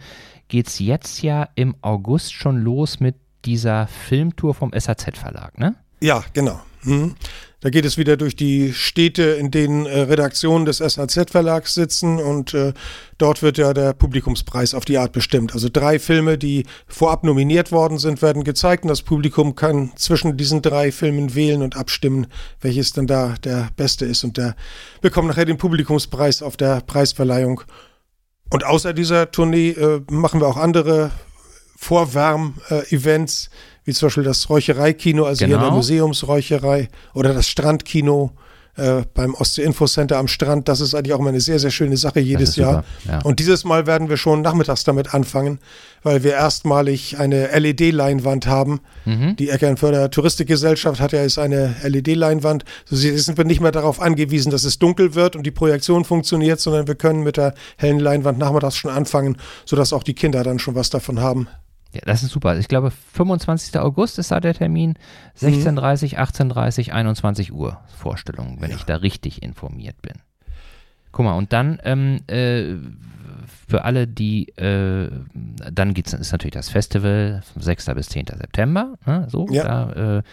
[0.48, 5.76] Geht es jetzt ja im August schon los mit dieser Filmtour vom SAZ-Verlag, ne?
[6.06, 6.60] Ja, genau.
[6.84, 7.16] Hm.
[7.62, 12.54] Da geht es wieder durch die Städte, in denen äh, Redaktionen des SHZ-Verlags sitzen und
[12.54, 12.74] äh,
[13.18, 15.56] dort wird ja der Publikumspreis auf die Art bestimmt.
[15.56, 20.38] Also drei Filme, die vorab nominiert worden sind, werden gezeigt und das Publikum kann zwischen
[20.38, 22.28] diesen drei Filmen wählen und abstimmen,
[22.62, 24.56] welches dann da der beste ist und der
[25.02, 27.62] bekommt nachher den Publikumspreis auf der Preisverleihung.
[28.52, 31.10] Und außer dieser Tournee äh, machen wir auch andere
[31.78, 33.48] Vorwärm-Events.
[33.48, 35.48] Äh, wie zum Beispiel das Räuchereikino, also genau.
[35.48, 35.78] hier in der genau.
[35.78, 38.32] Museumsräucherei oder das Strandkino
[38.78, 40.68] äh, beim Ostsee-Info-Center am Strand.
[40.68, 42.84] Das ist eigentlich auch immer eine sehr, sehr schöne Sache jedes Jahr.
[43.08, 43.20] Ja.
[43.24, 45.60] Und dieses Mal werden wir schon nachmittags damit anfangen,
[46.04, 48.82] weil wir erstmalig eine LED-Leinwand haben.
[49.06, 49.38] Mhm.
[49.38, 52.66] Die Eckernförder Touristikgesellschaft hat ja jetzt eine LED-Leinwand.
[52.86, 56.60] So sind wir nicht mehr darauf angewiesen, dass es dunkel wird und die Projektion funktioniert,
[56.60, 60.60] sondern wir können mit der hellen Leinwand nachmittags schon anfangen, sodass auch die Kinder dann
[60.60, 61.48] schon was davon haben.
[61.96, 62.58] Ja, das ist super.
[62.58, 63.80] Ich glaube, 25.
[63.80, 64.96] August ist da der Termin.
[65.40, 66.52] 16.30, mhm.
[66.52, 68.76] 18.30, 21 Uhr Vorstellung, wenn ja.
[68.76, 70.14] ich da richtig informiert bin.
[71.12, 72.76] Guck mal, und dann ähm, äh,
[73.68, 77.86] für alle, die, äh, dann geht's, ist natürlich das Festival vom 6.
[77.96, 78.26] bis 10.
[78.38, 78.96] September.
[79.06, 79.28] Ne?
[79.30, 79.64] So, ja.
[79.64, 80.24] da, äh,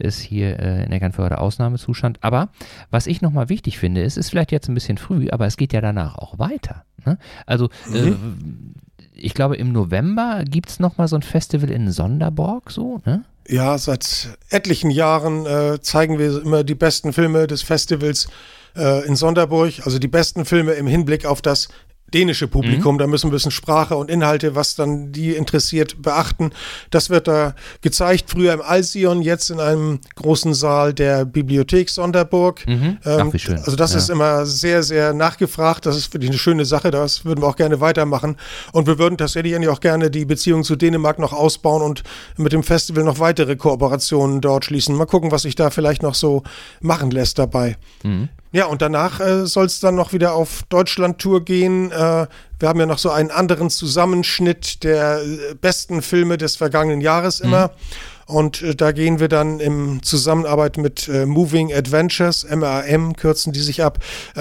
[0.00, 2.18] ist hier äh, in Eckernförde Ausnahmezustand.
[2.22, 2.48] Aber
[2.90, 5.72] was ich nochmal wichtig finde, ist, ist vielleicht jetzt ein bisschen früh, aber es geht
[5.72, 6.84] ja danach auch weiter.
[7.04, 7.18] Ne?
[7.46, 8.74] Also äh, mhm.
[9.20, 13.24] Ich glaube, im November gibt es nochmal so ein Festival in Sonderborg, so, ne?
[13.48, 18.28] Ja, seit etlichen Jahren äh, zeigen wir immer die besten Filme des Festivals
[18.76, 21.68] äh, in Sonderburg, also die besten Filme im Hinblick auf das
[22.14, 22.94] dänische Publikum.
[22.94, 22.98] Mhm.
[22.98, 26.50] Da müssen wir ein bisschen Sprache und Inhalte, was dann die interessiert, beachten.
[26.90, 32.66] Das wird da gezeigt, früher im Alsion, jetzt in einem großen Saal der Bibliothek Sonderburg.
[32.66, 32.98] Mhm.
[33.04, 33.58] Ähm, Ach, wie schön.
[33.58, 33.98] Also das ja.
[33.98, 35.86] ist immer sehr, sehr nachgefragt.
[35.86, 36.90] Das ist wirklich eine schöne Sache.
[36.90, 38.36] Das würden wir auch gerne weitermachen.
[38.72, 42.02] Und wir würden tatsächlich auch gerne die Beziehung zu Dänemark noch ausbauen und
[42.36, 44.94] mit dem Festival noch weitere Kooperationen dort schließen.
[44.94, 46.42] Mal gucken, was sich da vielleicht noch so
[46.80, 47.76] machen lässt dabei.
[48.02, 48.28] Mhm.
[48.52, 51.92] Ja, und danach äh, soll es dann noch wieder auf Deutschland-Tour gehen.
[51.92, 52.26] Äh,
[52.58, 57.40] wir haben ja noch so einen anderen Zusammenschnitt der äh, besten Filme des vergangenen Jahres
[57.40, 57.46] mhm.
[57.46, 57.68] immer.
[57.68, 58.34] Mhm.
[58.34, 63.60] Und äh, da gehen wir dann in Zusammenarbeit mit äh, Moving Adventures, MAM, kürzen die
[63.60, 64.00] sich ab,
[64.34, 64.40] äh,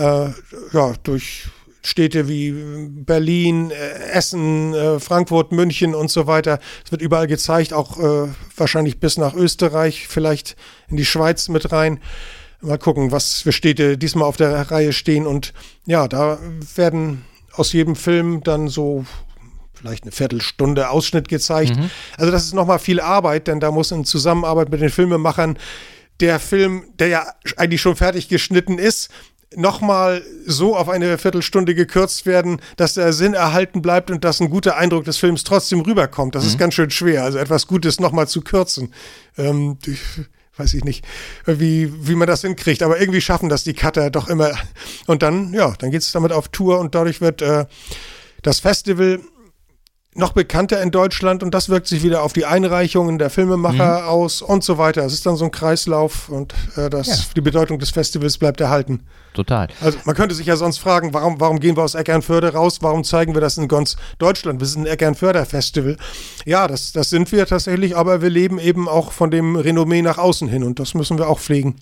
[0.74, 1.48] ja, durch
[1.82, 6.60] Städte wie Berlin, Essen, Frankfurt, München und so weiter.
[6.84, 7.98] Es wird überall gezeigt, auch
[8.58, 10.58] wahrscheinlich bis nach Österreich, vielleicht
[10.90, 12.02] in die Schweiz mit rein.
[12.62, 15.26] Mal gucken, was für Städte diesmal auf der Reihe stehen.
[15.26, 15.54] Und
[15.86, 16.40] ja, da
[16.76, 19.06] werden aus jedem Film dann so
[19.74, 21.78] vielleicht eine Viertelstunde Ausschnitt gezeigt.
[21.78, 21.90] Mhm.
[22.18, 25.58] Also das ist nochmal viel Arbeit, denn da muss in Zusammenarbeit mit den Filmemachern
[26.20, 29.10] der Film, der ja eigentlich schon fertig geschnitten ist,
[29.56, 34.50] nochmal so auf eine Viertelstunde gekürzt werden, dass der Sinn erhalten bleibt und dass ein
[34.50, 36.36] guter Eindruck des Films trotzdem rüberkommt.
[36.36, 36.50] Das mhm.
[36.50, 38.94] ist ganz schön schwer, also etwas Gutes nochmal zu kürzen.
[39.38, 39.78] Ähm,
[40.60, 41.06] weiß ich nicht,
[41.46, 42.84] wie, wie man das hinkriegt.
[42.84, 44.52] Aber irgendwie schaffen das die Cutter doch immer.
[45.08, 47.66] Und dann, ja, dann geht es damit auf Tour und dadurch wird äh,
[48.42, 49.20] das Festival
[50.20, 54.08] noch bekannter in Deutschland und das wirkt sich wieder auf die Einreichungen der Filmemacher mhm.
[54.08, 55.04] aus und so weiter.
[55.04, 57.16] Es ist dann so ein Kreislauf und äh, das, ja.
[57.36, 59.02] die Bedeutung des Festivals bleibt erhalten.
[59.34, 59.68] Total.
[59.82, 62.80] Also man könnte sich ja sonst fragen, warum, warum gehen wir aus Eckernförde raus?
[62.82, 64.60] Warum zeigen wir das in ganz Deutschland?
[64.60, 65.98] Wir sind ein Eckernförder-Festival.
[66.46, 70.18] Ja, das, das sind wir tatsächlich, aber wir leben eben auch von dem Renommee nach
[70.18, 71.76] außen hin und das müssen wir auch pflegen.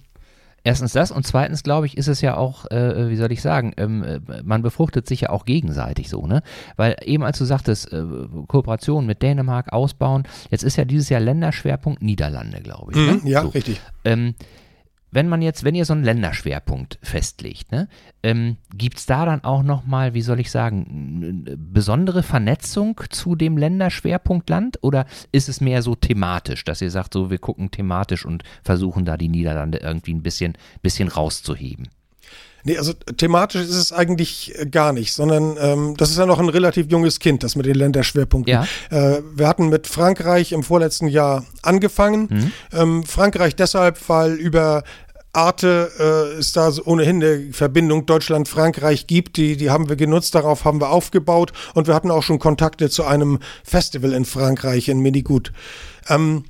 [0.68, 3.72] Erstens das und zweitens, glaube ich, ist es ja auch, äh, wie soll ich sagen,
[3.78, 6.42] ähm, äh, man befruchtet sich ja auch gegenseitig so, ne?
[6.76, 8.04] Weil eben als du sagtest, äh,
[8.48, 12.98] Kooperation mit Dänemark ausbauen, jetzt ist ja dieses Jahr Länderschwerpunkt Niederlande, glaube ich.
[12.98, 13.14] Ne?
[13.14, 13.48] Mhm, ja, so.
[13.48, 13.80] richtig.
[14.04, 14.36] Ähm,
[15.18, 17.88] wenn man jetzt, wenn ihr so einen Länderschwerpunkt festlegt, ne,
[18.22, 23.58] ähm, gibt es da dann auch nochmal, wie soll ich sagen, besondere Vernetzung zu dem
[23.58, 28.44] Länderschwerpunktland oder ist es mehr so thematisch, dass ihr sagt, so wir gucken thematisch und
[28.62, 30.54] versuchen da die Niederlande irgendwie ein bisschen,
[30.84, 31.90] bisschen rauszuheben?
[32.68, 36.40] Nee, also thematisch ist es eigentlich äh, gar nicht, sondern ähm, das ist ja noch
[36.40, 38.52] ein relativ junges Kind, das mit den Länderschwerpunkten.
[38.52, 38.68] Ja.
[38.90, 42.28] Äh, wir hatten mit Frankreich im vorletzten Jahr angefangen.
[42.30, 42.52] Mhm.
[42.78, 44.84] Ähm, Frankreich deshalb, weil über
[45.38, 49.38] Arte äh, es da ohnehin eine Verbindung Deutschland-Frankreich gibt.
[49.38, 52.90] Die, die haben wir genutzt, darauf haben wir aufgebaut und wir hatten auch schon Kontakte
[52.90, 55.54] zu einem Festival in Frankreich, in Minigut.
[56.10, 56.46] Ähm,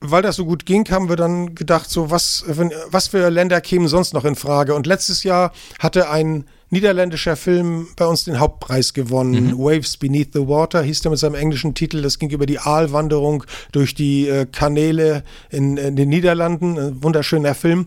[0.00, 2.44] weil das so gut ging, haben wir dann gedacht, so was,
[2.90, 4.74] was für Länder kämen sonst noch in Frage.
[4.74, 9.48] Und letztes Jahr hatte ein niederländischer Film bei uns den Hauptpreis gewonnen.
[9.48, 9.58] Mhm.
[9.58, 12.02] Waves Beneath the Water hieß der mit seinem englischen Titel.
[12.02, 16.78] Das ging über die Aalwanderung durch die äh, Kanäle in, in, den Niederlanden.
[16.78, 17.86] Ein wunderschöner Film.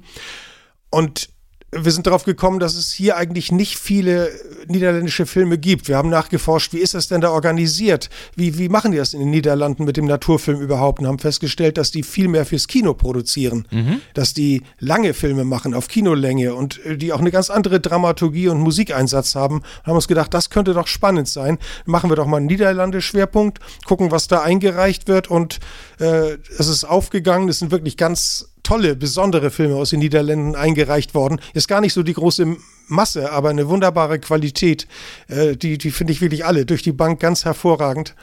[0.90, 1.30] Und
[1.72, 4.30] wir sind darauf gekommen, dass es hier eigentlich nicht viele
[4.68, 5.88] niederländische Filme gibt.
[5.88, 8.10] Wir haben nachgeforscht, wie ist das denn da organisiert?
[8.36, 11.00] Wie, wie machen die das in den Niederlanden mit dem Naturfilm überhaupt?
[11.00, 14.02] Und haben festgestellt, dass die viel mehr fürs Kino produzieren, mhm.
[14.14, 18.50] dass die lange Filme machen auf Kinolänge und äh, die auch eine ganz andere Dramaturgie
[18.50, 19.58] und Musikeinsatz haben.
[19.60, 21.58] Und haben uns gedacht, das könnte doch spannend sein.
[21.86, 25.60] Machen wir doch mal einen Niederlande-Schwerpunkt, gucken, was da eingereicht wird und
[26.00, 27.48] äh, es ist aufgegangen.
[27.48, 31.40] Es sind wirklich ganz tolle, besondere Filme aus den Niederlanden eingereicht worden.
[31.54, 32.58] Ist gar nicht so die große
[32.88, 34.88] Masse, aber eine wunderbare Qualität.
[35.28, 38.16] Äh, die die finde ich wirklich alle durch die Bank ganz hervorragend.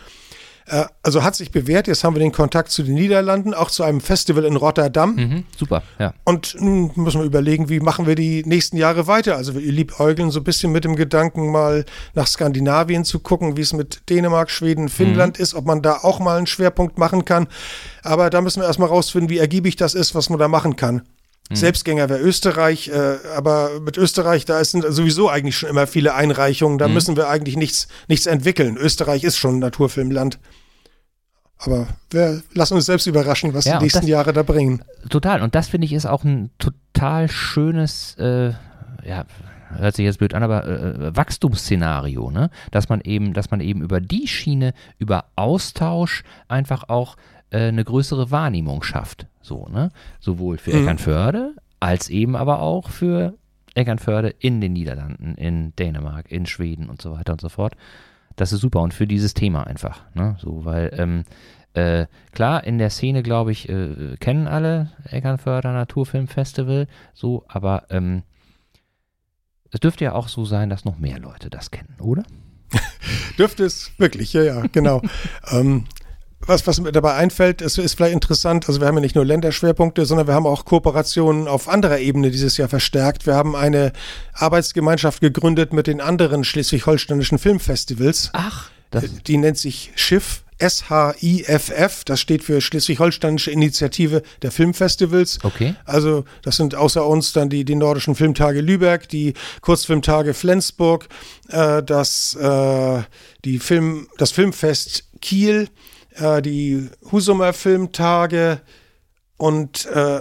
[0.68, 1.86] Äh, also hat sich bewährt.
[1.86, 5.14] Jetzt haben wir den Kontakt zu den Niederlanden, auch zu einem Festival in Rotterdam.
[5.14, 6.12] Mhm, super, ja.
[6.24, 9.36] Und nun müssen wir überlegen, wie machen wir die nächsten Jahre weiter.
[9.36, 13.62] Also wir liebäugeln so ein bisschen mit dem Gedanken, mal nach Skandinavien zu gucken, wie
[13.62, 15.42] es mit Dänemark, Schweden, Finnland mhm.
[15.42, 17.48] ist, ob man da auch mal einen Schwerpunkt machen kann.
[18.02, 21.02] Aber da müssen wir erstmal rausfinden, wie ergiebig das ist, was man da machen kann.
[21.48, 21.56] Mhm.
[21.56, 26.78] Selbstgänger wäre Österreich, äh, aber mit Österreich, da sind sowieso eigentlich schon immer viele Einreichungen,
[26.78, 26.94] da mhm.
[26.94, 28.76] müssen wir eigentlich nichts, nichts entwickeln.
[28.76, 30.38] Österreich ist schon ein Naturfilmland.
[31.58, 34.82] Aber wir lassen uns selbst überraschen, was ja, die nächsten das, Jahre da bringen.
[35.10, 35.42] Total.
[35.42, 38.52] Und das finde ich ist auch ein total schönes, äh,
[39.04, 39.24] ja,
[39.76, 42.50] hört sich jetzt blöd an, aber äh, Wachstumsszenario, ne?
[42.70, 47.16] Dass man eben, dass man eben über die Schiene, über Austausch einfach auch
[47.50, 49.26] äh, eine größere Wahrnehmung schafft.
[49.48, 49.90] So, ne?
[50.20, 50.82] Sowohl für mhm.
[50.82, 53.34] Eckernförde als eben aber auch für
[53.74, 57.74] Eckernförde in den Niederlanden, in Dänemark, in Schweden und so weiter und so fort.
[58.36, 60.36] Das ist super und für dieses Thema einfach, ne?
[60.40, 61.24] So, weil ähm,
[61.74, 68.22] äh, klar, in der Szene, glaube ich, äh, kennen alle Eckernförder Naturfilmfestival, so, aber ähm,
[69.70, 72.24] es dürfte ja auch so sein, dass noch mehr Leute das kennen, oder?
[73.38, 75.02] dürfte es wirklich, ja, ja, genau.
[75.50, 75.84] ähm,
[76.48, 79.24] was, was mir dabei einfällt, ist, ist vielleicht interessant, also wir haben ja nicht nur
[79.24, 83.26] Länderschwerpunkte, sondern wir haben auch Kooperationen auf anderer Ebene dieses Jahr verstärkt.
[83.26, 83.92] Wir haben eine
[84.32, 88.30] Arbeitsgemeinschaft gegründet mit den anderen schleswig-holsteinischen Filmfestivals.
[88.32, 88.70] Ach.
[88.90, 95.38] Das die nennt sich Schiff SHIFF, das steht für Schleswig-Holsteinische Initiative der Filmfestivals.
[95.42, 95.76] Okay.
[95.84, 101.08] Also das sind außer uns dann die, die Nordischen Filmtage Lübeck, die Kurzfilmtage Flensburg,
[101.48, 103.02] äh, das, äh,
[103.44, 105.68] die Film, das Filmfest Kiel,
[106.20, 108.60] äh, die Husumer Filmtage
[109.36, 110.20] und äh,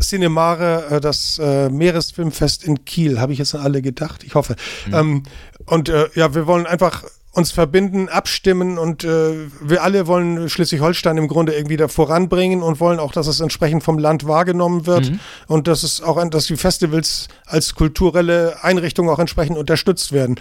[0.00, 4.56] Cinemare, äh, das äh, Meeresfilmfest in Kiel, habe ich jetzt an alle gedacht, ich hoffe.
[4.86, 4.94] Mhm.
[4.94, 5.22] Ähm,
[5.66, 7.04] und äh, ja, wir wollen einfach
[7.38, 12.80] uns verbinden, abstimmen und äh, wir alle wollen Schleswig-Holstein im Grunde irgendwie da voranbringen und
[12.80, 15.20] wollen auch, dass es entsprechend vom Land wahrgenommen wird mhm.
[15.46, 20.40] und dass es auch, dass die Festivals als kulturelle Einrichtungen auch entsprechend unterstützt werden.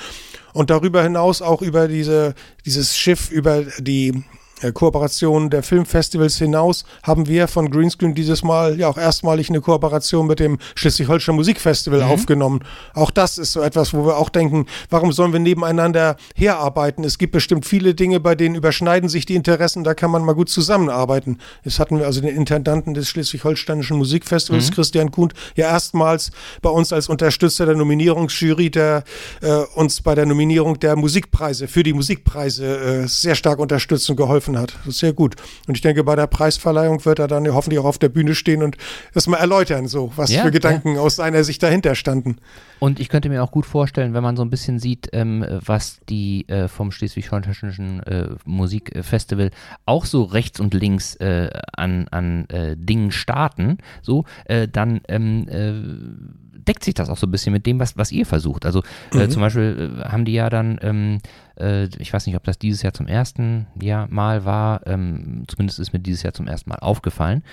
[0.54, 2.34] Und darüber hinaus auch über diese,
[2.66, 4.24] dieses Schiff, über die
[4.62, 9.62] äh, Kooperation der Filmfestivals hinaus haben wir von Greenscreen dieses Mal ja auch erstmalig eine
[9.62, 12.12] Kooperation mit dem Schleswig-Holstein Musikfestival mhm.
[12.12, 12.60] aufgenommen.
[12.94, 17.04] Auch das ist so etwas, wo wir auch denken, warum sollen wir nebeneinander herarbeiten?
[17.04, 20.34] Es gibt bestimmt viele Dinge, bei denen überschneiden sich die Interessen, da kann man mal
[20.34, 21.38] gut zusammenarbeiten.
[21.64, 24.74] Jetzt hatten wir also den Intendanten des Schleswig-Holsteinischen Musikfestivals, mhm.
[24.74, 26.32] Christian Kuhn, ja erstmals
[26.62, 29.04] bei uns als Unterstützer der Nominierungsjury, der
[29.42, 34.16] äh, uns bei der Nominierung der Musikpreise für die Musikpreise äh, sehr stark unterstützt und
[34.16, 34.76] geholfen geholfen hat.
[34.86, 35.36] Das ist sehr gut.
[35.68, 38.64] Und ich denke, bei der Preisverleihung wird er dann hoffentlich auch auf der Bühne stehen
[38.64, 38.78] und
[39.14, 41.02] das mal erläutern, so was ja, für Gedanken ja.
[41.02, 42.38] aus seiner Sicht dahinter standen.
[42.80, 46.00] Und ich könnte mir auch gut vorstellen, wenn man so ein bisschen sieht, ähm, was
[46.10, 49.52] die äh, vom Schleswig-Holsteinischen äh, Musikfestival
[49.86, 55.48] auch so rechts und links äh, an, an äh, Dingen starten, so, äh, dann ähm,
[55.50, 58.66] äh, deckt sich das auch so ein bisschen mit dem, was, was ihr versucht.
[58.66, 58.84] Also
[59.14, 59.30] äh, mhm.
[59.30, 61.20] zum Beispiel äh, haben die ja dann, ähm,
[61.60, 65.80] äh, ich weiß nicht, ob das dieses Jahr zum ersten Jahr mal war, ähm, zumindest
[65.80, 67.44] ist mir dieses Jahr zum ersten Mal aufgefallen,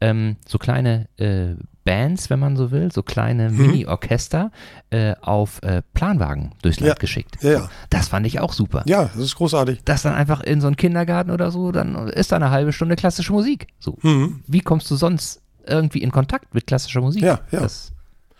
[0.00, 3.58] ähm, so kleine äh, Bands, wenn man so will, so kleine mhm.
[3.58, 4.50] Mini-Orchester
[4.90, 6.94] äh, auf äh, Planwagen durchs Land ja.
[6.94, 7.36] geschickt.
[7.42, 7.68] Ja, ja.
[7.90, 8.82] Das fand ich auch super.
[8.86, 9.82] Ja, das ist großartig.
[9.84, 12.96] Das dann einfach in so einen Kindergarten oder so, dann ist da eine halbe Stunde
[12.96, 13.68] klassische Musik.
[13.78, 13.98] So.
[14.02, 14.42] Mhm.
[14.46, 17.22] Wie kommst du sonst irgendwie in Kontakt mit klassischer Musik?
[17.22, 17.60] Ja, ja.
[17.60, 17.93] Das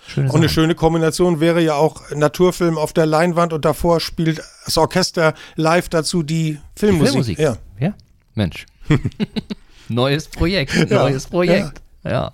[0.06, 4.42] Schöne und eine schöne Kombination wäre ja auch Naturfilm auf der Leinwand und davor spielt
[4.64, 7.36] das Orchester live dazu die Filmmusik.
[7.36, 7.38] Filmmusik.
[7.38, 7.56] Ja.
[7.78, 7.94] ja,
[8.34, 8.66] Mensch.
[9.88, 11.80] neues Projekt, neues Projekt.
[12.04, 12.10] ja.
[12.10, 12.32] ja.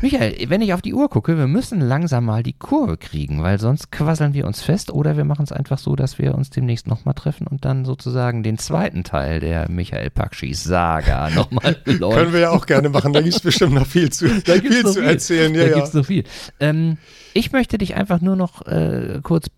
[0.00, 3.58] Michael, wenn ich auf die Uhr gucke, wir müssen langsam mal die Kurve kriegen, weil
[3.58, 6.86] sonst quasseln wir uns fest oder wir machen es einfach so, dass wir uns demnächst
[6.86, 12.22] nochmal treffen und dann sozusagen den zweiten Teil der Michael Pakschis Saga nochmal beleuchten.
[12.22, 14.84] Können wir ja auch gerne machen, da gibt es bestimmt noch viel zu, da viel
[14.84, 15.02] zu viel.
[15.02, 15.54] erzählen.
[15.54, 15.74] Ja, da ja.
[15.74, 16.22] gibt es so viel.
[16.60, 16.98] Ähm,
[17.34, 19.50] ich möchte dich einfach nur noch äh, kurz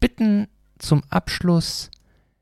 [0.00, 0.48] bitten,
[0.78, 1.90] zum Abschluss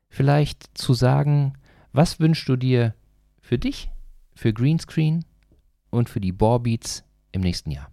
[0.07, 1.53] vielleicht zu sagen,
[1.93, 2.95] was wünschst du dir
[3.39, 3.91] für dich,
[4.33, 5.25] für Greenscreen
[5.91, 7.91] und für die Boarbeats im nächsten Jahr?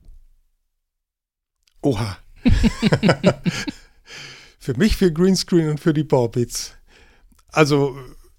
[1.83, 2.19] Oha.
[4.59, 6.73] für mich, für Greenscreen und für die Baubeats.
[7.49, 7.97] Also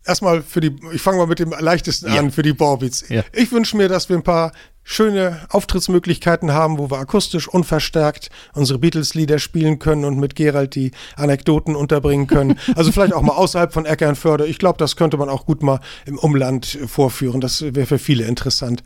[0.08, 2.20] erstmal für die, ich fange mal mit dem leichtesten ja.
[2.20, 3.08] an, für die Baubeats.
[3.10, 3.24] Ja.
[3.34, 4.52] Ich wünsche mir, dass wir ein paar
[4.84, 10.92] schöne Auftrittsmöglichkeiten haben, wo wir akustisch unverstärkt unsere Beatles-Lieder spielen können und mit Gerald die
[11.18, 12.58] Anekdoten unterbringen können.
[12.76, 14.48] Also vielleicht auch mal außerhalb von Eckernförde.
[14.48, 17.42] Ich glaube, das könnte man auch gut mal im Umland vorführen.
[17.42, 18.82] Das wäre für viele interessant.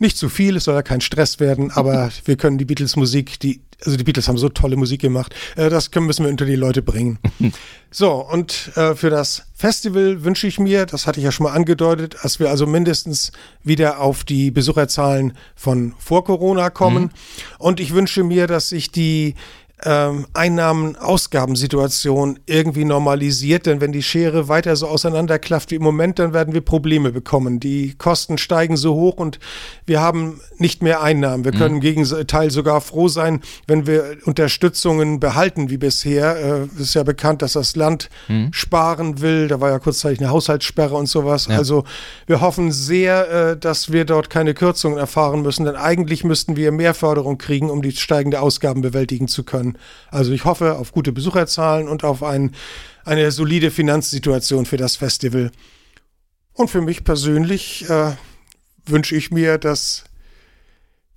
[0.00, 3.60] Nicht zu viel, es soll ja kein Stress werden, aber wir können die Beatles-Musik, die,
[3.84, 6.56] also die Beatles haben so tolle Musik gemacht, äh, das können, müssen wir unter die
[6.56, 7.18] Leute bringen.
[7.90, 11.52] so, und äh, für das Festival wünsche ich mir, das hatte ich ja schon mal
[11.52, 13.30] angedeutet, dass wir also mindestens
[13.62, 17.04] wieder auf die Besucherzahlen von vor Corona kommen.
[17.04, 17.10] Mhm.
[17.58, 19.34] Und ich wünsche mir, dass sich die
[19.84, 23.66] ähm, Einnahmen-Ausgabensituation irgendwie normalisiert.
[23.66, 27.60] Denn wenn die Schere weiter so auseinanderklafft wie im Moment, dann werden wir Probleme bekommen.
[27.60, 29.38] Die Kosten steigen so hoch und
[29.86, 31.44] wir haben nicht mehr Einnahmen.
[31.44, 31.76] Wir können mhm.
[31.76, 36.36] im Gegenteil sogar froh sein, wenn wir Unterstützungen behalten wie bisher.
[36.36, 38.52] Äh, ist ja bekannt, dass das Land mhm.
[38.52, 39.48] sparen will.
[39.48, 41.46] Da war ja kurzzeitig eine Haushaltssperre und sowas.
[41.46, 41.56] Ja.
[41.56, 41.84] Also
[42.26, 46.72] wir hoffen sehr, äh, dass wir dort keine Kürzungen erfahren müssen, denn eigentlich müssten wir
[46.72, 49.69] mehr Förderung kriegen, um die steigende Ausgaben bewältigen zu können.
[50.10, 52.54] Also ich hoffe auf gute Besucherzahlen und auf ein,
[53.04, 55.50] eine solide Finanzsituation für das Festival.
[56.52, 58.12] Und für mich persönlich äh,
[58.86, 60.04] wünsche ich mir, dass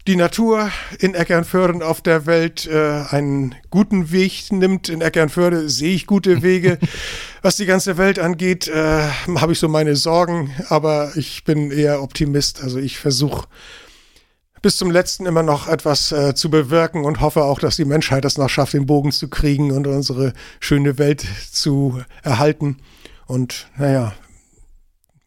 [0.06, 0.70] die Natur
[1.00, 4.90] in Eckernförde auf der Welt äh, einen guten Weg nimmt.
[4.90, 6.78] In Eckernförde sehe ich gute Wege.
[7.42, 12.02] Was die ganze Welt angeht, äh, habe ich so meine Sorgen, aber ich bin eher
[12.02, 12.62] Optimist.
[12.62, 13.48] Also ich versuche
[14.64, 18.26] bis zum letzten immer noch etwas äh, zu bewirken und hoffe auch, dass die Menschheit
[18.26, 22.78] es noch schafft, den Bogen zu kriegen und unsere schöne Welt zu erhalten.
[23.28, 24.14] Und naja,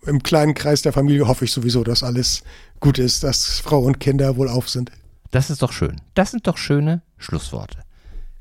[0.07, 2.43] im kleinen Kreis der Familie hoffe ich sowieso, dass alles
[2.81, 4.91] gut ist, dass Frau und Kinder wohl auf sind.
[5.31, 6.01] Das ist doch schön.
[6.15, 7.79] Das sind doch schöne Schlussworte.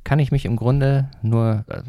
[0.05, 1.81] Kann ich mich im Grunde nur äh,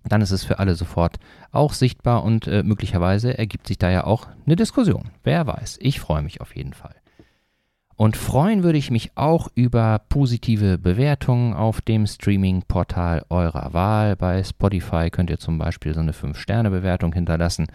[0.05, 1.21] Dann ist es für alle sofort
[1.53, 5.11] auch sichtbar und äh, möglicherweise ergibt sich da ja auch eine Diskussion.
[5.23, 7.00] Wer weiß, ich freue mich auf jeden Fall.
[8.01, 14.17] Und freuen würde ich mich auch über positive Bewertungen auf dem Streaming-Portal eurer Wahl.
[14.17, 17.67] Bei Spotify könnt ihr zum Beispiel so eine 5-Sterne-Bewertung hinterlassen.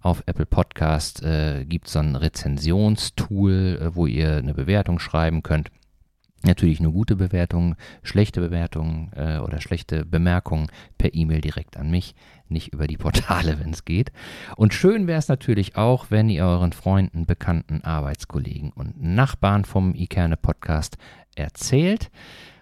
[0.00, 5.42] Auf Apple Podcast äh, gibt es so ein Rezensionstool, äh, wo ihr eine Bewertung schreiben
[5.42, 5.70] könnt.
[6.42, 12.14] Natürlich nur gute Bewertungen, schlechte Bewertungen äh, oder schlechte Bemerkungen per E-Mail direkt an mich,
[12.50, 14.12] nicht über die Portale, wenn es geht.
[14.56, 19.94] Und schön wäre es natürlich auch, wenn ihr euren Freunden, Bekannten, Arbeitskollegen und Nachbarn vom
[19.94, 20.98] Ikerne Podcast
[21.34, 22.10] erzählt.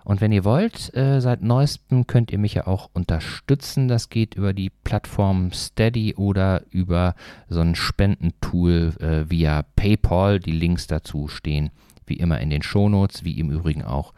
[0.04, 3.88] Und wenn ihr wollt, äh, seit neuestem könnt ihr mich ja auch unterstützen.
[3.88, 7.14] Das geht über die Plattform Steady oder über
[7.48, 10.40] so ein Spendentool äh, via PayPal.
[10.40, 11.70] Die Links dazu stehen
[12.06, 14.12] wie immer in den Shownotes, wie im Übrigen auch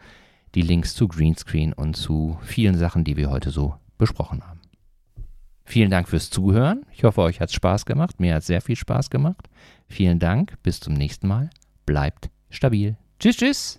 [0.55, 4.56] die Links zu Greenscreen und zu vielen Sachen, die wir heute so besprochen haben.
[5.69, 6.85] Vielen Dank fürs Zuhören.
[6.93, 8.21] Ich hoffe, euch hat es Spaß gemacht.
[8.21, 9.49] Mir hat es sehr viel Spaß gemacht.
[9.89, 10.53] Vielen Dank.
[10.63, 11.49] Bis zum nächsten Mal.
[11.85, 12.95] Bleibt stabil.
[13.19, 13.77] Tschüss, tschüss.